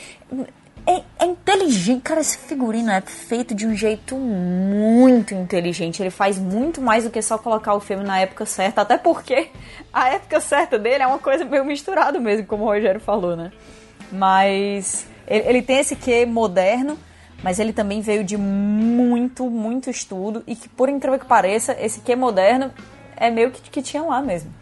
[0.85, 2.21] é, é inteligente, cara.
[2.21, 6.01] Esse figurino é feito de um jeito muito inteligente.
[6.01, 9.49] Ele faz muito mais do que só colocar o filme na época certa, até porque
[9.91, 13.51] a época certa dele é uma coisa meio misturada mesmo, como o Rogério falou, né?
[14.11, 16.97] Mas ele, ele tem esse quê moderno,
[17.41, 22.01] mas ele também veio de muito, muito estudo e que, por incrível que pareça, esse
[22.01, 22.71] quê moderno
[23.15, 24.53] é meio que, que tinha lá mesmo.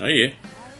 [0.00, 0.34] Aí.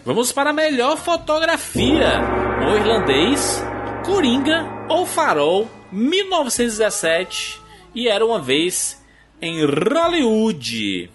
[0.04, 2.20] Vamos para a melhor fotografia.
[2.60, 3.64] O irlandês,
[4.04, 7.60] Coringa ou Farol, 1917.
[7.94, 9.02] E era uma vez
[9.40, 11.10] em Hollywood.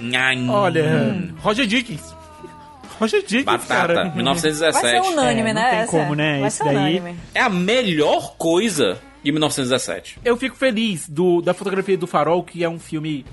[0.00, 0.50] Nhan.
[0.50, 2.14] Olha, Roger Dickens.
[2.98, 4.04] Roger Dickens, Batata, cara.
[4.16, 4.82] 1917.
[4.82, 5.70] Vai ser unânime, É, não né?
[5.70, 6.16] tem Essa como, é.
[6.16, 6.38] né?
[6.38, 7.16] Vai Esse daí- unânime.
[7.34, 10.18] É a melhor coisa de 1917.
[10.24, 13.24] Eu fico feliz do, da fotografia do Farol, que é um filme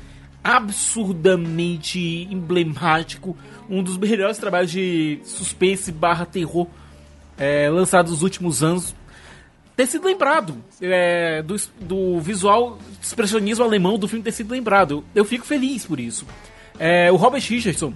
[0.44, 3.36] absurdamente emblemático,
[3.70, 6.68] um dos melhores trabalhos de suspense barra terror
[7.38, 8.96] é, lançados nos últimos anos.
[9.80, 15.06] Ter sido lembrado é, do, do visual expressionismo alemão do filme ter sido lembrado.
[15.16, 16.28] Eu fico feliz por isso.
[16.78, 17.94] É, o Robert Richardson,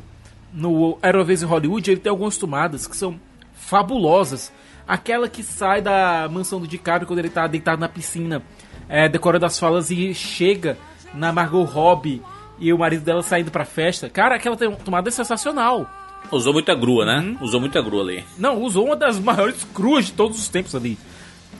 [0.53, 3.19] no Era uma Vez em Hollywood, ele tem algumas tomadas que são
[3.53, 4.49] fabulosas.
[4.87, 8.41] Aquela que sai da mansão do DiCaprio quando ele tá deitado na piscina,
[8.87, 10.77] é, decorando as falas e chega
[11.13, 12.21] na Margot Robbie
[12.59, 14.09] e o marido dela saindo pra festa.
[14.09, 15.85] Cara, aquela tomada é sensacional.
[16.31, 17.19] Usou muita grua, né?
[17.19, 17.37] Uhum.
[17.41, 18.23] Usou muita grua ali.
[18.37, 20.97] Não, usou uma das maiores cruas de todos os tempos ali.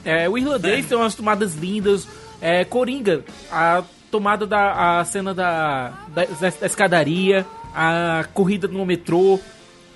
[0.06, 2.08] É, o irlandês tem umas tomadas lindas.
[2.42, 9.40] É, Coringa, a tomada da a cena da, da, da escadaria, a corrida no metrô,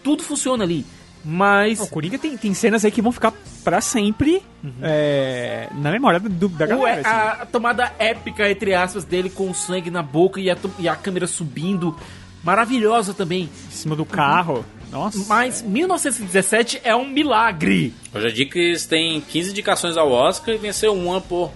[0.04, 0.86] tudo funciona ali.
[1.26, 1.80] Mas.
[1.82, 4.42] O Coringa tem, tem cenas aí que vão ficar pra sempre
[4.82, 7.02] é, na memória do, da o- galera.
[7.02, 7.42] assim.
[7.42, 10.96] a, tomada épica, entre aspas, dele com o sangue na boca e a, e a
[10.96, 11.96] câmera subindo.
[12.44, 13.50] Maravilhosa também.
[13.68, 14.64] Em cima do carro.
[14.92, 15.24] Nossa.
[15.28, 17.94] Mas 1917 é um milagre.
[18.14, 21.52] Roger Dickens tem 15 indicações ao Oscar e venceu uma por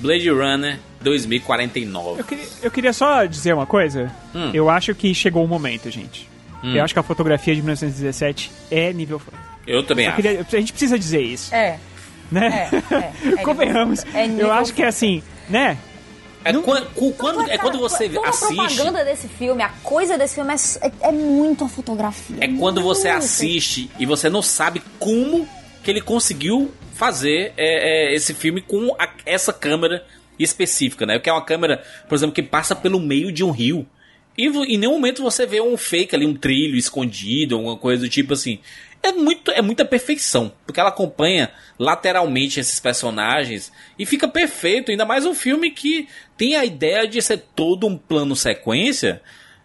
[0.00, 2.20] Blade Runner 2049.
[2.20, 4.10] Eu queria, eu queria só dizer uma coisa.
[4.34, 4.50] Hum.
[4.54, 6.28] Eu acho que chegou o momento, gente.
[6.64, 9.32] Eu acho que a fotografia de 1917 é nível fã.
[9.66, 10.22] Eu também Eu acho.
[10.22, 11.76] queria- a gente precisa dizer isso, É,
[12.30, 12.70] né?
[12.90, 13.12] é, é.
[13.34, 14.04] é Convenhamos.
[14.04, 15.76] nível- é nível eu acho que é assim, né?
[16.44, 18.52] É, quan- cu- quando, é Cara, quando você toda assiste.
[18.60, 22.36] a propaganda desse filme, a coisa desse filme é, é, é muito a fotografia.
[22.40, 25.48] É quando você assiste e você não sabe como
[25.82, 30.04] que ele conseguiu fazer é, é, esse filme com a- essa câmera
[30.38, 31.18] específica, né?
[31.18, 33.86] Que é uma câmera, por exemplo, que passa pelo meio de um rio.
[34.36, 38.08] E em nenhum momento você vê um fake ali, um trilho escondido, alguma coisa do
[38.08, 38.58] tipo assim.
[39.02, 44.90] É, muito, é muita perfeição, porque ela acompanha lateralmente esses personagens e fica perfeito.
[44.92, 46.08] Ainda mais um filme que
[46.42, 49.22] tem a ideia de ser todo um plano sequência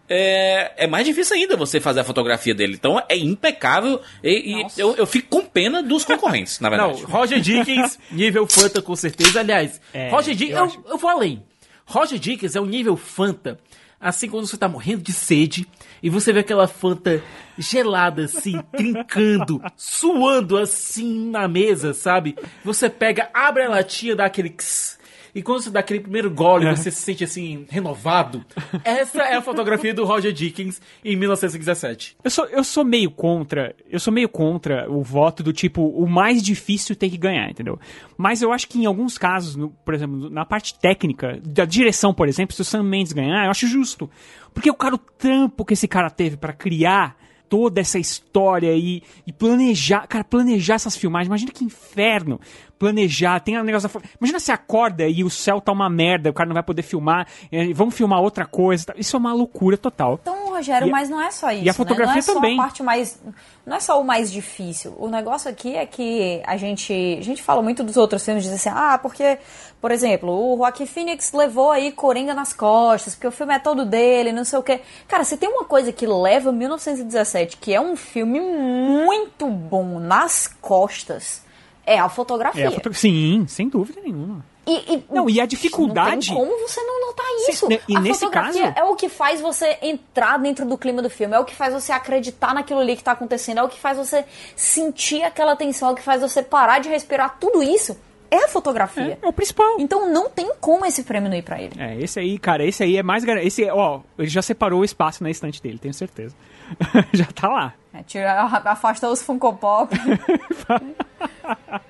[0.08, 2.76] é, é mais difícil ainda você fazer a fotografia dele.
[2.76, 7.12] Então é impecável e, e eu, eu fico com pena dos concorrentes, na Não, verdade.
[7.12, 9.40] Roger Dickens, nível Fanta com certeza.
[9.40, 11.44] Aliás, É, Roger Dickens, eu eu, eu vou além.
[11.84, 13.58] Roger Dickens é um nível Fanta,
[14.00, 15.66] assim quando você tá morrendo de sede
[16.04, 17.24] e você vê aquela Fanta
[17.58, 22.38] gelada assim, trincando, suando assim na mesa, sabe?
[22.64, 24.97] Você pega, abre a latinha, dá aquele ks,
[25.38, 28.44] e quando você dá aquele primeiro gole, você se sente assim, renovado.
[28.84, 32.18] Essa é a fotografia do Roger Dickens em 1917.
[32.24, 33.76] Eu sou, eu sou meio contra.
[33.90, 37.80] Eu sou meio contra o voto do tipo, o mais difícil tem que ganhar, entendeu?
[38.18, 42.14] Mas eu acho que em alguns casos, no- por exemplo, na parte técnica, da direção,
[42.14, 44.10] por exemplo, se o Sam Mendes ganhar, eu acho justo.
[44.54, 47.16] Porque o cara, o trampo que esse cara teve pra criar
[47.50, 52.42] toda essa história e, e planejar, cara, planejar essas filmagens, imagina que inferno.
[52.80, 56.34] Planejar, tem um negócio da Imagina se acorda e o céu tá uma merda, o
[56.34, 58.86] cara não vai poder filmar, eh, vamos filmar outra coisa.
[58.88, 58.94] tá?
[58.98, 60.20] Isso é uma loucura total.
[60.22, 61.64] Então, Rogério, E mas não é só isso.
[61.66, 62.14] e a fotografia né?
[62.14, 62.60] não é só também.
[62.60, 63.20] a parte mais.
[63.66, 64.96] Não é só o mais difícil.
[64.98, 66.94] O negócio aqui é que a gente.
[67.20, 69.38] A gente fala muito dos outros filmes, diz assim, ah, porque,
[69.82, 73.86] por exemplo, o Joaquin Phoenix levou aí Coringa nas costas, porque o filme é todo
[73.86, 74.82] dele, não sei o quê.
[75.08, 80.48] Cara, se tem uma coisa que leva 1917, que é um filme muito bom nas
[80.62, 81.42] costas,
[81.88, 82.66] é a fotografia.
[82.66, 84.46] É, a foto- Sim, sem dúvida nenhuma.
[84.68, 87.70] E, e- Não, e a dificuldade- Não tem como você não notar isso.
[87.70, 91.02] ne- e a nesse fotografia caso- é o que faz você entrar dentro do clima
[91.02, 93.70] do filme, é o que faz você acreditar naquilo ali que tá acontecendo, é o
[93.70, 94.26] que faz você
[94.58, 97.38] sentir aquela tensão, é o que faz você parar de respirar.
[97.40, 97.98] Tudo isso
[98.30, 99.18] é a fotografia.
[99.22, 99.78] É o principal.
[99.80, 101.74] Então não tem como esse prêmio não ir pra ele.
[101.80, 103.24] É, esse aí, cara, esse aí é mais.
[103.24, 106.36] Esse, ó, ele já separou o espaço na estante dele, tenho certeza.
[107.14, 107.74] já tá lá.
[107.94, 109.94] É, tira, afastou os Funko Pop.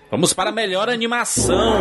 [0.09, 1.79] Vamos para a melhor animação.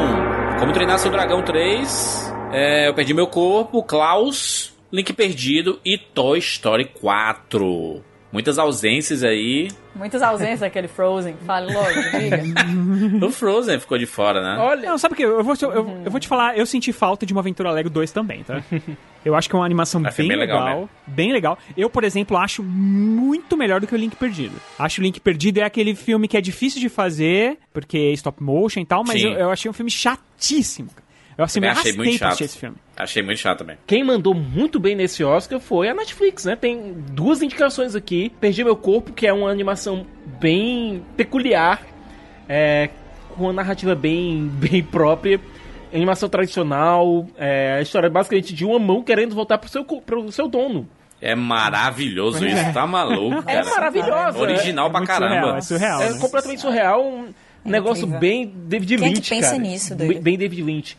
[0.59, 2.35] Como treinar seu dragão 3.
[2.53, 8.03] é, eu perdi meu corpo, Klaus, Link Perdido e Toy Story 4.
[8.33, 9.69] Muitas ausências aí.
[9.95, 11.35] Muitas ausências daquele Frozen.
[11.47, 12.43] Fale logo, diga.
[13.27, 14.63] O Frozen ficou de fora, né?
[14.63, 15.23] Olha, Não, sabe o que?
[15.25, 15.73] Eu vou, eu,
[16.05, 18.63] eu vou te falar, eu senti falta de uma Aventura Lego 2 também, tá?
[19.25, 21.59] Eu acho que é uma animação bem, bem legal legal, bem legal.
[21.77, 24.55] Eu, por exemplo, acho muito melhor do que o Link Perdido.
[24.79, 28.43] Acho o Link Perdido é aquele filme que é difícil de fazer, porque é stop
[28.43, 30.91] motion e tal, mas eu, eu achei um filme chatíssimo.
[30.91, 31.06] cara.
[31.39, 32.41] Eu assim, me achei muito chato.
[32.41, 32.77] esse filme.
[32.97, 33.77] Achei muito chato também.
[33.87, 36.57] Quem mandou muito bem nesse Oscar foi a Netflix, né?
[36.57, 38.33] Tem duas indicações aqui.
[38.41, 40.07] Perdi Meu Corpo, que é uma animação
[40.41, 41.83] bem peculiar,
[42.49, 42.89] é,
[43.35, 45.39] com uma narrativa bem, bem própria.
[45.93, 50.49] Animação tradicional, é, a história basicamente de uma mão querendo voltar pro seu, pro seu
[50.49, 50.89] dono.
[51.21, 53.65] É maravilhoso isso, tá maluco, É cara.
[53.71, 54.39] maravilhosa.
[54.39, 55.35] Original É pra caramba.
[55.35, 56.03] surreal, é surreal.
[56.03, 56.19] É né?
[56.19, 57.29] completamente surreal, um
[57.65, 58.21] negócio incrível.
[58.21, 59.63] bem David Quem é que Lynch, pensa cara.
[59.63, 60.23] nisso, Bem- doido?
[60.23, 60.97] Bem David Lynch.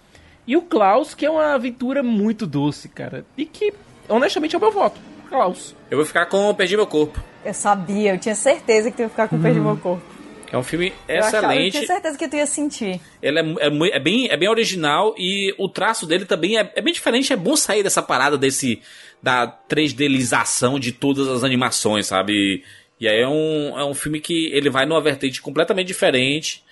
[0.48, 3.26] E o Klaus, que é uma aventura muito doce, cara.
[3.38, 3.74] E que,
[4.08, 5.00] honestamente, é o meu voto.
[5.28, 5.76] Klaus.
[5.92, 7.22] Eu vou ficar com Perdi Meu Corpo.
[7.44, 10.02] Eu sabia, eu tinha certeza que tu ia ficar com Perdi Meu Corpo.
[10.50, 11.72] É um filme Eu, achava, eu excelente.
[11.74, 13.02] tinha certeza que tu ia sentir.
[13.22, 16.82] Ele é, é é bem, é bem original e o traço dele também é, é
[16.82, 17.34] bem diferente.
[17.34, 18.82] É bom sair dessa parada desse
[19.22, 22.64] da 3Dização de todas as animações, sabe?
[23.00, 26.64] E aí é um, é um filme que ele vai numa vertente completamente diferente.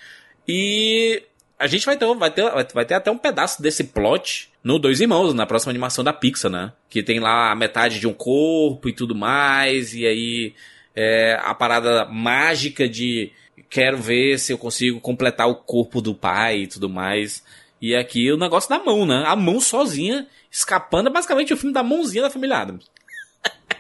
[0.48, 1.22] E
[1.58, 5.00] a gente vai ter, vai ter, vai ter até um pedaço desse plot no Dois
[5.00, 6.74] Irmãos, na próxima animação da Pixar, né?
[6.90, 9.94] Que tem lá a metade de um corpo e tudo mais.
[9.94, 10.54] E aí
[10.96, 13.32] é, a parada mágica de
[13.70, 17.44] quero ver se eu consigo completar o corpo do pai e tudo mais.
[17.82, 19.24] E aqui o negócio da mão, né?
[19.26, 22.86] A mão sozinha, escapando, é basicamente o filme da mãozinha da família Adams.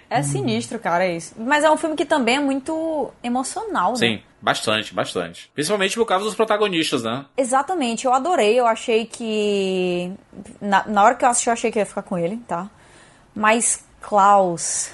[0.10, 1.34] É sinistro, cara, isso.
[1.38, 3.98] Mas é um filme que também é muito emocional, né?
[3.98, 5.49] Sim, bastante, bastante.
[5.53, 7.26] Principalmente por causa dos protagonistas, né?
[7.36, 8.60] Exatamente, eu adorei.
[8.60, 10.11] Eu achei que.
[10.61, 12.69] Na, na hora que eu assisti, eu achei que ia ficar com ele, tá?
[13.34, 14.91] Mas Klaus.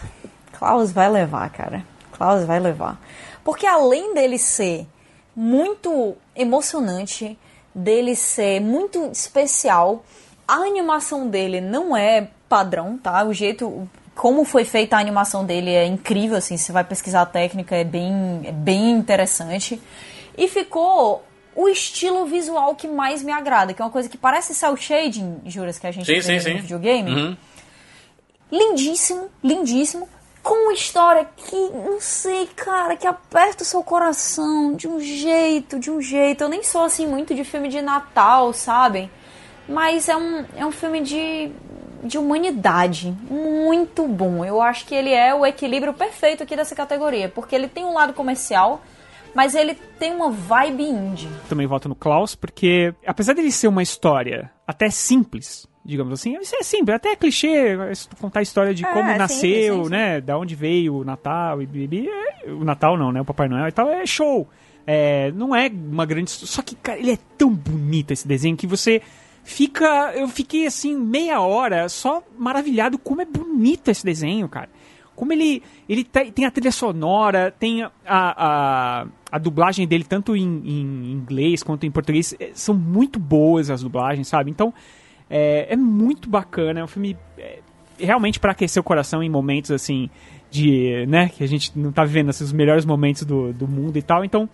[0.53, 1.85] Klaus vai levar, cara.
[2.13, 2.99] Klaus vai levar.
[3.43, 4.87] Porque além dele ser
[5.35, 7.37] muito emocionante,
[7.73, 10.05] dele ser muito especial,
[10.47, 13.23] a animação dele não é padrão, tá?
[13.23, 13.89] O jeito.
[14.21, 16.55] Como foi feita a animação dele é incrível, assim.
[16.55, 19.81] Você vai pesquisar a técnica, é bem, é bem interessante.
[20.37, 21.25] E ficou
[21.55, 25.41] o estilo visual que mais me agrada, que é uma coisa que parece cel shading,
[25.47, 26.57] juras, que a gente Sim, vê sim, no sim.
[26.57, 27.11] videogame.
[27.11, 27.37] Uhum.
[28.51, 30.07] Lindíssimo, lindíssimo.
[30.43, 35.79] Com uma história que, não sei, cara, que aperta o seu coração de um jeito,
[35.79, 36.43] de um jeito.
[36.43, 39.09] Eu nem sou assim muito de filme de Natal, sabe?
[39.67, 41.51] Mas é um, é um filme de,
[42.03, 43.15] de humanidade.
[43.29, 44.43] Muito bom.
[44.43, 47.29] Eu acho que ele é o equilíbrio perfeito aqui dessa categoria.
[47.29, 48.81] Porque ele tem um lado comercial,
[49.33, 51.29] mas ele tem uma vibe indie.
[51.47, 56.55] Também voto no Klaus, porque apesar dele ser uma história até simples, digamos assim, isso
[56.55, 57.77] é simples, até é clichê
[58.19, 61.03] contar a história de É, como é nasceu, simples, sim, né, da onde veio o
[61.03, 64.47] Natal e bibi, é, o Natal não, né, o Papai Noel e tal, é show.
[64.85, 68.65] É, não é uma grande, só que cara, ele é tão bonito esse desenho que
[68.65, 69.01] você
[69.51, 74.69] fica, eu fiquei assim meia hora só maravilhado como é bonito esse desenho, cara.
[75.15, 80.35] Como ele, ele te- tem a trilha sonora, tem a, a, a dublagem dele, tanto
[80.35, 84.49] em, em inglês quanto em português, eh, são muito boas as dublagens, sabe?
[84.49, 84.73] Então,
[85.29, 87.59] é, é muito bacana, é um filme é,
[87.99, 90.09] realmente para aquecer o coração em momentos assim,
[90.49, 94.01] de, né, que a gente não tá vivendo esses melhores momentos do, do mundo e
[94.01, 94.49] tal, então...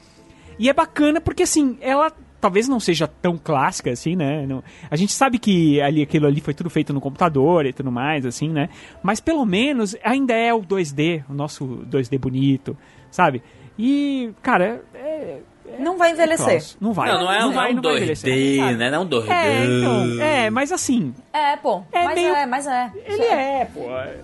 [0.60, 4.46] E é bacana porque, assim, ela talvez não seja tão clássica assim, né?
[4.46, 7.92] Não- a gente sabe que ali aquilo ali foi tudo feito no computador e tudo
[7.92, 8.70] mais, assim, né?
[9.04, 12.78] Mas pelo menos ainda é o 2D, o nosso 2D bonito,
[13.12, 13.42] sabe?
[13.78, 15.40] E, cara, é.
[15.80, 16.64] Não vai envelhecer.
[16.80, 17.10] Não vai.
[17.12, 18.34] Não, não é, não vai, é um não vai envelhecer.
[18.34, 18.90] 2D, né?
[18.90, 19.30] Não é um 2D.
[19.30, 21.84] É, então, é, mas assim, É, pô.
[21.92, 22.92] É mas meio- é, mas é.
[23.06, 23.82] ele é, pô.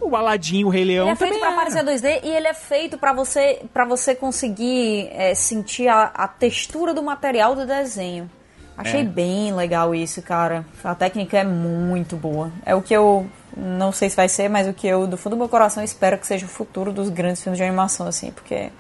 [0.07, 1.57] O Aladinho, o Rei Leão Ele é feito também pra era.
[1.57, 6.27] parecer 2D e ele é feito pra você para você conseguir é, sentir a, a
[6.27, 8.29] textura do material do desenho.
[8.75, 9.03] Achei É.
[9.03, 10.65] bem legal isso, cara.
[10.83, 12.51] A técnica é muito boa.
[12.65, 15.35] É o que eu não sei se vai ser, mas o que eu do fundo
[15.35, 18.71] do meu coração espero que seja o futuro dos grandes filmes de animação assim, porque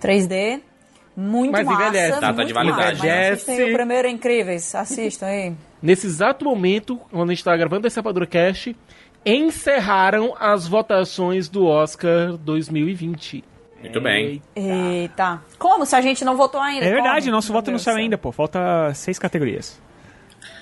[0.00, 0.60] 3D
[1.20, 2.20] muito Mas massa, envelhece.
[2.20, 2.98] Data muito de validade.
[2.98, 3.62] Envelhece.
[3.64, 5.52] o primeiro é Incríveis, assistam aí.
[5.82, 8.76] Nesse exato momento, quando a gente tá gravando esse Rapadura Cast,
[9.26, 13.44] encerraram as votações do Oscar 2020.
[13.80, 14.42] Muito bem.
[14.56, 15.40] Eita.
[15.58, 16.84] Como se a gente não votou ainda?
[16.84, 17.36] É verdade, Como?
[17.36, 18.02] nosso Meu voto não Deus saiu do céu.
[18.04, 18.32] ainda, pô.
[18.32, 19.80] Falta seis categorias.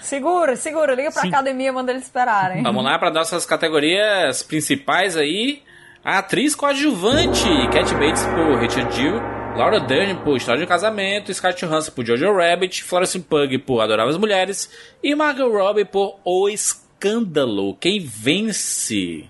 [0.00, 1.28] Segura, segura, liga pra Sim.
[1.28, 2.62] academia, manda eles esperarem.
[2.62, 5.62] Vamos lá para nossas categorias principais aí.
[6.04, 9.20] A atriz coadjuvante, Cat Bates por Richard Gill,
[9.56, 14.16] Laura Dern por História de Casamento, Scarlett Johansson por Jojo Rabbit, Florence Pugh por Adoráveis
[14.18, 14.70] Mulheres
[15.02, 17.74] e Margot Robbie por O Escândalo.
[17.76, 19.24] Quem vence?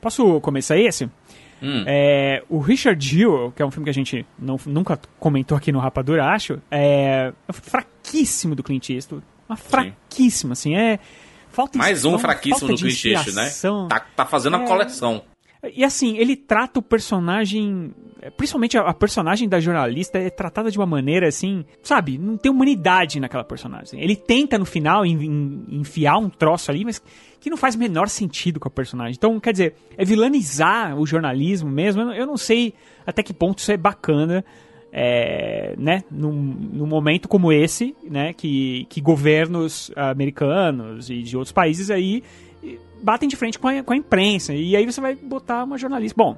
[0.00, 1.06] Posso começar esse?
[1.60, 1.84] Hum.
[1.86, 5.70] É, o Richard Gill, que é um filme que a gente não- nunca comentou aqui
[5.72, 9.24] no Rapadura, acho, é fraquíssimo do Clint Eastwood.
[9.48, 10.98] Uma fraquíssima, assim, é...
[11.50, 13.50] Falta Mais um fraquíssimo do Clint Eastwood, né?
[13.88, 14.66] Tá, tá fazendo a É.
[14.66, 15.22] coleção.
[15.74, 17.92] E assim, ele trata o personagem.
[18.36, 22.18] Principalmente a, personagem da jornalista é tratada de uma maneira assim, sabe?
[22.18, 24.00] Não tem humanidade naquela personagem.
[24.00, 27.00] Ele tenta no final en- en- enfiar um troço ali, mas
[27.40, 29.14] que não faz menor sentido com a personagem.
[29.16, 32.02] Então, quer dizer, é vilanizar o jornalismo mesmo.
[32.02, 32.74] Eu não, eu não sei
[33.06, 34.44] até que ponto isso é bacana.
[34.94, 41.50] É, né, num, num momento como esse, né, que, que governos americanos e de outros
[41.50, 42.22] países aí
[43.02, 44.54] batem de frente com a, com a imprensa.
[44.54, 46.14] E aí você vai botar uma jornalista.
[46.16, 46.36] Bom,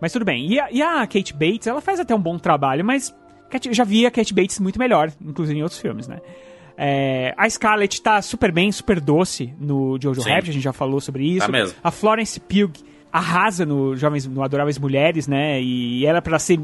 [0.00, 0.46] mas tudo bem.
[0.46, 3.14] E a, e a Kate Bates, ela faz até um bom trabalho, mas
[3.64, 6.20] eu já vi a Kate Bates muito melhor, inclusive em outros filmes, né?
[6.80, 10.30] É, a Scarlett tá super bem, super doce no Jojo Sim.
[10.30, 11.46] Rabbit, a gente já falou sobre isso.
[11.46, 11.76] Tá mesmo.
[11.82, 12.72] A Florence Pugh
[13.12, 15.60] arrasa no Jovens, no Adoráveis Mulheres, né?
[15.60, 16.60] E ela pra ser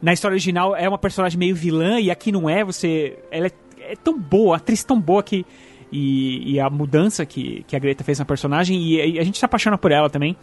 [0.00, 2.64] na história original é uma personagem meio vilã e aqui não é.
[2.64, 3.52] Você, ela é,
[3.92, 5.44] é tão boa, atriz tão boa que
[5.92, 9.44] e, e a mudança que, que a Greta fez na personagem e, a gente se
[9.44, 10.36] apaixona por ela também.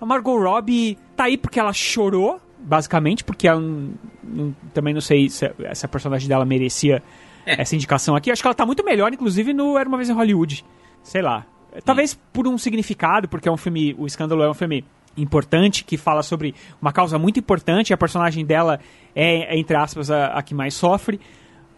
[0.00, 5.28] A Margot Robbie tá aí porque ela chorou, basicamente, porque ela não- também não sei
[5.28, 7.02] se a- essa personagem dela merecia
[7.46, 8.30] essa indicação aqui.
[8.30, 10.64] Acho que ela tá muito melhor, inclusive, no Era Uma Vez em Hollywood.
[11.02, 11.44] Sei lá.
[11.84, 13.94] Talvez por um significado, porque é um filme.
[13.98, 14.84] O Escândalo é um filme
[15.16, 18.78] importante, que fala sobre uma causa muito importante, e a personagem dela
[19.14, 21.20] é, é, entre aspas, a, a que mais sofre.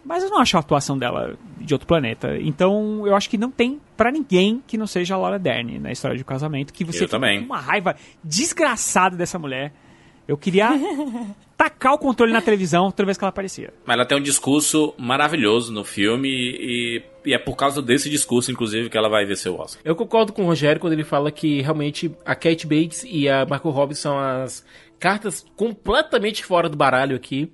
[0.05, 2.37] Mas eu não acho a atuação dela de outro planeta.
[2.39, 5.91] Então, eu acho que não tem pra ninguém que não seja a Laura Dern na
[5.91, 6.71] história de um casamento.
[6.71, 7.39] Que você Eu também.
[7.39, 9.73] tem uma raiva desgraçada dessa mulher.
[10.27, 10.69] Eu queria
[11.57, 13.73] tacar o controle na televisão toda vez que ela aparecia.
[13.85, 18.51] Mas ela tem um discurso maravilhoso no filme e, e é por causa desse discurso,
[18.51, 19.81] inclusive, que ela vai vencer o Oscar.
[19.83, 23.45] Eu concordo com o Rogério quando ele fala que realmente a Kate Bates e a
[23.45, 24.65] Marco Robbie são as
[24.99, 27.51] cartas completamente fora do baralho aqui.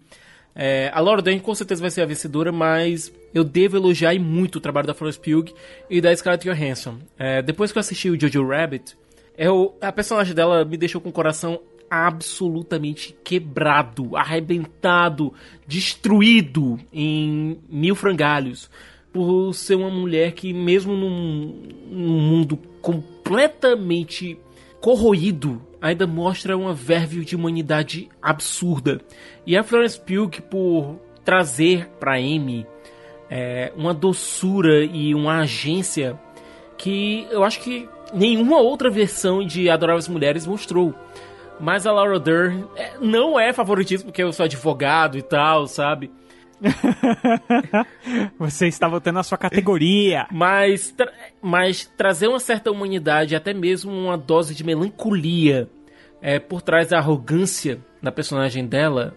[0.56, 4.58] É, a Laura Dern com certeza vai ser a vencedora, mas eu devo elogiar muito
[4.58, 5.54] o trabalho da Florence Pugh
[5.90, 7.00] e da Scarlett Johansson.
[7.18, 8.98] É, depois que eu assisti o Jojo Rabbit,
[9.38, 11.60] eu, a personagem dela me deixou com o coração
[11.90, 15.34] absolutamente quebrado, arrebentado,
[15.68, 18.70] destruído em mil frangalhos.
[19.12, 24.38] Por ser uma mulher que, mesmo num, num mundo completamente
[24.82, 29.00] corroído, ainda mostra uma verve de humanidade absurda.
[29.46, 32.66] E a Florence Pugh, por trazer para Amy
[33.30, 36.20] é, uma doçura e uma agência
[36.78, 40.94] que eu acho que nenhuma outra versão de Adoráveis Mulheres mostrou.
[41.60, 46.12] Mas a Laura Dern é, não é favoritismo porque eu sou advogado e tal, sabe?
[48.38, 50.28] Você está votando na sua categoria.
[50.32, 51.12] Mas, tra
[51.42, 55.70] mas trazer uma certa humanidade, até mesmo uma dose de melancolia
[56.22, 59.16] é, por trás da arrogância da personagem dela,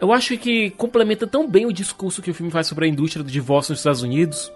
[0.00, 3.24] eu acho que complementa tão bem o discurso que o filme faz sobre a indústria
[3.24, 4.52] do divórcio nos Estados Unidos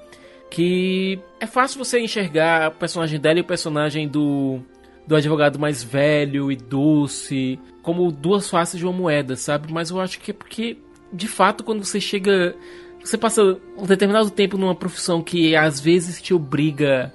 [0.50, 4.60] que é fácil você enxergar o personagem dela e o personagem do,
[5.06, 9.72] do advogado mais velho e doce como duas faces de uma moeda, sabe?
[9.72, 10.78] Mas eu acho que é porque,
[11.12, 12.54] de fato, quando você chega.
[13.02, 17.12] Você passa um determinado tempo numa profissão que às vezes te obriga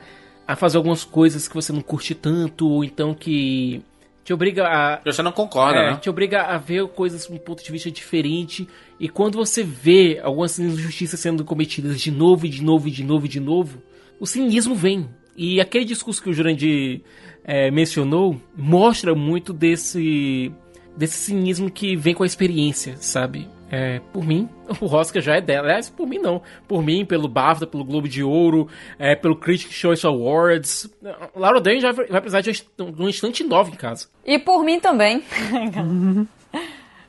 [0.47, 3.83] a fazer algumas coisas que você não curte tanto, ou então que
[4.23, 5.01] te obriga a.
[5.03, 5.97] Você não concorda, É, né?
[5.97, 8.67] te obriga a ver coisas de um ponto de vista diferente.
[8.99, 13.03] E quando você vê algumas injustiças sendo cometidas de novo, e de novo, e de
[13.03, 13.81] novo, e de novo,
[14.19, 15.09] o cinismo vem.
[15.35, 17.01] E aquele discurso que o Jurandir
[17.43, 20.51] é, mencionou mostra muito desse,
[20.95, 23.47] desse cinismo que vem com a experiência, sabe?
[23.75, 24.47] É, por mim,
[24.79, 25.65] o Oscar já é dela.
[25.67, 26.43] Aliás, por mim não.
[26.67, 28.67] Por mim, pelo BAFTA, pelo Globo de Ouro,
[28.99, 30.87] é, pelo Critics' Choice Awards.
[31.35, 34.07] Laura Dern já vai precisar de um instante nova em casa.
[34.23, 35.23] E por mim também.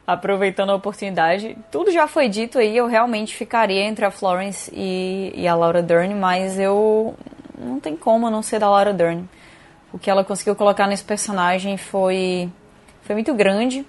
[0.07, 5.33] Aproveitando a oportunidade, tudo já foi dito aí, eu realmente ficaria entre a Florence e,
[5.35, 7.15] e a Laura Dern, mas eu
[7.59, 9.25] não tem como não ser da Laura Dern.
[9.93, 12.51] O que ela conseguiu colocar nesse personagem foi
[13.03, 13.85] foi muito grande.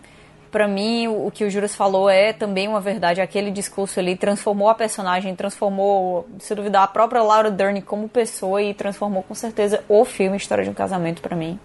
[0.51, 3.19] Pra mim, o, o que o Juras falou é também uma verdade.
[3.21, 8.61] Aquele discurso ali transformou a personagem, transformou, se duvidar, a própria Laura Dern como pessoa
[8.61, 11.59] e transformou com certeza o filme História de um Casamento pra mim.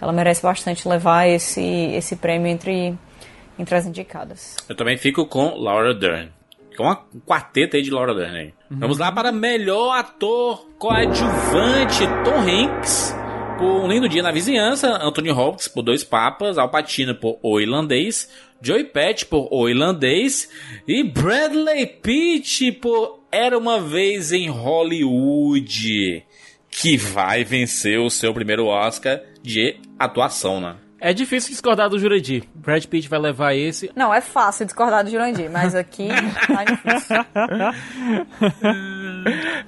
[0.00, 2.94] Ela merece bastante levar esse, esse prêmio entre,
[3.58, 4.56] entre as indicadas.
[4.68, 6.30] Eu também fico com Laura Dern.
[6.76, 8.54] Com uma- um quarteto aí de Laura Dern aí.
[8.70, 13.13] Vamos lá para melhor ator coadjuvante, Tom Hanks.
[13.58, 17.60] Por Um Lindo Dia na Vizinhança, Anthony Hopkins por Dois Papas, Al Pacino por O
[17.60, 18.28] Irlandês,
[18.60, 20.50] Joey Pett por O Irlandês
[20.88, 26.24] e Bradley Pitt por Era Uma Vez em Hollywood,
[26.70, 30.76] que vai vencer o seu primeiro Oscar de atuação, né?
[31.04, 32.44] É difícil discordar do Jurandir.
[32.54, 33.90] Brad Pitt vai levar esse.
[33.94, 36.08] Não, é fácil discordar do Jurandir, mas aqui
[36.46, 37.16] tá difícil.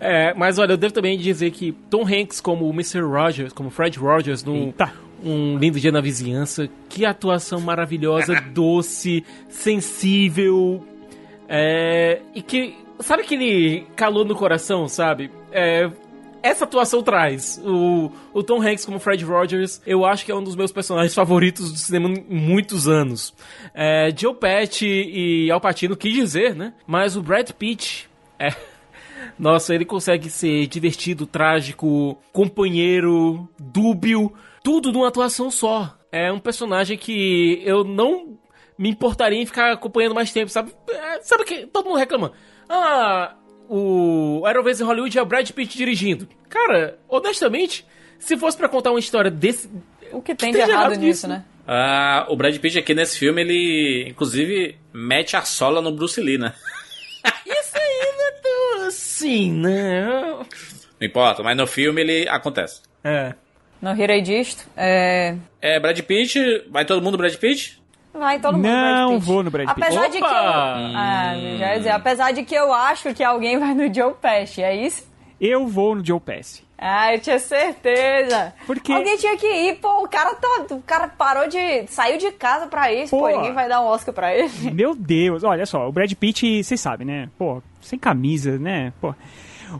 [0.00, 3.00] É, mas olha, eu devo também dizer que Tom Hanks como o Mr.
[3.00, 4.90] Rogers, como Fred Rogers no Eita.
[5.22, 10.82] Um Lindo Dia na Vizinhança, que atuação maravilhosa, doce, sensível,
[11.48, 15.30] é, e que, sabe aquele calor no coração, sabe?
[15.52, 15.90] É,
[16.46, 17.60] essa atuação traz.
[17.64, 21.12] O, o Tom Hanks como Fred Rogers, eu acho que é um dos meus personagens
[21.14, 23.34] favoritos do cinema em muitos anos.
[23.74, 26.72] É, Joe Pesci e Al Pacino, quis dizer, né?
[26.86, 28.08] Mas o Brad Pitt,
[28.38, 28.54] é...
[29.38, 34.32] Nossa, ele consegue ser divertido, trágico, companheiro, dúbio,
[34.62, 35.94] tudo numa atuação só.
[36.10, 38.38] É um personagem que eu não
[38.78, 40.72] me importaria em ficar acompanhando mais tempo, sabe?
[40.88, 42.32] É, sabe que todo mundo reclama.
[42.68, 43.34] Ah,
[43.68, 46.28] o Aeroways em Hollywood é o Brad Pitt dirigindo.
[46.48, 47.84] Cara, honestamente,
[48.18, 49.70] se fosse pra contar uma história desse...
[50.12, 51.28] O que tem Que de errado errado nisso, nisso?
[51.28, 51.44] né?
[51.66, 56.38] Ah, o Brad Pitt aqui nesse filme, ele inclusive mete a sola no Bruce Lee,
[56.38, 56.52] né?
[57.44, 60.06] Isso aí não é tão assim, né?
[61.00, 62.82] Não importa, mas no filme ele acontece.
[63.02, 63.34] É.
[63.82, 64.64] Não rirei disto.
[64.76, 65.36] É...
[65.60, 66.38] É, Brad Pitt,
[66.70, 67.82] vai todo mundo Brad Pitt?
[68.18, 69.82] Vai todo mundo Não vou no Brad Pitt.
[69.82, 70.28] Apesar de que eu...
[70.28, 70.76] Opa!
[70.96, 74.74] Ah, já dizer, apesar de que eu acho que alguém vai no Joe Pesci, é
[74.74, 75.06] isso?
[75.40, 76.64] Eu vou no Joe Pesci.
[76.78, 78.52] Ah, eu tinha certeza.
[78.66, 80.02] Porque- Alguém tinha que ir, pô.
[80.02, 80.66] O cara tá.
[80.74, 81.86] O cara parou de.
[81.88, 83.20] saiu de casa pra isso, pô.
[83.22, 83.28] Pô.
[83.28, 84.70] Ninguém vai dar um Oscar pra ele.
[84.72, 87.28] Meu Deus, olha só, o Brad Pitt, vocês sabem, né?
[87.38, 88.92] Pô, sem camisa, né?
[89.00, 89.14] Pô.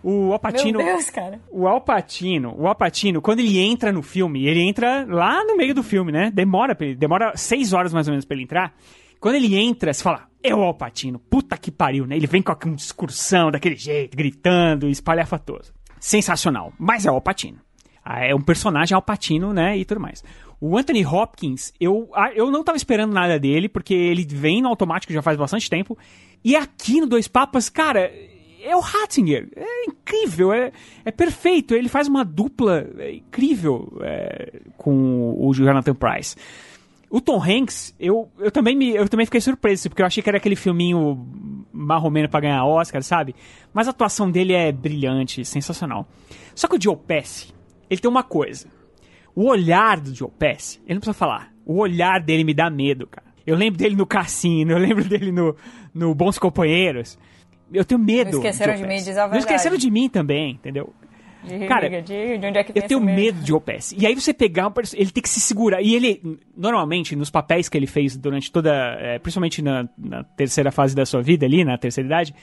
[0.03, 0.79] O Alpatino.
[0.79, 1.41] Meu Deus, cara.
[1.51, 5.83] O Alpatino, o Alpatino, quando ele entra no filme, ele entra lá no meio do
[5.83, 6.31] filme, né?
[6.33, 8.75] Demora, pra ele- demora seis horas mais ou menos pra ele entrar.
[9.21, 12.17] Quando ele entra, você fala, é o Alpatino, puta que pariu, né?
[12.17, 15.73] Ele vem com uma discursão daquele jeito, gritando, espalhafatoso.
[15.99, 17.59] Sensacional, mas é o Alpatino.
[18.05, 19.77] Ah, É um personagem Alpatino, né?
[19.77, 20.23] E tudo mais.
[20.61, 25.13] O Anthony Hopkins, eu, eu não tava esperando nada dele, porque ele vem no automático
[25.13, 25.99] já faz bastante tempo.
[26.45, 28.11] E aqui no Dois Papas, cara,
[28.67, 29.49] é o Hatzinger.
[29.55, 30.73] É incrível, é,
[31.05, 31.75] é perfeito.
[31.75, 36.37] Ele faz uma dupla é, incrível é, com o Jonathan Price.
[37.09, 40.29] O Tom Hanks, eu, eu, também me, eu também fiquei surpreso, porque eu achei que
[40.29, 41.25] era aquele filminho
[41.73, 43.35] marromeno pra ganhar Oscar, sabe?
[43.73, 46.09] Mas a atuação dele é brilhante, sensacional.
[46.55, 47.55] Só que o Joe Pesci,
[47.89, 48.67] ele tem uma coisa.
[49.35, 51.53] O olhar do Joe Pesci, ele não precisa falar.
[51.65, 53.27] O olhar dele me dá medo, cara.
[53.47, 55.55] Eu lembro dele no Cassino, eu lembro dele no,
[55.95, 57.17] no Bons Companheiros.
[57.73, 58.31] Eu tenho medo.
[58.33, 59.39] Não esqueceram Joe de mim, diz a Não verdade.
[59.39, 60.93] esqueceram de mim também, entendeu?
[61.69, 63.97] Cara, de, de, de onde é que vem Eu tenho medo de Pesci.
[63.99, 65.81] E aí você pegar um ele tem que se segurar.
[65.81, 70.73] E ele, normalmente, nos papéis que ele fez durante toda, é, principalmente na, na terceira
[70.73, 72.35] fase da sua vida ali, na terceira idade,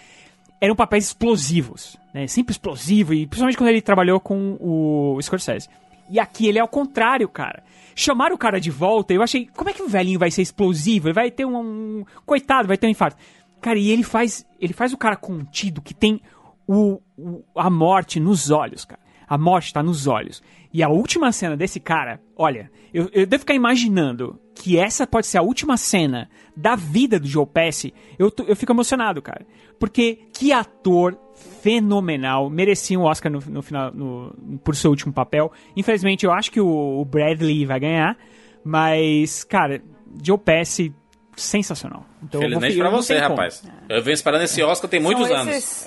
[0.61, 2.27] eram papéis explosivos, né?
[2.27, 5.67] Sempre explosivo, e principalmente quando ele trabalhou com o Scorsese.
[6.09, 7.63] E aqui ele é ao contrário, cara.
[7.95, 11.07] Chamaram o cara de volta, eu achei, como é que o velhinho vai ser explosivo?
[11.09, 13.17] Ele vai ter um, um- coitado, vai ter um infarto.
[13.63, 16.21] Cara, e ele faz, ele faz o cara contido que tem
[16.67, 19.01] o, o- a morte nos olhos, cara.
[19.27, 20.43] A morte tá nos olhos.
[20.71, 25.25] E a última cena desse cara, olha, eu, eu devo ficar imaginando que essa pode
[25.27, 27.93] ser a última cena da vida do Joe Pesci.
[28.19, 29.45] Eu, eu fico emocionado, cara.
[29.79, 31.17] Porque que ator
[31.61, 32.49] fenomenal.
[32.49, 35.51] Merecia um Oscar no, no final, no- por seu último papel.
[35.75, 38.17] Infelizmente, eu acho que o, o Bradley vai ganhar.
[38.63, 39.81] Mas, cara,
[40.23, 40.93] Joe Pesci,
[41.35, 42.05] sensacional.
[42.21, 43.63] Então, eu Felizmente eu pra não você, rapaz.
[43.89, 45.55] Eu venho esperando esse Oscar tem muitos São anos.
[45.55, 45.85] esses-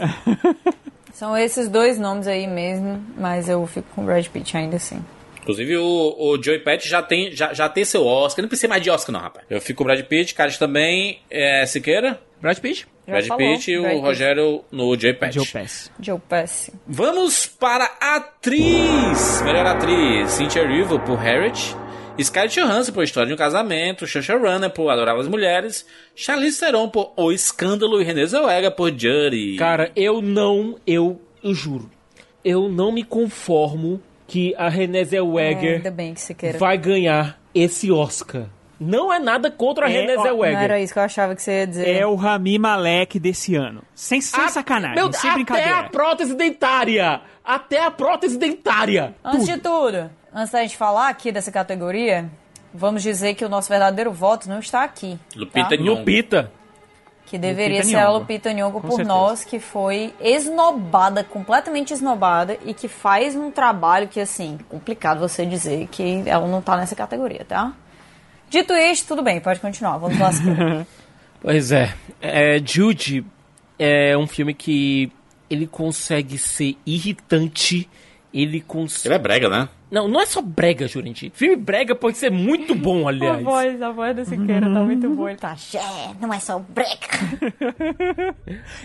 [1.12, 5.02] São esses dois nomes aí mesmo, mas eu fico com o Brad Pitt ainda assim.
[5.40, 5.84] Inclusive, o,
[6.18, 8.42] o Joey Pett já tem, já, já tem seu Oscar.
[8.42, 9.46] Não precisa mais de Oscar, não, rapaz.
[9.48, 11.20] Eu fico com o Brad Pitt, Carlos também.
[11.30, 12.84] É, Siqueira, Brad Pitt?
[13.06, 14.04] Já Brad falou, Pitt e o Brad Pitt.
[14.04, 15.34] Rogério no Joey Pett.
[15.36, 15.90] Joe Pesci.
[16.00, 16.72] Joe Pesci.
[16.86, 19.40] Vamos para a atriz.
[19.42, 20.32] Melhor atriz.
[20.32, 21.76] Cynthia Erivo por Harriet.
[22.24, 24.06] Scarlett Johansson por História de um Casamento.
[24.06, 25.86] Saoirse Runner por Adorável as Mulheres.
[26.14, 28.00] Charlize Theron por O Escândalo.
[28.00, 29.56] E Renée Zellweger por Judy.
[29.58, 31.90] Cara, eu não, eu, eu juro,
[32.44, 36.58] eu não me conformo que a Renée É, Zellweger ainda bem que você queira.
[36.58, 38.46] vai ganhar esse Oscar.
[38.78, 40.82] Não é nada contra a É, Renée ó, Não era Zellweger.
[40.82, 41.88] isso que eu achava que você ia dizer.
[41.88, 43.82] É o Rami Malek desse ano.
[43.94, 45.78] Sem, sem A- sacanagem, Meu, sem até brincadeira.
[45.78, 47.20] a prótese dentária.
[47.44, 49.14] Até a prótese dentária.
[49.24, 52.30] Antes de tudo, antes da gente falar aqui dessa categoria,
[52.72, 55.18] vamos dizer que o nosso verdadeiro voto não está aqui.
[55.34, 55.76] Lupita tá?
[55.76, 56.00] Nyong'o.
[56.00, 56.52] Lupita.
[57.24, 58.18] Que deveria Lupita ser a Nyong'o.
[58.18, 59.08] Lupita Nyong'o Com por certeza.
[59.08, 65.46] nós, que foi esnobada, completamente esnobada, e que faz um trabalho que, assim, complicado você
[65.46, 67.72] dizer que ela não tá nessa categoria, tá?
[68.50, 70.30] Dito isto, tudo bem, pode continuar, vamos lá.
[71.38, 71.94] Pois é.
[72.20, 72.58] é.
[72.64, 73.24] Jude
[73.78, 75.12] é um filme que
[75.48, 77.88] ele consegue ser irritante.
[78.34, 79.08] Ele consegue.
[79.08, 79.68] Ele é brega, né?
[79.88, 81.30] Não, não é só brega, Jurandir.
[81.32, 83.40] Filme brega pode ser muito bom, aliás.
[83.42, 87.18] voz, a voz do Siqueira tá muito boa, ele tá, é, não é só breca.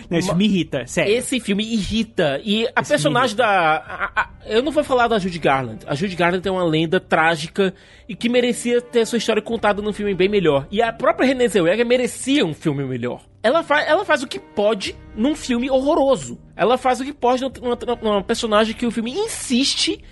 [0.08, 1.14] Não, isso me irrita, sério.
[1.14, 2.40] Esse filme irrita.
[2.44, 3.46] E a personagem da.
[3.48, 5.84] a- a- eu não vou falar da Judy Garland.
[5.86, 7.72] A Judy Garland tem uma lenda trágica
[8.08, 10.66] e que merecia ter sua história contada num filme bem melhor.
[10.70, 13.22] E a própria Renée Zellweger merecia um filme melhor.
[13.42, 16.38] Ela, fa ela faz o que pode num filme horroroso.
[16.56, 20.02] Ela faz o que pode numa, numa personagem que o filme insiste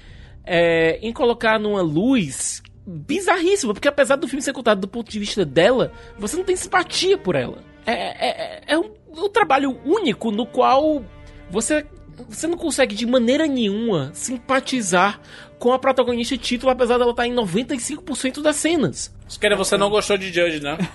[0.44, 3.72] é, em colocar numa luz bizarríssima.
[3.74, 7.16] Porque apesar do filme ser contado do ponto de vista dela, você não tem simpatia
[7.18, 7.58] por ela.
[7.86, 11.02] É, é, é- é um, um trabalho único no qual
[11.50, 11.84] você,
[12.28, 15.20] você não consegue de maneira nenhuma simpatizar
[15.58, 19.14] com a protagonista título, apesar dela estar em 95% das cenas.
[19.28, 20.78] Siqueira, você não gostou de Judge, né?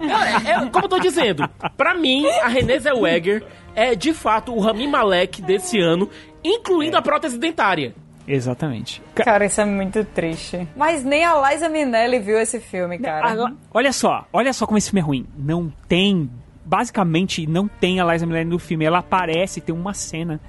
[0.00, 3.44] É, é, como eu tô dizendo, pra mim, a Renée Zellweger
[3.74, 6.10] é de fato o Rami Malek desse ano,
[6.44, 7.94] incluindo a prótese dentária.
[8.26, 9.02] Exatamente.
[9.14, 10.66] Ca- Cara, isso é muito triste.
[10.76, 13.28] Mas nem a Liza Minnelli viu esse filme, cara.
[13.30, 15.26] Agora, olha só, olha só como esse filme é ruim.
[15.36, 16.30] Não tem,
[16.64, 18.84] basicamente, não tem a Liza Minnelli no filme.
[18.84, 20.40] Ela aparece, tem uma cena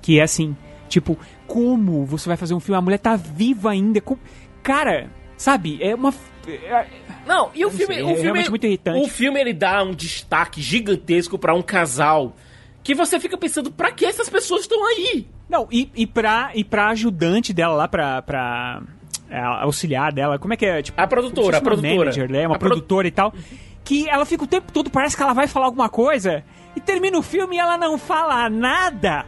[0.00, 0.56] que é assim,
[0.88, 2.78] tipo, como você vai fazer um filme?
[2.78, 4.00] A mulher tá viva ainda.
[4.00, 4.20] como-
[4.62, 5.78] Cara, sabe?
[5.82, 6.12] É uma.
[6.46, 6.86] é-
[7.26, 9.04] Não, e o não filme, sei, o é filme, realmente muito irritante.
[9.04, 12.34] o filme ele dá um destaque gigantesco pra um casal
[12.82, 15.26] que você fica pensando, pra que essas pessoas estão aí?
[15.48, 18.82] Não, e, e, pra, e pra ajudante dela lá, pra, pra
[19.30, 20.82] é, auxiliar dela, como é que é?
[20.82, 21.96] Tipo, A produtora, se fosse a produtora.
[21.98, 22.46] Manager, né?
[22.46, 23.32] Uma A pro- produtora e tal.
[23.84, 26.44] Que ela fica o tempo todo, parece que ela vai falar alguma coisa,
[26.76, 29.24] e termina o filme e ela não fala nada.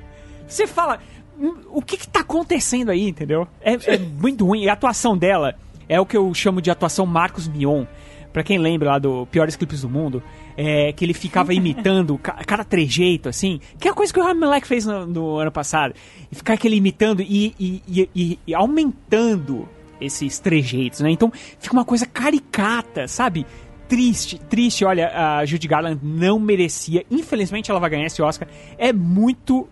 [0.46, 0.98] Você fala,
[1.38, 3.48] "Hum, o que que tá acontecendo aí, entendeu?
[3.62, 4.64] É, é muito ruim.
[4.64, 5.54] E a atuação dela
[5.88, 7.86] é o que eu chamo de atuação Marcos Mion.
[8.32, 10.22] Pra quem lembra lá do Piores Clipes do Mundo,
[10.56, 14.22] é que ele ficava imitando ca- cada trejeito, assim, que é a coisa que o
[14.22, 15.94] Rami Malek fez no, no ano passado.
[16.30, 17.82] E ficar aquele imitando e, e-
[18.14, 19.68] e- e- aumentando
[20.00, 21.10] esses trejeitos, né?
[21.10, 23.44] Então fica uma coisa caricata, sabe?
[23.88, 24.84] Triste, triste.
[24.84, 27.04] Olha, a Judy Garland não merecia.
[27.10, 28.46] Infelizmente ela vai ganhar esse Oscar.
[28.78, 29.68] É muito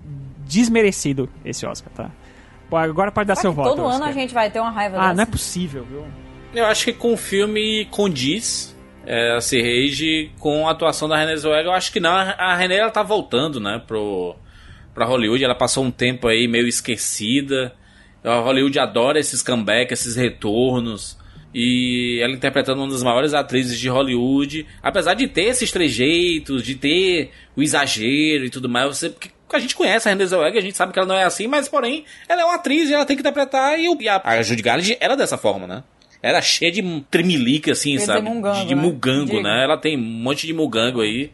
[0.47, 2.10] desmerecido esse Oscar, tá?
[2.70, 3.70] Agora pode dar Só seu voto.
[3.70, 4.09] todo ano Oscar.
[4.09, 5.30] a gente vai ter uma raiva Ah, não é dessa.
[5.30, 6.05] possível, viu?
[6.54, 8.74] Eu acho que com o filme condiz
[9.06, 11.66] é, a Rage com a atuação da Renée Zellweger.
[11.66, 12.10] Eu acho que não.
[12.10, 14.34] A Renée ela tá voltando, né, pro,
[14.94, 15.44] pra Hollywood.
[15.44, 17.74] Ela passou um tempo aí meio esquecida.
[18.24, 21.18] A Hollywood adora esses comebacks, esses retornos.
[21.54, 24.66] E ela interpretando uma das maiores atrizes de Hollywood.
[24.82, 28.98] Apesar de ter esses trejeitos, de ter o exagero e tudo mais.
[28.98, 29.14] Você,
[29.52, 31.46] a gente conhece a Renée Zellweger, a gente sabe que ela não é assim.
[31.46, 33.78] Mas, porém, ela é uma atriz e ela tem que interpretar.
[33.78, 35.82] E, a, Judy Garland era dessa forma, né?
[36.23, 38.28] Era cheia de tremelique, assim, sabe?
[38.28, 38.82] mungango, de de né?
[38.82, 39.62] mugango, né?
[39.65, 41.31] Ela tem um monte de mugango aí.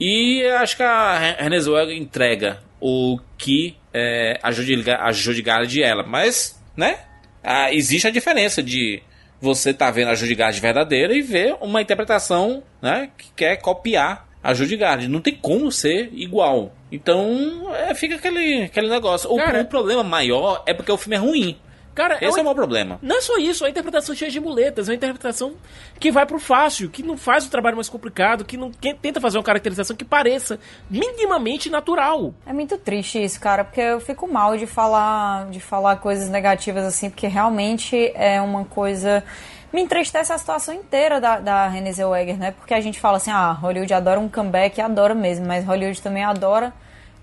[0.00, 5.82] E acho que a Zellweger entrega o que é, a, Judy, Ga- a Judy Garland
[5.82, 6.02] ela.
[6.02, 6.98] Mas, né?
[7.42, 9.02] Ah, existe a diferença de
[9.40, 13.10] você tá vendo a Judy Garland verdadeira e ver uma interpretação, né?
[13.16, 15.08] Que quer copiar a Judy Garland.
[15.08, 16.74] Não tem como ser igual.
[16.90, 19.30] Então, é, fica aquele, aquele negócio.
[19.32, 21.56] O, Cara- o problema maior é porque o filme é ruim.
[21.96, 22.98] Cara, Esse é, uma- o maior problema.
[23.02, 25.54] Não é só isso, é a interpretação cheia de muletas, é uma interpretação
[25.98, 29.20] que vai pro fácil, que não faz o trabalho mais complicado, que não que tenta
[29.20, 30.60] fazer uma caracterização que pareça
[30.90, 32.34] minimamente natural.
[32.46, 36.84] É muito triste isso, cara, porque eu fico mal de falar, de falar coisas negativas
[36.84, 39.24] assim, porque realmente é uma coisa.
[39.72, 42.50] Me entristece a situação inteira da, da Renée Zellweger, né?
[42.52, 46.24] Porque a gente fala assim, ah, Hollywood adora um comeback, adora mesmo, mas Hollywood também
[46.24, 46.72] adora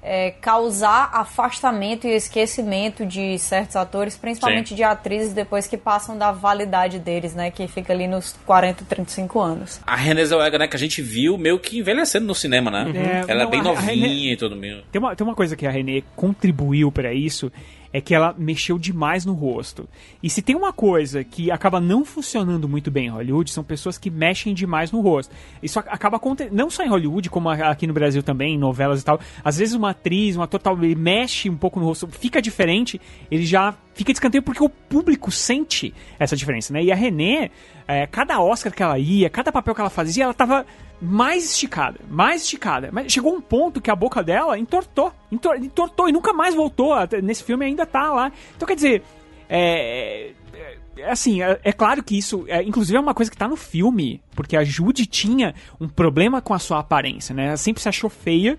[0.06, 4.76] é, causar afastamento e esquecimento de certos atores, principalmente Sim.
[4.76, 7.50] de atrizes, depois que passam da validade deles, né?
[7.50, 9.80] Que fica ali nos 40, 35 anos.
[9.88, 12.86] A Renée Zellweger, né, que a gente viu meio que envelhecendo no cinema, né?
[13.28, 14.84] É, Ela não, é bem novinha Renée- e tudo meio.
[14.92, 17.50] Tem uma, tem uma coisa que a Renée contribuiu pra isso,
[17.94, 19.88] é que ela mexeu demais no rosto.
[20.22, 23.99] E se tem uma coisa que acaba não funcionando muito bem em Hollywood, são pessoas
[23.99, 25.34] que mexem demais no rosto.
[25.61, 29.02] Isso ac- acaba acontecendo, não só em Hollywood, como aqui no Brasil também, em novelas
[29.02, 29.20] e tal.
[29.44, 32.99] Às vezes uma atriz, um ator tal, ele mexe um pouco no rosto, fica diferente,
[33.30, 36.84] ele já fica de escanteio porque o público sente essa diferença, né?
[36.84, 37.52] E a Renée,
[37.88, 40.65] é, cada Oscar que ela ia, cada papel que ela fazia, ela tava
[41.04, 42.90] mais esticada, mais esticada.
[42.92, 46.94] Mas chegou um ponto que a boca dela entortou, entor- entortou e nunca mais voltou.
[47.22, 48.32] Nesse filme ainda tá lá.
[48.56, 49.04] Então quer dizer,
[49.50, 53.38] é, é- é assim, é, é claro que isso, é, inclusive é uma coisa que
[53.38, 57.48] tá no filme, porque a Judy tinha um problema com a sua aparência, né?
[57.48, 58.58] Ela sempre se achou feia.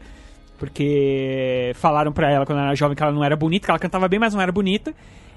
[0.56, 3.78] Porque falaram pra ela quando ela era jovem que ela não era bonita, que ela
[3.78, 4.94] cantava bem, mas não era bonita.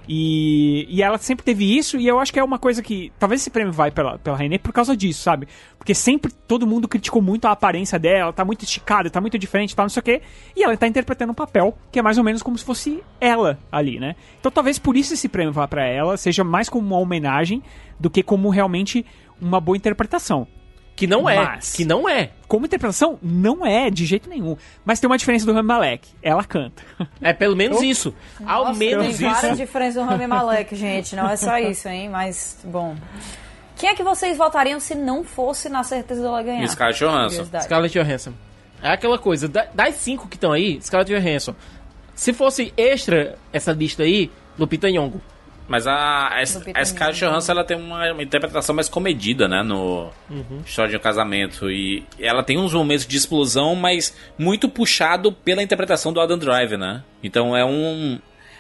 [0.07, 3.11] E, e ela sempre teve isso, e eu acho que é uma coisa que.
[3.19, 5.47] Talvez esse prêmio vai pela, pela Renée por causa disso, sabe?
[5.77, 9.75] Porque sempre todo mundo criticou muito a aparência dela, tá muito esticada, tá muito diferente,
[9.75, 10.21] tá não sei o quê.
[10.55, 13.59] E ela tá interpretando um papel que é mais ou menos como se fosse ela
[13.71, 14.15] ali, né?
[14.39, 17.61] Então talvez por isso esse prêmio vá pra ela, seja mais como uma homenagem
[17.99, 19.05] do que como realmente
[19.41, 20.47] uma boa interpretação.
[20.97, 22.31] Que não é, Mas- que não é.
[22.47, 24.57] Como interpretação, não é de jeito nenhum.
[24.83, 26.09] Mas tem uma diferença do Rami Malek.
[26.23, 26.81] Ela canta.
[27.21, 28.13] É pelo menos isso.
[28.45, 29.21] Ao Nossa, menos tem isso.
[29.41, 31.15] várias diferenças do Rami Malek, gente.
[31.15, 32.09] Não é só isso, hein?
[32.09, 32.95] Mas, bom.
[33.75, 36.67] Quem é que vocês votariam se não fosse na certeza dela ganhar?
[36.67, 37.45] Scarlett Johansson.
[37.61, 38.33] Scarlett Johansson.
[38.81, 41.53] É aquela coisa, da- das cinco que estão aí, Scarlett Johansson.
[42.15, 45.21] Se fosse extra essa lista aí, Lupita Nyong'o.
[45.67, 49.61] Mas a, a, a Scarlett Johansson ela tem uma, uma interpretação mais comedida, né?
[49.63, 50.09] No
[50.65, 51.69] História de um Casamento.
[51.69, 56.77] E ela tem uns momentos de explosão, mas muito puxado pela interpretação do Adam Driver,
[56.77, 57.03] né?
[57.21, 58.19] Então é um.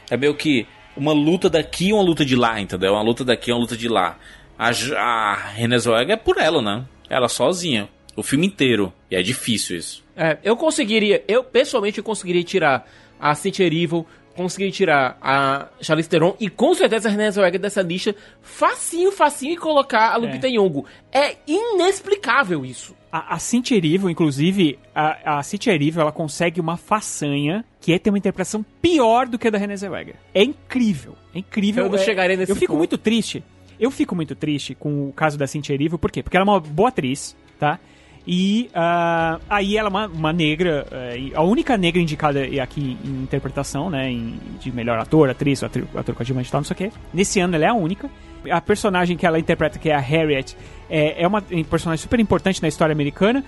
[0.09, 2.93] É meio que uma luta daqui e uma luta de lá, entendeu?
[2.93, 4.17] Uma luta daqui e uma luta de lá.
[4.59, 6.83] A, a Renée Zellweger é por ela, né?
[7.09, 7.87] Ela sozinha.
[8.15, 8.91] O filme inteiro.
[9.09, 10.03] E é difícil isso.
[10.15, 12.89] É, eu conseguiria, eu pessoalmente eu conseguiria tirar
[13.19, 14.05] a Cynthia Erivo,
[14.37, 19.53] conseguiria tirar a Charlize Theron e com certeza a Renée Zellweger dessa lista facinho, facinho
[19.53, 20.85] e colocar a Lupita Nyong'o.
[21.11, 22.95] É inexplicável isso.
[23.11, 27.99] A, a Cynthia Erivo, inclusive, a, a Cynthia Erivo, ela consegue uma façanha que é
[27.99, 30.15] ter uma interpretação pior do que a da Renée Zellweger.
[30.33, 31.85] É incrível, é incrível.
[31.85, 32.77] Eu não é- chegaria nesse Eu fico ponto.
[32.79, 33.43] muito triste.
[33.79, 36.23] Eu fico muito triste com o caso da Cynthia Erivo, por quê?
[36.23, 37.79] Porque ela é uma boa atriz, tá?
[38.29, 42.97] E ah, aí ela é uma, uma negra, é, e a única negra indicada aqui
[43.05, 44.11] em interpretação, né?
[44.11, 46.91] em- de melhor ator, atriz, ator, ator coadjuvante e tal, não sei o quê.
[47.13, 48.09] Nesse ano ela é a única.
[48.51, 50.57] A personagem que ela interpreta, que é a Harriet,
[50.89, 53.43] é, é uma personagem super importante na história americana.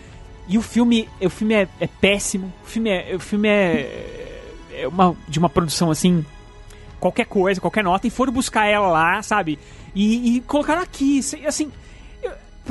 [0.47, 2.51] E o filme, o filme é, é péssimo.
[2.63, 4.41] O filme é, o filme é,
[4.73, 6.25] é uma, de uma produção assim
[7.01, 9.59] qualquer coisa, qualquer nota, e foram buscar ela lá, sabe?
[9.93, 11.69] E, e colocaram aqui, se- assim.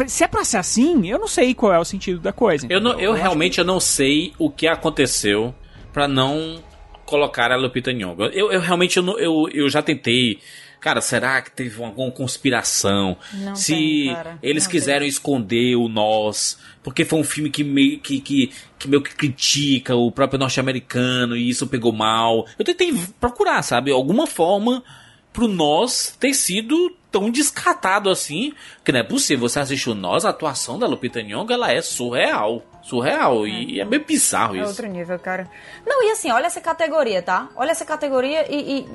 [0.05, 2.67] Eu- Se é pra ser assim, eu não sei qual é o sentido da coisa.
[2.71, 5.55] Eu, não, eu acho realmente eu não sei o que aconteceu
[5.93, 6.63] pra não
[7.05, 8.25] colocar a Lupita Nyong'o.
[8.27, 10.39] Eu, eu realmente eu, não- eu, eu já tentei.
[10.81, 13.17] Cara, será que teve alguma conspiração?
[13.35, 17.99] Não Se tem, eles Não quiseram esconder o nós, porque foi um filme que meio
[17.99, 22.47] que, que, que meio que critica o próprio norte-americano e isso pegou mal.
[22.57, 24.85] Eu tentei procurar, sabe, alguma forma
[25.33, 28.53] pro nós ter sido tão descartado assim,
[28.85, 29.49] que não é possível.
[29.49, 32.63] Você assistiu nós, a atuação da Lupita Nyong'o, ela é surreal.
[32.83, 33.47] Surreal.
[33.47, 34.69] E é meio bizarro É isso.
[34.69, 35.49] outro nível, cara.
[35.87, 37.49] Não, e assim, olha essa categoria, tá?
[37.57, 38.89] Olha essa categoria e, e-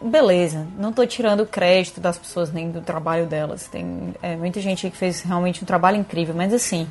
[0.00, 0.66] beleza.
[0.78, 3.66] Não tô tirando crédito das pessoas nem do trabalho delas.
[3.68, 6.86] Tem é, muita gente aí que fez realmente um trabalho incrível, mas assim.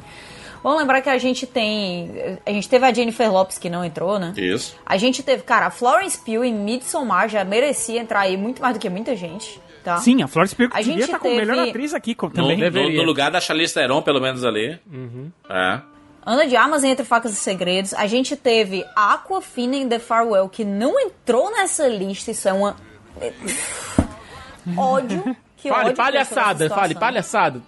[0.61, 2.09] Vamos lembrar que a gente tem.
[2.45, 4.33] A gente teve a Jennifer Lopes que não entrou, né?
[4.37, 4.75] Isso.
[4.85, 8.73] A gente teve, cara, a Florence Pugh em Midsommar já merecia entrar aí muito mais
[8.73, 9.97] do que muita gente, tá?
[9.97, 12.57] Sim, a Florence Pugh A devia gente estar como teve- melhor atriz aqui No, também.
[12.57, 12.97] no- deveria.
[12.97, 14.79] no lugar da Charlize Theron, pelo menos ali.
[15.49, 15.81] É.
[16.25, 17.93] Ana de Armas entre Facas e Segredos.
[17.93, 22.31] A gente teve Aquafina em The Farewell, que não entrou nessa lista.
[22.31, 22.75] Isso é uma.
[24.77, 25.35] ódio.
[25.57, 27.61] Que Fale ódio palhaçada, fale palhaçada.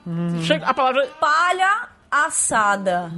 [0.44, 1.08] Chega a palavra.
[1.20, 3.12] Palhaçada.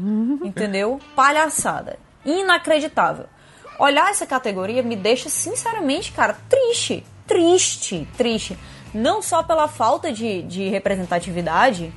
[0.43, 0.99] entendeu?
[1.15, 1.97] Palhaçada.
[2.25, 3.25] Inacreditável.
[3.79, 7.03] Olhar essa categoria me deixa, sinceramente, cara, triste.
[7.27, 8.57] Triste, triste.
[8.93, 11.91] Não só pela falta de, de representatividade,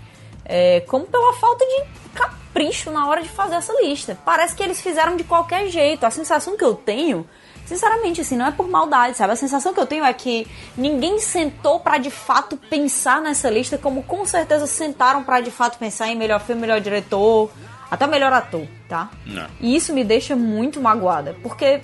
[0.44, 1.84] é, como pela falta de
[2.14, 4.18] capricho na hora de fazer essa lista.
[4.24, 6.04] Parece que eles fizeram de qualquer jeito.
[6.04, 7.26] A sensação que eu tenho,
[7.64, 9.32] sinceramente, assim, não é por maldade, sabe?
[9.32, 10.46] A sensação que eu tenho é que
[10.76, 15.78] ninguém sentou pra de fato pensar nessa lista, como com certeza sentaram pra de fato
[15.78, 17.50] pensar em melhor filme, melhor diretor,
[17.90, 19.10] até melhor ator, tá?
[19.24, 19.46] Não.
[19.60, 21.80] E isso me deixa muito magoada, porque,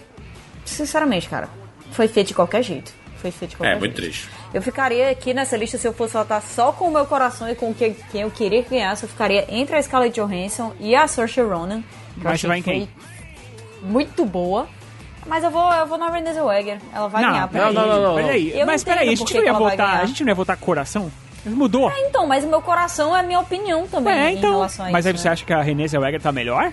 [0.65, 1.49] sinceramente, cara,
[1.93, 2.93] foi feito de qualquer jeito.
[3.19, 4.03] Foi feito de qualquer É, muito jeito.
[4.03, 4.29] triste.
[4.57, 7.55] Eu ficaria aqui nessa lista se eu fosse votar só com o meu coração e
[7.55, 9.03] com que, quem eu queria que ganhasse.
[9.03, 11.83] Eu ficaria entre a Scarlett Johansson e a Saoirse Ronan.
[12.15, 12.89] que eu Mas achei vai em que quem?
[13.83, 14.67] Muito boa.
[15.27, 16.79] Mas eu vou, eu vou na Renée Zellweger.
[16.91, 17.43] Ela vai não, ganhar.
[17.43, 17.89] não, pra não, mim.
[17.89, 18.15] não, não.
[18.15, 20.01] Peraí, Eu mas peraí, a gente não ia votar.
[20.01, 21.13] A gente não ia votar coração?
[21.45, 21.93] Mudou.
[21.95, 24.61] Então, mas o meu coração é a minha opinião também É, então.
[24.61, 24.83] Mas isso.
[24.83, 25.33] aí você né?
[25.35, 26.73] acha que a Renée Zellweger tá melhor?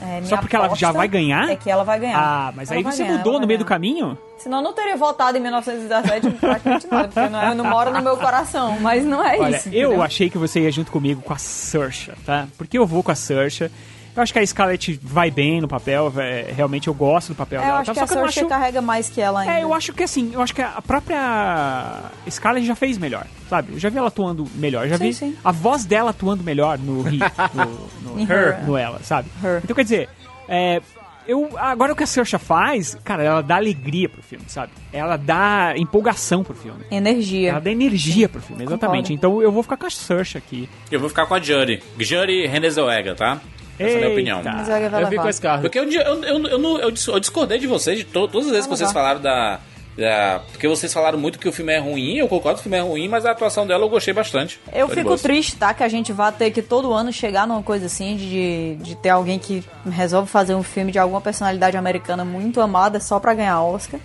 [0.00, 1.48] É, Só porque ela já vai ganhar?
[1.48, 2.18] É que ela vai ganhar.
[2.18, 4.18] Ah, mas Ela aí você ganhar, mudou no meio do caminho?
[4.38, 8.02] Senão eu não teria votado em 1917 praticamente nada, porque não, é- não mora no
[8.02, 8.78] meu coração.
[8.80, 9.68] Mas não é Olha, isso.
[9.68, 10.02] eu entendeu?
[10.02, 12.46] achei que você ia junto comigo com a Saoirse, tá?
[12.58, 13.70] Porque eu vou com a Saoirse.
[14.16, 17.60] Eu acho que a Scarlett vai bem no papel, é, realmente eu gosto do papel
[17.60, 17.78] É, eu dela.
[17.80, 17.92] acho tá?
[17.92, 18.48] que Só a que eu Saoirse acho...
[18.48, 19.54] carrega mais que ela ainda.
[19.54, 23.72] É, eu acho que assim, eu acho que a própria Scarlett já fez melhor, sabe?
[23.72, 25.36] Eu já vi ela atuando melhor, eu já Sim, vi sim.
[25.44, 27.18] a voz dela atuando melhor no He,
[27.54, 29.28] no, no Her, no ela, sabe?
[29.42, 29.60] Her.
[29.64, 30.08] Então quer dizer,
[30.48, 30.80] é,
[31.26, 34.72] eu, agora o que a Saoirse faz, cara, ela dá alegria pro filme, sabe?
[34.92, 36.84] Ela dá empolgação pro filme.
[36.90, 37.50] Energia.
[37.50, 39.12] Ela dá energia pro filme, exatamente.
[39.12, 40.68] Então eu vou ficar com a Saoirse aqui.
[40.90, 41.82] Eu vou ficar com a Jury.
[41.98, 43.40] Jury Renée Zellweger, tá?
[43.78, 44.38] Essa é a minha opinião.
[44.38, 45.22] Eu vi levar.
[45.22, 45.62] com a Scarlett.
[45.62, 48.46] Porque eu, eu, eu, eu, não- eu dis- eu discordei de vocês, de to- todas
[48.46, 48.94] as vezes que Vamos vocês lá.
[48.94, 49.60] falaram da,
[49.96, 52.76] da- Porque vocês falaram muito que o filme é ruim, eu concordo que o filme
[52.78, 54.60] é ruim, mas a atuação dela eu gostei bastante.
[54.72, 55.74] Eu Foi fico triste, tá?
[55.74, 59.08] Que a gente vá ter que todo ano chegar numa coisa assim de, de ter
[59.10, 63.60] alguém que resolve fazer um filme de alguma personalidade americana muito amada só pra ganhar
[63.62, 63.98] Oscar.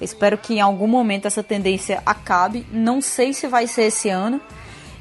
[0.00, 2.66] Espero que em algum momento essa tendência acabe.
[2.72, 4.40] Não sei se vai ser esse ano.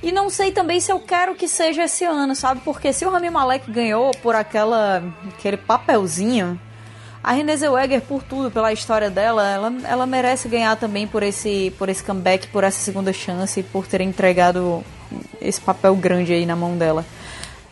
[0.04, 2.60] E não sei também se eu quero que seja esse ano, sabe?
[2.66, 5.02] Porque se o Rami Malek ganhou por aquela,
[5.34, 6.60] aquele papelzinho,
[7.24, 11.74] a Renée Zellweger, por tudo, pela história dela, ela, ela merece ganhar também por esse,
[11.80, 14.84] por esse comeback, por essa segunda chance, por ter entregado
[15.40, 17.06] esse papel grande aí na mão dela.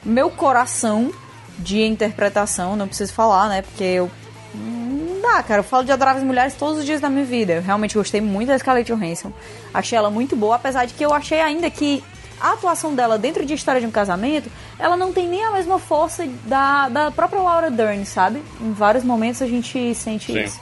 [0.01, 1.11] Meu coração
[1.59, 3.61] de interpretação, não preciso falar, né?
[3.61, 4.09] Porque eu.
[4.55, 5.59] Não dá, cara.
[5.59, 7.53] Eu falo de Adoráveis Mulheres todos os dias da minha vida.
[7.53, 9.33] Eu realmente gostei muito da Scarlett Johansson.
[9.73, 12.01] Achei ela muito boa, apesar de que eu achei ainda que
[12.41, 14.49] a atuação dela dentro de História de um Casamento,
[14.79, 18.41] ela não tem nem a mesma força da, da própria Laura Dern, sabe?
[18.59, 20.41] Em vários momentos a gente sente Sim.
[20.43, 20.59] isso.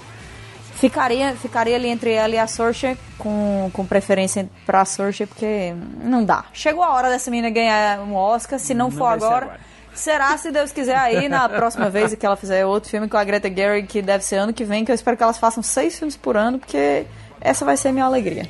[0.75, 6.23] Ficaria, ficaria ali entre ela e a Saoirse, com, com preferência pra Saoirse, porque não
[6.23, 6.45] dá.
[6.53, 9.59] Chegou a hora dessa menina ganhar um Oscar, se não, Não for agora, agora.
[9.93, 13.23] será, se Deus quiser, aí na próxima vez que ela fizer outro filme com a
[13.25, 15.97] Greta Gerwig, que deve ser ano que vem, que eu espero que elas façam seis
[15.97, 17.05] filmes por ano, porque
[17.41, 18.47] essa vai ser a minha alegria.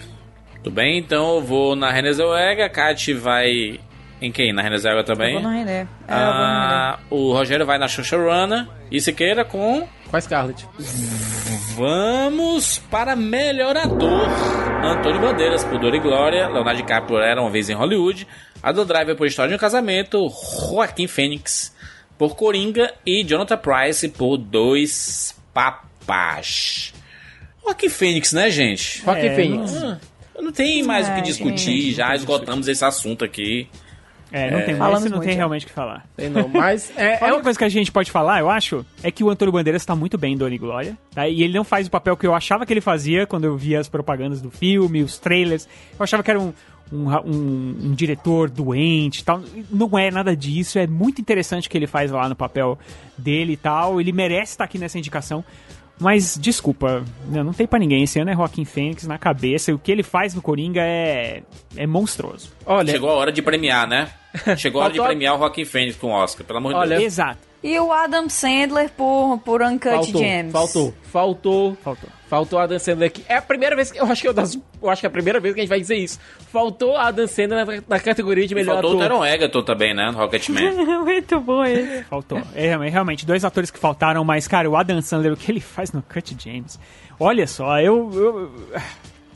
[0.64, 3.80] Tudo bem, então eu vou na Renée Zellweger, a Kat vai
[4.22, 4.52] Em quem?
[4.54, 5.36] Na Renée Zellweger também?
[5.36, 5.72] Eu vou no René.
[5.72, 5.88] É, René.
[6.08, 10.68] Ah, o Rogério vai na Shosharana e Siqueira com Com a Scarlett.
[11.76, 14.28] Vamos para melhor ator.
[14.84, 18.28] Antônio Bandeiras por Dor e Glória, Leonardo DiCaprio era uma vez em Hollywood,
[18.62, 20.28] Adam Driver por História de um Casamento,
[20.72, 21.74] Joaquim Fênix
[22.18, 26.94] por Coringa e Jonathan Price por Dois Papás.
[27.64, 29.02] Joaquim Fênix, né, gente?
[29.06, 29.76] Joaquim É, Phoenix.
[29.78, 29.98] Ah,
[30.42, 31.92] não tem mais o que É, discutir, gente.
[31.94, 33.68] já esgotamos esse assunto aqui.
[34.32, 35.38] É, não tem, Falamos esse não muito, tem é.
[35.38, 36.06] realmente o que falar.
[36.16, 38.86] Sei não, mas é, A é única coisa que a gente pode falar, eu acho,
[39.02, 40.96] é que o Antônio Bandeiras tá muito bem em Dona e Glória.
[41.16, 41.28] Tá?
[41.28, 43.80] E ele não faz o papel que eu achava que ele fazia quando eu via
[43.80, 45.68] as propagandas do filme, os trailers.
[45.98, 46.54] Eu achava que era um,
[46.94, 49.42] um, um- um diretor doente e tal.
[49.72, 50.78] Não é nada disso.
[50.78, 52.78] É muito interessante o que ele faz lá no papel
[53.18, 54.00] dele e tal.
[54.00, 55.44] Ele merece estar aqui nessa indicação.
[56.00, 58.04] Mas, desculpa, não, não tem pra ninguém.
[58.04, 59.72] Esse ano é Joaquim Fênix na cabeça.
[59.72, 61.44] E o que ele faz no Coringa é,
[61.76, 62.52] é monstruoso.
[62.66, 64.10] Olha, Chegou a hora de premiar, né?
[64.58, 66.98] Chegou a hora de premiar o Joaquim Fênix com o Oscar, pelo amor de Olha,
[66.98, 67.04] Deus.
[67.04, 67.49] Exato.
[67.62, 70.52] E o Adam Sandler por, por Uncut faltou, Gems.
[70.54, 72.10] faltou, faltou, Faltou.
[72.30, 73.22] faltou a Dan Sandler aqui.
[73.28, 75.12] É a primeira vez que eu acho que eu, das, eu acho que é a
[75.12, 76.18] primeira vez que a gente vai dizer isso.
[76.54, 79.10] Faltou a Dan Sandler na, na categoria de melhor Faltou o ator.
[79.10, 80.10] Taron Egerton também, né?
[80.10, 80.72] No Rocketman.
[81.04, 82.04] muito bom esse.
[82.06, 82.42] Faltou.
[82.56, 85.60] É, realmente- realmente, dois atores que faltaram, mas, cara, o Adam Sandler, o que ele
[85.60, 86.80] faz no Cut James.
[87.20, 88.10] Olha só, eu.
[88.14, 88.52] eu-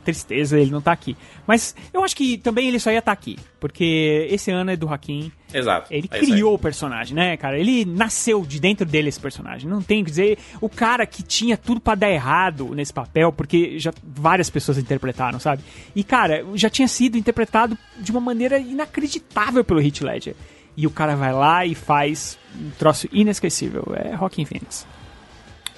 [0.04, 1.16] tristeza ele não tá aqui.
[1.46, 3.36] Mas eu acho que também ele só ia estar aqui.
[3.58, 5.32] Porque esse ano é do Joaquim.
[5.52, 5.92] Exato.
[5.92, 7.58] Ele é criou o personagem, né, cara?
[7.58, 9.68] Ele nasceu de dentro dele esse personagem.
[9.68, 10.38] Não tem o que dizer.
[10.60, 15.40] O cara que tinha tudo pra dar errado nesse papel, porque já várias pessoas interpretaram,
[15.40, 15.62] sabe?
[15.96, 20.36] E, cara, já tinha sido interpretado de uma maneira inacreditável pelo Heath Ledger.
[20.76, 23.84] E o cara vai lá e faz um troço inesquecível.
[23.94, 24.86] É Joaquim Phoenix.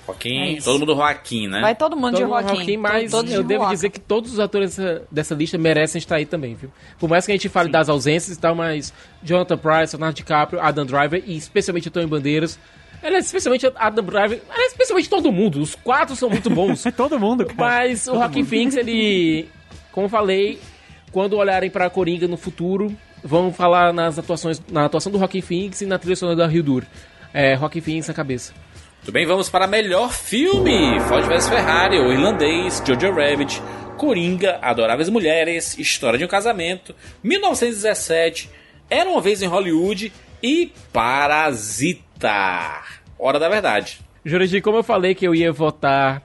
[0.06, 1.60] Joaquim, É todo mundo Joaquim, né?
[1.60, 2.76] Vai todo mundo Todo de mundo Joaquim.
[2.76, 3.74] mas todos eu de devo Joaquim.
[3.74, 6.70] dizer que todos os atores dessa, dessa lista merecem estar aí também, viu?
[6.98, 8.92] Por mais que a gente fale das ausências e tal, mas
[9.22, 12.58] Jonathan Price, Leonardo DiCaprio, Adam Driver e especialmente Antônio Bandeiras.
[13.02, 15.60] Aliás, especialmente Adam Driver, aliás, especialmente todo mundo.
[15.60, 16.84] Os quatro são muito bons.
[16.86, 17.56] É todo mundo, cara.
[17.58, 19.48] Mas o Joaquim Phoenix, ele,
[19.92, 20.58] como eu falei,
[21.12, 25.80] quando olharem pra Coringa no futuro, vão falar nas atuações, na atuação do Joaquim Phoenix
[25.82, 26.84] e na trilha sonora da Hildur.
[27.34, 28.52] É, Joaquim Phoenix na cabeça.
[29.06, 33.62] Tudo bem, vamos para melhor filme: Ford vs Ferrari, O Irlandês, Jojo Rabbit,
[33.96, 36.92] Coringa, Adoráveis Mulheres, História de um Casamento,
[37.22, 38.50] 1917,
[38.90, 40.12] Era uma Vez em Hollywood
[40.42, 42.82] e Parasita.
[43.16, 44.00] Hora da verdade.
[44.24, 46.20] Jurandir, como eu falei que eu ia votar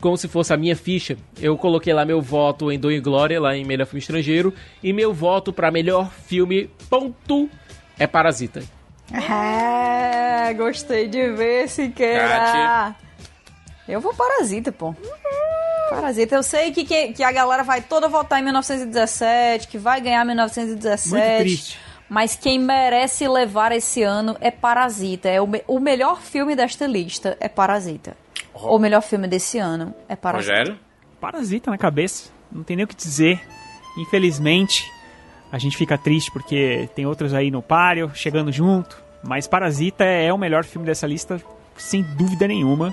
[0.00, 3.38] como se fosse a minha ficha, eu coloquei lá meu voto em Dom e Glória,
[3.38, 7.50] lá em Melhor Filme Estrangeiro, e meu voto pra melhor filme, ponto,
[7.98, 8.62] é Parasita.
[9.10, 12.28] É, gostei de ver, Siqueira.
[12.28, 12.96] Kate.
[13.88, 14.94] Eu vou Parasita, pô.
[15.90, 16.34] Parasita.
[16.34, 20.24] Eu sei que, que, que a galera vai toda votar em 1917, que vai ganhar
[20.24, 21.10] 1917.
[21.10, 21.78] Muito triste.
[22.08, 25.28] Mas quem merece levar esse ano é Parasita.
[25.28, 28.16] É o, me- o melhor filme desta lista é Parasita.
[28.54, 30.52] O melhor filme desse ano é Parasita.
[30.52, 30.78] Rogério?
[31.20, 32.30] Parasita na cabeça.
[32.50, 33.40] Não tem nem o que dizer.
[33.98, 34.84] Infelizmente,
[35.52, 38.96] a gente fica triste porque tem outros aí no páreo, chegando junto.
[39.22, 41.40] Mas Parasita é o melhor filme dessa lista,
[41.76, 42.92] sem dúvida nenhuma.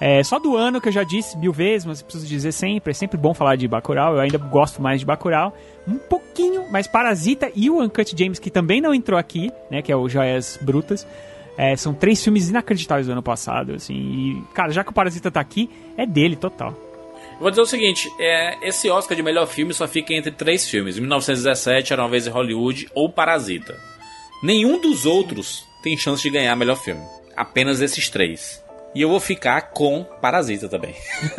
[0.00, 2.92] É só do ano que eu já disse mil vezes, mas preciso dizer sempre.
[2.92, 4.14] É sempre bom falar de Bacurau.
[4.14, 5.52] Eu ainda gosto mais de Bacurau.
[5.86, 9.82] Um pouquinho, mas Parasita e o Uncut James, que também não entrou aqui, né?
[9.82, 11.06] Que é o Joias Brutas.
[11.58, 13.94] é, são três filmes inacreditáveis do ano passado, assim.
[13.94, 16.72] E, cara, já que o Parasita tá aqui, é dele total.
[17.38, 20.68] Eu Vou dizer o seguinte: é, esse Oscar de melhor filme só fica entre três
[20.68, 23.78] filmes: 1917, Era uma Vez em Hollywood ou Parasita.
[24.42, 27.02] Nenhum dos outros tem chance de ganhar melhor filme.
[27.36, 28.62] Apenas esses três.
[28.94, 30.94] E eu vou ficar com Parasita também.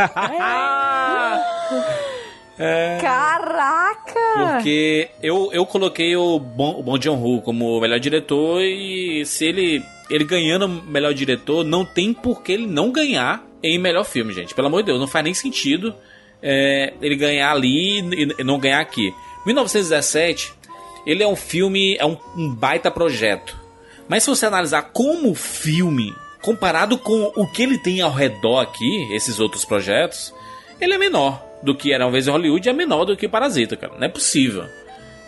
[3.01, 4.19] Caraca!
[4.35, 9.83] Porque eu, eu coloquei o Bon, o Bong Joon-ho como melhor diretor e se ele
[10.09, 14.53] ele ganhando melhor diretor, não tem por que ele não ganhar em melhor filme, gente.
[14.55, 15.93] Pelo amor de Deus, não faz nem sentido
[16.41, 19.13] é, ele ganhar ali e, não ganhar aqui.
[19.45, 20.53] 1917,
[21.05, 23.57] ele é um filme, é um, um baita projeto.
[24.07, 29.07] Mas se você analisar como filme, comparado com o que ele tem ao redor aqui,
[29.13, 30.33] esses outros projetos,
[30.79, 33.27] ele é menor do que era uma vez em Hollywood e é menor do que
[33.27, 33.93] Parasita, cara.
[33.97, 34.63] Não é possível.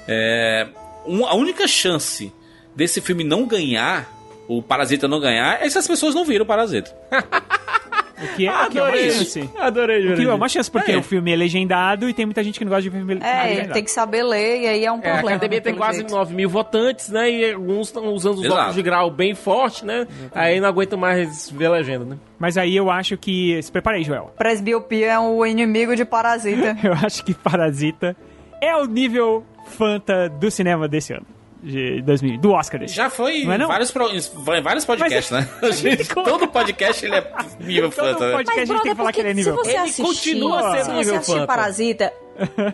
[0.07, 0.67] É,
[1.05, 2.31] um- a única chance
[2.75, 4.09] desse filme não ganhar,
[4.47, 6.95] o Parasita não ganhar, é se as pessoas não viram o Parasita.
[8.23, 9.11] O que é, o que é uma Adorei.
[9.11, 9.49] chance.
[9.59, 10.97] Adorei, O que é uma chance, porque É.
[10.97, 13.47] o filme é legendado e tem muita gente que não gosta de filme É, legendado.
[13.49, 15.31] ele tem que saber ler e aí é um É, a problema.
[15.37, 16.11] academia tem quase jeito.
[16.11, 17.29] 9 mil votantes, né?
[17.31, 20.07] E alguns estão usando os óculos de grau bem forte, né?
[20.33, 22.17] Aí não aguenta mais ver a legenda, né?
[22.39, 23.61] Mas aí eu acho que...
[23.61, 24.33] Se prepara aí, Joel.
[24.37, 26.75] Presbiopia é o inimigo de Parasita.
[26.83, 28.15] Eu acho que Parasita
[28.59, 31.25] é o nível Fanta do cinema desse ano.
[31.63, 32.95] De 2000, do Oscar desse.
[32.95, 33.67] Já foi Não é não?
[33.67, 35.47] vários, pro- em vários podcasts, né?
[35.61, 38.25] A gente- todo podcast ele é nível Todo Fanta.
[38.27, 38.31] né?
[38.33, 39.55] podcast a gente tem que falar que ele é nível.
[39.55, 41.47] você Ele assistir, continua sendo se nível você assistir Fanta.
[41.47, 42.13] Parasita,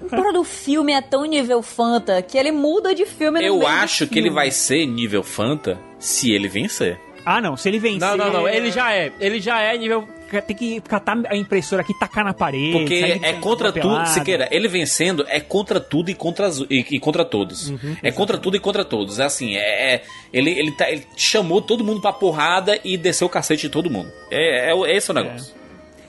[0.09, 3.65] Porra, o filme é tão nível Fanta que ele muda de filme no Eu meio
[3.65, 6.97] do acho que ele vai ser nível Fanta se ele vencer.
[7.25, 7.99] Ah, não, se ele vencer...
[7.99, 8.47] Não, não, não.
[8.47, 9.11] Ele já é.
[9.19, 10.07] Ele já é nível.
[10.45, 12.71] Tem que catar a impressora aqui, tacar na parede.
[12.71, 14.05] Porque é contra tudo.
[14.07, 17.73] Siqueira, ele vencendo é contra tudo e contra, e, e contra todos.
[18.03, 19.19] é contra tudo e contra todos.
[19.19, 23.27] É assim, é, é- ele, ele, tá- ele chamou todo mundo pra porrada e desceu
[23.27, 24.11] o cacete de todo mundo.
[24.31, 25.55] É, é, o- esse é o negócio.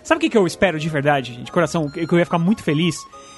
[0.02, 1.90] Sabe o que, que eu espero de verdade, de coração?
[1.90, 2.96] Que que eu ia ficar muito feliz?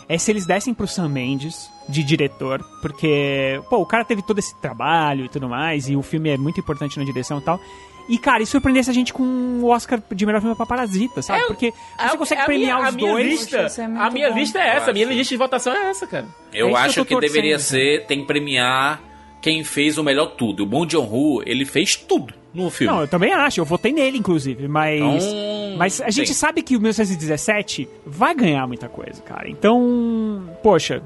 [0.09, 4.39] É se eles dessem pro Sam Mendes de diretor, porque, pô, o cara teve todo
[4.39, 7.61] esse trabalho e tudo mais, e o filme é muito importante na direção e tal.
[8.09, 11.43] E, cara, e surpreendesse a gente com o Oscar de melhor filme pra Parasita, sabe?
[11.43, 13.27] É, porque você A- consegue a premiar minha, os a minha dois.
[13.27, 14.39] Lista, Isso é a minha bom.
[14.39, 14.91] lista é essa.
[14.91, 15.17] A minha acho.
[15.17, 16.27] lista de votação é essa, cara.
[16.53, 19.01] Eu É isso que acho eu que, deveria ser, tem que premiar
[19.41, 20.65] quem fez o melhor tudo.
[20.65, 22.93] O Bong Joon-ho, ele fez tudo no filme.
[22.93, 25.01] Não, eu também acho, eu votei nele, inclusive, mas.
[25.25, 26.35] Então, mas a gente tem.
[26.35, 29.49] sabe que o 1917 vai ganhar muita coisa, cara.
[29.49, 31.01] Então, poxa,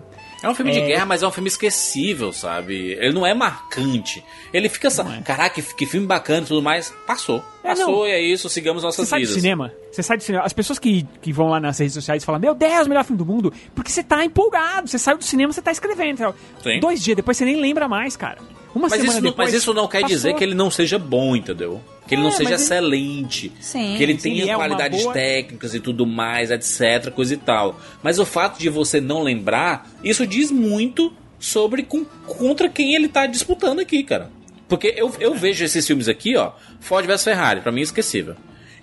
[0.44, 0.86] É um filme de É.
[0.86, 2.92] guerra, mas é um filme esquecível, sabe?
[3.00, 4.22] Ele não é marcante.
[4.52, 6.92] Ele fica assim, caraca, que, filme bacana e tudo mais.
[7.06, 7.42] Passou.
[7.62, 9.40] É, Passou e é isso, sigamos Você nossas sai do vidas.
[9.42, 9.72] cinema?
[9.90, 10.44] Você sai do cinema.
[10.44, 13.24] As pessoas que, que vão lá nas redes sociais falam, meu Deus, melhor filme do
[13.24, 16.34] mundo, porque você tá empolgado, você saiu do cinema, você tá escrevendo.
[16.62, 16.78] Sim.
[16.78, 18.38] Dois dias depois você nem lembra mais, cara.
[18.74, 19.36] Uma Mas isso, não, depois.
[19.50, 20.16] mas isso não quer passou.
[20.16, 21.80] dizer que ele não seja bom, entendeu?
[22.08, 23.52] Que ele não É, seja mas ele- excelente.
[23.60, 23.94] Sim.
[23.96, 27.78] que ele tenha é qualidades boa- técnicas e tudo mais, etc, coisa e tal.
[28.02, 33.08] Mas o fato de você não lembrar, isso diz muito sobre com- contra quem ele
[33.08, 34.30] tá disputando aqui, cara.
[34.68, 38.34] Porque eu, eu vejo esses filmes aqui, ó, Ford vs Ferrari, pra mim é esquecível.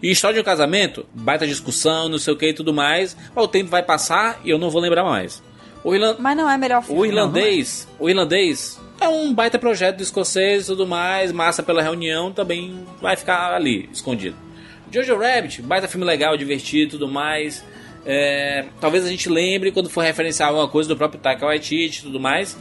[0.01, 3.45] E História de um Casamento, baita discussão, não sei o que e tudo mais, mas
[3.45, 5.43] o tempo vai passar e eu não vou lembrar mais.
[5.84, 6.99] O Irlan- Mas não é melhor filme.
[7.01, 11.82] o irlandês, o irlandês é um baita projeto do escocês e tudo mais, massa pela
[11.82, 14.36] reunião, também vai ficar ali, escondido.
[14.91, 17.65] Jojo Rabbit, baita filme legal, divertido e tudo mais.
[18.06, 22.03] É, talvez a gente lembre quando for referenciar alguma coisa do próprio Taika Waititi e
[22.03, 22.57] tudo mais.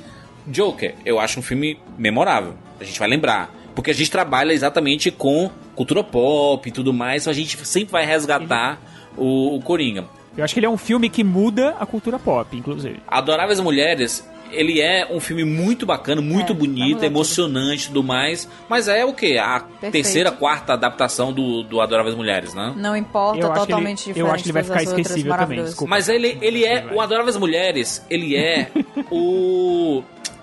[0.46, 2.54] Joker, eu acho um filme memorável.
[2.80, 3.54] A gente vai lembrar.
[3.74, 7.92] Porque a gente trabalha exatamente com cultura pop e tudo mais, então a gente sempre
[7.92, 8.80] vai resgatar
[9.16, 10.04] o, o Coringa.
[10.36, 13.00] Eu acho que ele é um filme que muda a cultura pop, inclusive.
[13.06, 18.48] Adoráveis Mulheres, ele é um filme muito bacana, muito É, bonito, emocionante e tudo mais.
[18.68, 19.38] Mas é o quê?
[19.40, 19.92] A Perfeito.
[19.92, 22.72] terceira, quarta adaptação do, do Adoráveis Mulheres, né?
[22.76, 25.64] Não importa, Eu que ele- totalmente eu diferente acho que ele vai ficar esquecível também,
[25.64, 25.90] desculpa.
[25.90, 26.86] Mas ele, ele é.
[26.92, 28.68] O Adoráveis Mulheres, ele é
[29.10, 30.02] o.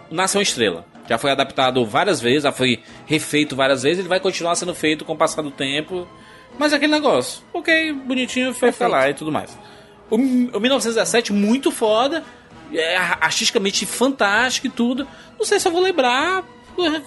[0.10, 0.86] Nação Estrela.
[1.10, 5.06] Já foi adaptado várias vezes, já foi refeito várias vezes, ele vai continuar sendo feito
[5.06, 6.08] com o passar do tempo.
[6.58, 7.42] Mas é aquele negócio.
[7.54, 9.58] Ok, bonitinho, foi ficar lá e tudo mais.
[10.10, 12.24] O, o 1917, muito foda.
[12.74, 15.08] É artisticamente fantástico e tudo.
[15.38, 16.44] Não sei se eu vou lembrar
[16.80, 17.02] eh,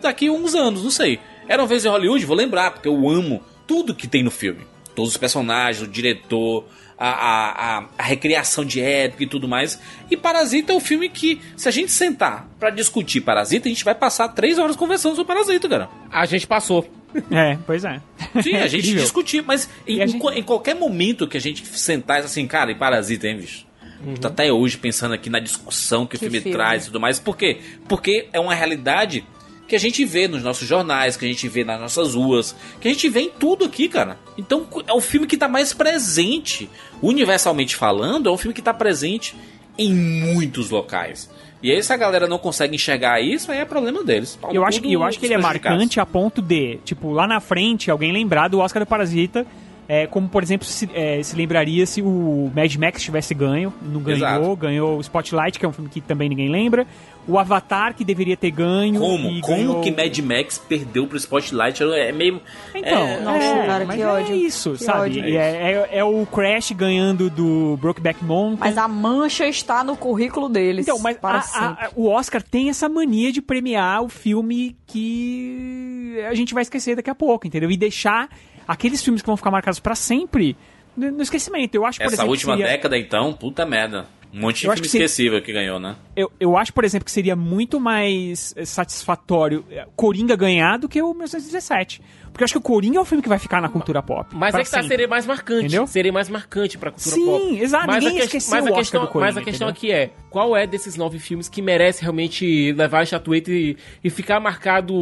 [0.00, 1.18] daqui a uns anos, não sei.
[1.48, 4.60] Era uma vez em Hollywood, vou lembrar, porque eu amo tudo que tem no filme.
[4.94, 6.64] Todos os personagens, o diretor,
[6.98, 9.80] a, a, a, a recriação de época e tudo mais.
[10.10, 13.84] E Parasita é um filme que, se a gente sentar pra discutir Parasita, a gente
[13.84, 15.88] vai passar três horas conversando sobre Parasita, cara.
[16.10, 16.86] A gente passou.
[17.30, 18.00] É, pois é.
[18.42, 21.66] Sim, a gente discutir, mas em, gente- em qual- em qualquer momento que a gente
[21.66, 23.66] sentar e assim, cara, e Parasita, hein, bicho?
[24.04, 24.14] Uhum.
[24.14, 26.56] Tô até hoje pensando aqui na discussão que, o Que filme, filme.
[26.56, 27.18] traz e tudo mais.
[27.18, 27.58] Por quê?
[27.88, 29.24] Porque é uma realidade
[29.68, 32.88] que a gente vê nos nossos jornais, que a gente vê nas nossas ruas, que
[32.88, 34.18] a gente vê em tudo aqui, cara.
[34.36, 36.68] Então é um filme que tá mais presente,
[37.00, 39.34] universalmente falando, é um filme que tá presente
[39.78, 41.30] em muitos locais.
[41.62, 44.36] E aí, se a galera não consegue enxergar isso, aí é problema deles.
[44.40, 47.26] Pau Eu acho, que- eu acho que ele é marcante a ponto de, tipo, lá
[47.26, 49.46] na frente, alguém lembrar do Oscar do Parasita.
[49.88, 53.74] É, como, por exemplo, se, é, se lembraria se o Mad Max tivesse ganho.
[53.82, 54.56] Não ganhou, Exato.
[54.56, 56.86] ganhou o Spotlight, que é um filme que também ninguém lembra.
[57.26, 58.98] O Avatar, que deveria ter ganho.
[58.98, 59.28] Como?
[59.30, 61.82] e Como ganhou- que Mad Max perdeu pro Spotlight?
[61.82, 62.40] É meio.
[62.74, 64.34] Então, é- Nossa, é, cara, mas que é ódio.
[64.36, 65.00] isso, Que sabe?
[65.00, 65.24] ódio.
[65.24, 65.36] É,
[65.72, 68.58] é- é o Crash ganhando do Brokeback Mountain.
[68.60, 70.86] Mas a mancha está no currículo deles.
[70.86, 76.16] Então, mas para a- a- o Oscar tem essa mania de premiar o filme que
[76.28, 77.70] a gente vai esquecer daqui a pouco, entendeu?
[77.70, 78.28] E deixar
[78.66, 80.56] aqueles filmes que vão ficar marcados pra sempre
[80.96, 81.74] no esquecimento.
[81.74, 84.06] Eu acho, por Essa exemplo, última seria, década, então, puta merda.
[84.34, 85.94] Um monte de Eu filme que seria- esquecível que ganhou, né?
[86.16, 90.88] eu, eu acho, por exemplo, que seria muito mais eh, satisfatório eh, Coringa ganhar do
[90.88, 92.00] que o 1917.
[92.32, 94.30] Porque eu acho que o Coringa é o filme que vai ficar na cultura pop.
[94.34, 95.66] Mas é que tá, seria mais marcante.
[95.66, 95.86] Entendeu?
[95.86, 97.60] Seria mais marcante pra cultura Sim, pop.
[97.60, 99.90] exato, Mas ninguém a, que- mas o a questão, do Coringa, Mas a questão entendeu?
[99.90, 104.08] aqui é, qual é desses nove filmes que merece realmente levar a estatueta e, e
[104.08, 104.94] ficar marcado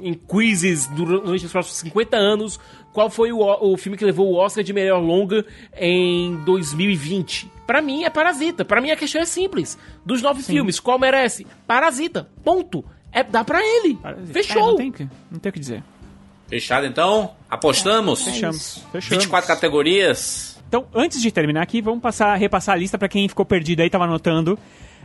[0.00, 2.60] em quizzes durante os próximos 50 anos?
[2.96, 5.44] Qual foi o, o filme que levou o Oscar de melhor longa
[5.78, 7.46] em 2020?
[7.66, 8.64] Pra mim é Parasita.
[8.64, 9.76] Pra mim a questão é simples.
[10.02, 11.46] Dos nove filmes, qual merece?
[11.66, 12.26] Parasita.
[12.42, 12.82] Ponto.
[13.12, 13.96] É, dá pra ele.
[13.96, 14.32] Parasita.
[14.32, 14.56] Fechou.
[14.56, 15.82] É, não, tem, que- não tem o que dizer.
[16.48, 17.32] Fechado então?
[17.50, 18.22] Apostamos?
[18.24, 18.82] Fechamos.
[18.90, 19.24] Fechamos.
[19.24, 20.58] 24 categorias.
[20.66, 23.90] Então, antes de terminar aqui, vamos passar, repassar a lista pra quem ficou perdido aí,
[23.90, 24.58] tava anotando.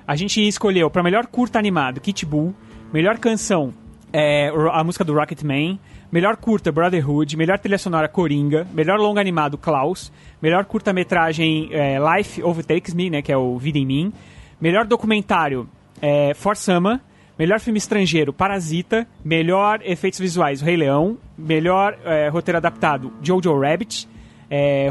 [0.07, 2.55] A gente escolheu pra melhor curta animado, Kit Bull.
[2.93, 3.73] Melhor canção,
[4.13, 5.77] é, a música do Rocketman.
[6.11, 7.37] Melhor curta, Brotherhood.
[7.37, 8.67] Melhor trilha sonora, Coringa.
[8.73, 10.11] Melhor longa animado, Klaus.
[10.41, 14.13] Melhor curta-metragem, é, Life Overtakes Me, né, que é o Vida em Mim.
[14.59, 15.69] Melhor documentário,
[16.01, 16.99] é, For Summer.
[17.39, 19.07] Melhor filme estrangeiro, Parasita.
[19.23, 21.17] Melhor efeitos visuais, Rei Leão.
[21.37, 24.07] Melhor é, roteiro adaptado, Jojo Rabbit.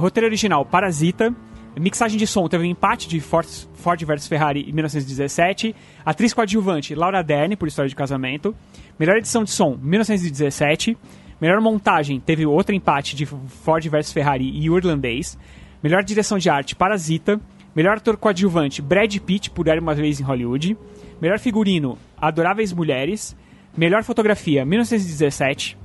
[0.00, 1.34] Roteiro original, Parasita.
[1.78, 5.74] Mixagem de som, teve um empate de Ford, Ford vs Ferrari em 1917.
[6.04, 8.54] Atriz coadjuvante, Laura Dern, por História de Casamento.
[8.98, 10.98] Melhor edição de som, 1917.
[11.40, 15.38] Melhor montagem, teve outro empate de Ford vs Ferrari e Irlandês.
[15.82, 17.40] Melhor direção de arte, Parasita.
[17.74, 20.76] Melhor ator coadjuvante, Brad Pitt, por Era Uma Vez em Hollywood.
[21.20, 23.36] Melhor figurino, Adoráveis Mulheres.
[23.76, 25.78] Melhor fotografia, 1917.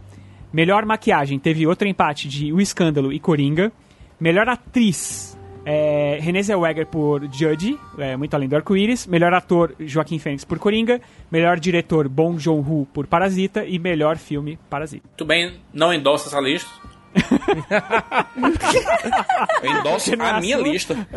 [0.52, 3.72] Melhor maquiagem, teve outro empate de O Escândalo e Coringa.
[4.20, 5.35] Melhor atriz,
[5.66, 9.08] é, Renée Zellweger por Judge, é, Muito Além do Arco-Íris.
[9.08, 11.02] Melhor ator, Joaquim Fênix por Coringa.
[11.32, 13.66] Melhor diretor, Bong Joon-ho por Parasita.
[13.66, 15.08] E melhor filme, Parasita.
[15.08, 16.70] Muito bem, não endossa essa lista.
[19.64, 20.96] Eu endosso a minha lista.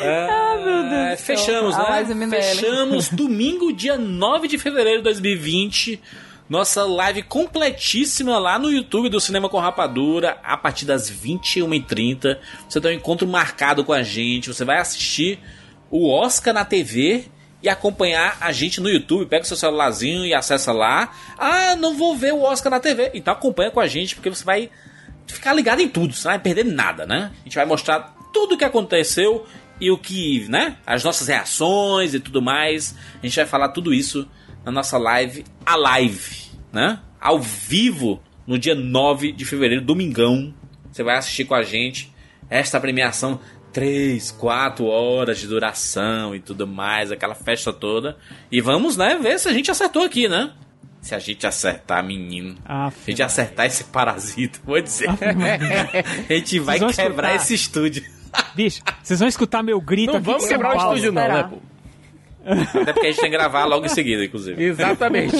[0.00, 2.14] É, fechamos, A né?
[2.14, 2.42] Minnelli.
[2.42, 6.00] Fechamos domingo, dia 9 de fevereiro de 2020.
[6.48, 12.38] Nossa live completíssima lá no YouTube do Cinema com Rapadura, a partir das 21h30.
[12.66, 14.48] Você tem um encontro marcado com a gente.
[14.48, 15.38] Você vai assistir
[15.90, 17.26] o Oscar na TV
[17.62, 19.26] e acompanhar a gente no YouTube.
[19.26, 21.12] Pega o seu celularzinho e acessa lá.
[21.36, 23.10] Ah, não vou ver o Oscar na TV.
[23.12, 24.70] Então acompanha com a gente, porque você vai
[25.26, 26.14] ficar ligado em tudo.
[26.14, 27.30] Você não vai perder nada, né?
[27.42, 29.44] A gente vai mostrar tudo o que aconteceu
[29.78, 30.78] e o que, né?
[30.86, 32.94] As nossas reações e tudo mais.
[33.22, 34.26] A gente vai falar tudo isso
[34.68, 37.00] na nossa live, a live, né?
[37.18, 40.52] Ao vivo, no dia 9 de fevereiro, domingão.
[40.92, 42.12] Você vai assistir com a gente
[42.50, 43.40] esta premiação.
[43.72, 48.18] 3, 4 horas de duração e tudo mais, aquela festa toda.
[48.52, 50.52] E vamos, né, ver se a gente acertou aqui, né?
[51.00, 52.56] Se a gente acertar, menino.
[52.64, 55.08] Ah, Se a gente acertar esse parasita, vou dizer.
[56.28, 57.34] a gente vai quebrar escutar.
[57.36, 58.04] esse estúdio.
[58.54, 61.28] Bicho, vocês vão escutar meu grito Não aqui vamos em São quebrar o estúdio, não,
[61.28, 61.58] né, pô?
[62.48, 64.62] Até porque a gente tem que gravar logo em seguida, inclusive.
[64.62, 65.36] Exatamente.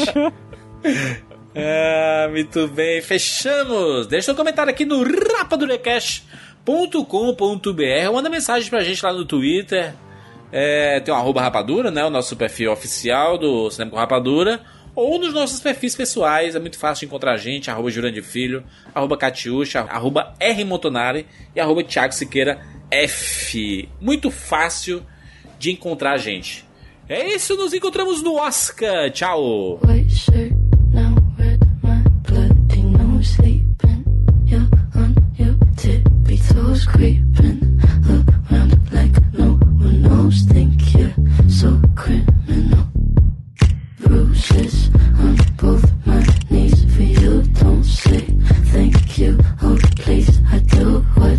[1.54, 4.06] Ah, muito bem, fechamos.
[4.06, 5.02] Deixa um comentário aqui no
[5.36, 8.12] rapadurecast.com.br.
[8.12, 9.94] Manda mensagem pra gente lá no Twitter.
[10.52, 12.04] É, tem o arroba rapadura, né?
[12.04, 14.60] O nosso perfil oficial do Cinema com Rapadura.
[14.94, 16.54] Ou nos nossos perfis pessoais.
[16.54, 17.70] É muito fácil de encontrar a gente.
[17.70, 18.64] Arroba Jurandir Filho,
[18.94, 22.60] arroba Catiuxa, arroba R Montonari e arroba Thiago Siqueira
[22.90, 23.88] F.
[24.00, 25.04] Muito fácil
[25.58, 26.67] de encontrar a gente.
[27.08, 29.10] É isso, nos encontramos no Oscar.
[29.10, 29.80] Tchau!
[45.20, 47.42] on both my knees for you.
[47.60, 48.20] Don't say
[48.72, 49.38] thank you.
[49.62, 51.38] Oh, please, I do what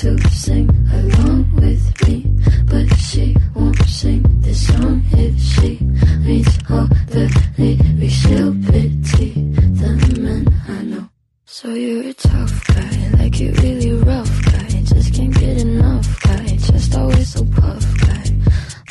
[0.00, 2.24] to sing along with me,
[2.64, 5.78] but she won't sing this song if she
[6.24, 7.28] needs all the
[7.58, 8.14] lyrics.
[8.14, 9.32] She'll pity
[9.76, 11.06] the men I know.
[11.44, 14.68] So you're a tough guy, like you really rough guy.
[14.84, 18.24] Just can't get enough guy, just always so puff guy.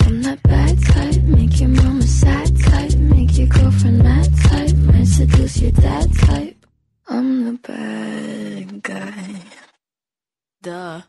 [0.02, 5.08] I'm that bad type, make your mama sad type, make your girlfriend mad type, might
[5.08, 6.66] seduce your dad type.
[7.08, 9.59] I'm the bad guy.
[10.62, 11.04] Duh.